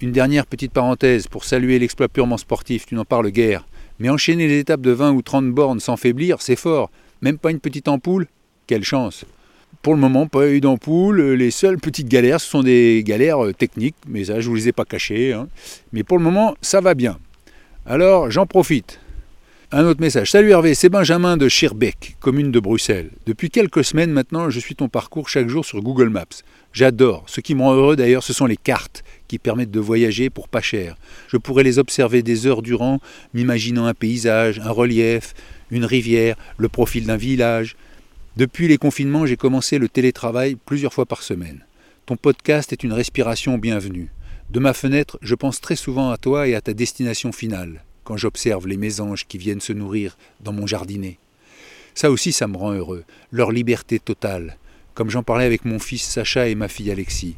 Une 0.00 0.10
dernière 0.10 0.46
petite 0.46 0.72
parenthèse 0.72 1.28
pour 1.28 1.44
saluer 1.44 1.78
l'exploit 1.78 2.08
purement 2.08 2.38
sportif, 2.38 2.84
tu 2.84 2.96
n'en 2.96 3.04
parles 3.04 3.30
guère. 3.30 3.64
Mais 4.00 4.08
enchaîner 4.08 4.48
les 4.48 4.58
étapes 4.58 4.80
de 4.80 4.90
20 4.90 5.12
ou 5.12 5.22
30 5.22 5.52
bornes 5.52 5.78
sans 5.78 5.96
faiblir, 5.96 6.42
c'est 6.42 6.56
fort. 6.56 6.90
Même 7.22 7.38
pas 7.38 7.52
une 7.52 7.60
petite 7.60 7.86
ampoule? 7.86 8.26
Quelle 8.66 8.82
chance 8.82 9.24
Pour 9.82 9.94
le 9.94 10.00
moment, 10.00 10.26
pas 10.26 10.48
eu 10.48 10.60
d'ampoule. 10.60 11.20
Les 11.34 11.50
seules 11.50 11.78
petites 11.78 12.08
galères, 12.08 12.40
ce 12.40 12.50
sont 12.50 12.62
des 12.62 13.02
galères 13.04 13.44
euh, 13.44 13.52
techniques, 13.52 13.96
mais 14.08 14.24
ça, 14.24 14.40
je 14.40 14.46
ne 14.46 14.50
vous 14.50 14.56
les 14.56 14.68
ai 14.68 14.72
pas 14.72 14.84
cachées. 14.84 15.32
Hein. 15.32 15.48
Mais 15.92 16.02
pour 16.02 16.18
le 16.18 16.24
moment, 16.24 16.56
ça 16.60 16.80
va 16.80 16.94
bien. 16.94 17.18
Alors, 17.86 18.30
j'en 18.30 18.46
profite. 18.46 19.00
Un 19.70 19.84
autre 19.84 20.00
message. 20.00 20.30
Salut 20.30 20.50
Hervé, 20.50 20.74
c'est 20.74 20.88
Benjamin 20.88 21.36
de 21.36 21.46
Schirbeck, 21.46 22.16
commune 22.20 22.50
de 22.50 22.58
Bruxelles. 22.58 23.10
Depuis 23.26 23.50
quelques 23.50 23.84
semaines 23.84 24.10
maintenant, 24.10 24.48
je 24.48 24.60
suis 24.60 24.74
ton 24.74 24.88
parcours 24.88 25.28
chaque 25.28 25.48
jour 25.48 25.62
sur 25.62 25.82
Google 25.82 26.08
Maps. 26.08 26.24
J'adore. 26.72 27.24
Ce 27.26 27.42
qui 27.42 27.54
me 27.54 27.60
rend 27.60 27.74
heureux 27.74 27.94
d'ailleurs, 27.94 28.22
ce 28.22 28.32
sont 28.32 28.46
les 28.46 28.56
cartes 28.56 29.04
qui 29.26 29.38
permettent 29.38 29.70
de 29.70 29.78
voyager 29.78 30.30
pour 30.30 30.48
pas 30.48 30.62
cher. 30.62 30.96
Je 31.28 31.36
pourrais 31.36 31.64
les 31.64 31.78
observer 31.78 32.22
des 32.22 32.46
heures 32.46 32.62
durant, 32.62 32.98
m'imaginant 33.34 33.84
un 33.84 33.92
paysage, 33.92 34.58
un 34.58 34.70
relief, 34.70 35.34
une 35.70 35.84
rivière, 35.84 36.36
le 36.56 36.70
profil 36.70 37.04
d'un 37.04 37.18
village. 37.18 37.76
Depuis 38.38 38.68
les 38.68 38.78
confinements, 38.78 39.26
j'ai 39.26 39.36
commencé 39.36 39.78
le 39.78 39.88
télétravail 39.88 40.54
plusieurs 40.54 40.94
fois 40.94 41.06
par 41.06 41.24
semaine. 41.24 41.64
Ton 42.06 42.16
podcast 42.16 42.72
est 42.72 42.84
une 42.84 42.92
respiration 42.92 43.58
bienvenue. 43.58 44.12
De 44.50 44.60
ma 44.60 44.74
fenêtre, 44.74 45.18
je 45.22 45.34
pense 45.34 45.60
très 45.60 45.74
souvent 45.74 46.10
à 46.12 46.18
toi 46.18 46.46
et 46.46 46.54
à 46.54 46.60
ta 46.60 46.72
destination 46.72 47.32
finale, 47.32 47.82
quand 48.04 48.16
j'observe 48.16 48.68
les 48.68 48.76
mésanges 48.76 49.26
qui 49.26 49.38
viennent 49.38 49.60
se 49.60 49.72
nourrir 49.72 50.16
dans 50.38 50.52
mon 50.52 50.68
jardinet. 50.68 51.18
Ça 51.96 52.12
aussi, 52.12 52.30
ça 52.30 52.46
me 52.46 52.56
rend 52.56 52.74
heureux, 52.74 53.02
leur 53.32 53.50
liberté 53.50 53.98
totale, 53.98 54.56
comme 54.94 55.10
j'en 55.10 55.24
parlais 55.24 55.44
avec 55.44 55.64
mon 55.64 55.80
fils 55.80 56.04
Sacha 56.04 56.46
et 56.46 56.54
ma 56.54 56.68
fille 56.68 56.92
Alexis. 56.92 57.34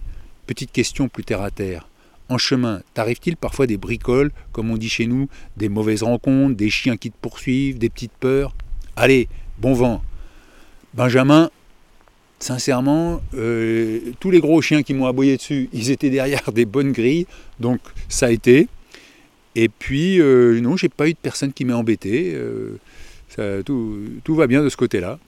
Petite 0.47 0.71
question 0.71 1.09
plus 1.09 1.25
terre 1.25 1.41
à 1.41 1.51
terre. 1.51 1.89
En 2.29 2.37
chemin, 2.37 2.83
t'arrive-t-il 2.93 3.39
parfois 3.39 3.67
des 3.67 3.79
bricoles, 3.79 4.33
comme 4.53 4.71
on 4.71 4.77
dit 4.77 4.91
chez 4.91 5.07
nous, 5.07 5.31
des 5.57 5.71
mauvaises 5.71 6.03
rencontres, 6.03 6.57
des 6.57 6.69
chiens 6.69 6.99
qui 6.99 7.11
te 7.11 7.17
poursuivent, 7.19 7.79
des 7.79 7.89
petites 7.89 8.13
peurs? 8.21 8.55
Allez, 8.97 9.29
bon 9.57 9.73
vent. 9.73 10.03
Benjamin, 10.93 11.51
sincèrement, 12.41 13.21
euh, 13.35 14.01
tous 14.19 14.31
les 14.31 14.41
gros 14.41 14.61
chiens 14.61 14.83
qui 14.83 14.93
m'ont 14.93 15.07
aboyé 15.07 15.37
dessus, 15.37 15.69
ils 15.73 15.91
étaient 15.91 16.11
derrière 16.11 16.51
des 16.53 16.65
bonnes 16.65 16.91
grilles, 16.91 17.27
donc 17.61 17.81
ça 18.09 18.27
a 18.27 18.31
été. 18.31 18.67
Et 19.55 19.69
puis, 19.69 20.21
euh, 20.21 20.61
non, 20.61 20.77
j'ai 20.77 20.89
pas 20.89 21.09
eu 21.09 21.13
de 21.13 21.19
personne 21.21 21.53
qui 21.53 21.65
m'ait 21.65 21.73
embêté. 21.73 22.33
Euh, 22.35 22.79
tout 23.63 24.35
va 24.35 24.49
bien 24.49 24.65
de 24.65 24.69
ce 24.69 24.77
côté-là. 24.77 25.21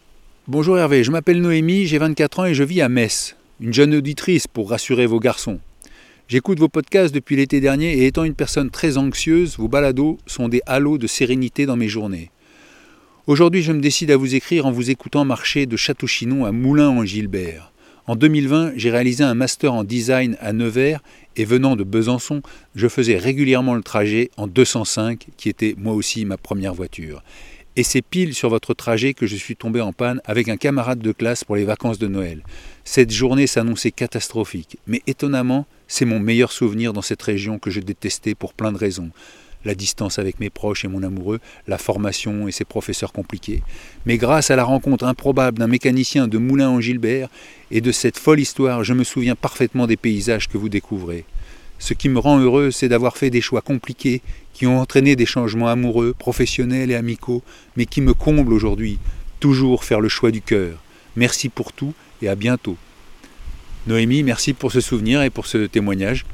Bonjour 0.49 0.77
Hervé, 0.77 1.05
je 1.05 1.13
m'appelle 1.13 1.41
Noémie, 1.41 1.87
j'ai 1.87 1.99
24 1.99 2.41
ans 2.41 2.45
et 2.47 2.55
je 2.55 2.65
vis 2.65 2.81
à 2.81 2.89
Metz. 2.89 3.37
Une 3.61 3.73
jeune 3.73 3.95
auditrice 3.95 4.49
pour 4.49 4.71
rassurer 4.71 5.07
vos 5.07 5.21
garçons. 5.21 5.61
J'écoute 6.27 6.59
vos 6.59 6.69
podcasts 6.69 7.15
depuis 7.15 7.37
l'été 7.37 7.61
dernier 7.61 7.93
et 7.93 8.07
étant 8.07 8.25
une 8.25 8.35
personne 8.35 8.71
très 8.71 8.99
anxieuse, 8.99 9.57
vos 9.57 9.69
balados 9.69 10.19
sont 10.27 10.49
des 10.49 10.61
halos 10.67 10.99
de 10.99 11.07
sérénité 11.07 11.65
dans 11.65 11.77
mes 11.77 11.89
journées. 11.89 12.32
Aujourd'hui, 13.29 13.63
je 13.63 13.71
me 13.71 13.81
décide 13.81 14.11
à 14.11 14.17
vous 14.17 14.35
écrire 14.35 14.67
en 14.67 14.73
vous 14.73 14.91
écoutant 14.91 15.25
marcher 15.25 15.65
de 15.67 15.77
Château-Chinon 15.77 16.45
à 16.45 16.51
Moulins-en-Gilbert. 16.51 17.71
En 18.09 18.17
2020, 18.17 18.73
j'ai 18.75 18.91
réalisé 18.91 19.23
un 19.23 19.35
master 19.35 19.73
en 19.73 19.85
design 19.85 20.37
à 20.41 20.53
Nevers 20.53 21.01
et 21.37 21.45
venant 21.45 21.77
de 21.77 21.85
Besançon, 21.85 22.43
je 22.75 22.89
faisais 22.89 23.17
régulièrement 23.17 23.75
le 23.75 23.83
trajet 23.85 24.33
en 24.37 24.49
205 24.49 25.29
qui 25.37 25.49
était 25.49 25.77
moi 25.79 25.95
aussi 25.95 26.25
ma 26.25 26.37
première 26.37 26.75
voiture. 26.75 27.23
Et 27.77 27.85
c'est 27.85 28.03
pile 28.03 28.35
sur 28.35 28.49
votre 28.49 28.75
trajet 28.75 29.15
que 29.15 29.29
je 29.29 29.37
suis 29.37 29.55
tombé 29.55 29.81
en 29.81 29.93
panne 29.93 30.21
avec 30.25 30.49
un 30.49 30.57
camarade 30.57 30.99
de 30.99 31.13
classe 31.13 31.45
pour 31.45 31.55
les 31.55 31.65
vacances 31.65 32.01
de 32.01 32.09
Noël. 32.09 32.43
Cette 32.83 33.13
journée 33.13 33.47
s'annonçait 33.47 33.93
catastrophique, 33.93 34.79
mais 34.89 35.01
étonnamment, 35.07 35.65
c'est 35.87 36.05
mon 36.07 36.19
meilleur 36.19 36.51
souvenir 36.51 36.93
dans 36.93 37.03
cette 37.03 37.23
région 37.23 37.61
que 37.61 37.71
je 37.71 37.79
détestais 37.79 38.35
pour 38.35 38.53
plein 38.53 38.73
de 38.73 38.79
raisons. 38.79 39.11
La 39.65 39.75
distance 39.75 40.19
avec 40.19 40.41
mes 40.41 40.51
proches 40.51 40.85
et 40.85 40.89
mon 40.89 41.03
amoureux, 41.03 41.41
la 41.69 41.79
formation 41.79 42.49
et 42.49 42.53
ses 42.53 42.65
professeurs 42.65 43.13
compliqués. 43.13 43.63
Mais 44.07 44.19
grâce 44.19 44.51
à 44.51 44.57
la 44.57 44.65
rencontre 44.65 45.05
improbable 45.05 45.59
d'un 45.59 45.69
mécanicien 45.69 46.27
de 46.29 46.39
Moulin 46.39 46.69
en 46.69 46.81
Gilbert 46.81 47.29
et 47.71 47.81
de 47.81 47.93
cette 47.93 48.19
folle 48.19 48.41
histoire, 48.41 48.83
je 48.83 48.95
me 48.95 49.05
souviens 49.05 49.37
parfaitement 49.37 49.87
des 49.87 49.97
paysages 49.97 50.49
que 50.49 50.59
vous 50.59 50.69
découvrez. 50.69 51.25
Ce 51.79 51.95
qui 51.95 52.09
me 52.09 52.19
rend 52.19 52.39
heureux, 52.39 52.71
c'est 52.71 52.89
d'avoir 52.89 53.17
fait 53.17 53.31
des 53.31 53.41
choix 53.41 53.61
compliqués 53.61 54.23
qui 54.53 54.67
ont 54.67 54.81
entraîné 54.81 55.17
des 55.17 55.27
changements 55.27 55.69
amoureux, 55.69 56.15
professionnels 56.17 56.91
et 56.91 56.95
amicaux, 56.95 57.43
mais 57.77 57.87
qui 57.87 58.01
me 58.01 58.15
comblent 58.15 58.53
aujourd'hui. 58.53 58.99
Toujours 59.41 59.85
faire 59.85 60.01
le 60.01 60.09
choix 60.09 60.31
du 60.31 60.43
cœur. 60.43 60.81
Merci 61.17 61.49
pour 61.49 61.73
tout 61.73 61.93
et 62.23 62.29
à 62.29 62.37
bientôt. 62.37 62.77
Noémie, 63.89 64.23
merci 64.23 64.53
pour 64.53 64.71
ce 64.71 64.81
souvenir 64.81 65.23
et 65.23 65.31
pour 65.31 65.47
ce 65.47 65.67
témoignage. 65.67 66.25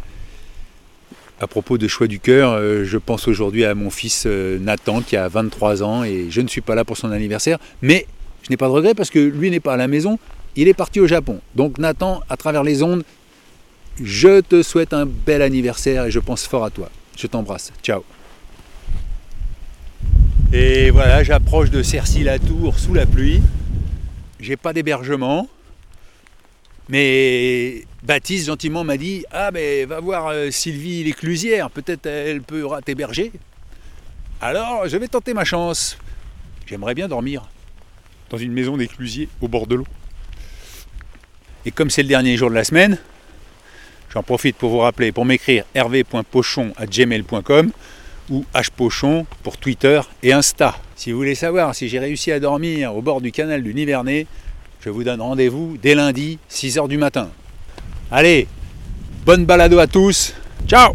À 1.41 1.47
propos 1.47 1.79
de 1.79 1.87
choix 1.87 2.09
du 2.09 2.19
cœur, 2.19 2.53
euh, 2.53 2.85
je 2.85 2.99
pense 2.99 3.29
aujourd'hui 3.29 3.65
à 3.65 3.77
mon 3.77 3.91
fils 3.91 4.25
euh, 4.27 4.59
Nathan 4.59 5.03
qui 5.03 5.17
a 5.17 5.29
23 5.29 5.85
ans 5.85 6.03
et 6.03 6.27
je 6.31 6.41
ne 6.41 6.49
suis 6.49 6.61
pas 6.61 6.75
là 6.75 6.85
pour 6.85 6.97
son 6.97 7.13
anniversaire, 7.13 7.59
mais 7.81 8.07
je 8.43 8.51
n'ai 8.51 8.57
pas 8.57 8.67
de 8.67 8.73
regret 8.73 8.95
parce 8.95 9.09
que 9.11 9.21
lui 9.21 9.49
n'est 9.49 9.61
pas 9.61 9.75
à 9.75 9.77
la 9.77 9.87
maison, 9.87 10.19
il 10.57 10.67
est 10.67 10.75
parti 10.75 10.99
au 10.99 11.07
Japon. 11.07 11.41
Donc 11.55 11.79
Nathan, 11.79 12.23
à 12.29 12.37
travers 12.37 12.65
les 12.65 12.83
ondes, 12.83 13.05
je 14.03 14.41
te 14.41 14.65
souhaite 14.65 14.93
un 14.93 15.07
bel 15.07 15.41
anniversaire 15.41 16.07
et 16.07 16.11
je 16.11 16.19
pense 16.19 16.45
fort 16.45 16.65
à 16.65 16.71
toi. 16.71 16.91
Je 17.17 17.29
t'embrasse. 17.29 17.73
Ciao. 17.85 18.03
Et 20.53 20.91
voilà, 20.91 21.23
j'approche 21.23 21.71
de 21.71 21.85
Cercy-la-Tour 21.85 22.79
sous 22.81 22.95
la 22.95 23.07
pluie. 23.07 23.43
J'ai 24.41 24.57
pas 24.57 24.73
d'hébergement. 24.73 25.47
Mais 26.89 27.85
Baptiste 28.03 28.47
gentiment 28.47 28.85
m'a 28.85 28.97
dit 28.97 29.25
Ah, 29.31 29.51
mais 29.53 29.85
va 29.85 30.01
voir 30.01 30.29
euh, 30.29 30.51
Sylvie 30.51 31.05
l'éclusière, 31.05 31.71
peut-être 31.71 32.07
elle 32.07 32.43
peut 32.43 32.67
t'héberger. 32.85 33.33
Alors, 34.41 34.89
je 34.89 34.97
vais 34.97 35.09
tenter 35.09 35.35
ma 35.35 35.45
chance. 35.45 35.99
J'aimerais 36.67 36.95
bien 36.95 37.09
dormir 37.09 37.49
dans 38.31 38.39
une 38.39 38.53
maison 38.53 38.77
d'éclusier 38.77 39.29
au 39.41 39.49
bord 39.49 39.67
de 39.67 39.75
l'eau. 39.75 39.87
Et 41.65 41.71
comme 41.71 41.91
c'est 41.91 42.03
le 42.03 42.09
dernier 42.09 42.37
jour 42.37 42.51
de 42.51 42.55
la 42.55 42.65
semaine, 42.65 42.99
J'en 44.13 44.23
profite 44.23 44.57
pour 44.57 44.71
vous 44.71 44.79
rappeler, 44.79 45.13
pour 45.13 45.27
m'écrire 45.27 45.65
hervé.pochon.gmail.com 45.75 47.71
ou 48.31 48.45
hpochon 48.55 49.27
pour 49.43 49.59
Twitter 49.59 50.01
et 50.23 50.33
Insta. 50.33 50.79
Si 50.97 51.13
vous 51.13 51.19
voulez 51.19 51.35
savoir 51.35 51.75
si 51.75 51.89
j'ai 51.89 51.99
réussi 51.99 52.33
à 52.33 52.41
dormir 52.41 52.95
au 52.97 53.03
bord 53.03 53.21
du 53.21 53.33
canal 53.33 53.63
du 53.63 53.75
Nivernais, 53.75 54.27
je 54.81 54.91
vous 54.91 55.05
donne 55.05 55.21
rendez-vous 55.21 55.77
dès 55.81 55.95
lundi, 55.95 56.39
6h 56.51 56.89
du 56.89 56.99
matin. 56.99 57.29
Allez, 58.11 58.47
bonne 59.25 59.45
balado 59.45 59.79
à 59.79 59.87
tous. 59.87 60.35
Ciao 60.67 60.95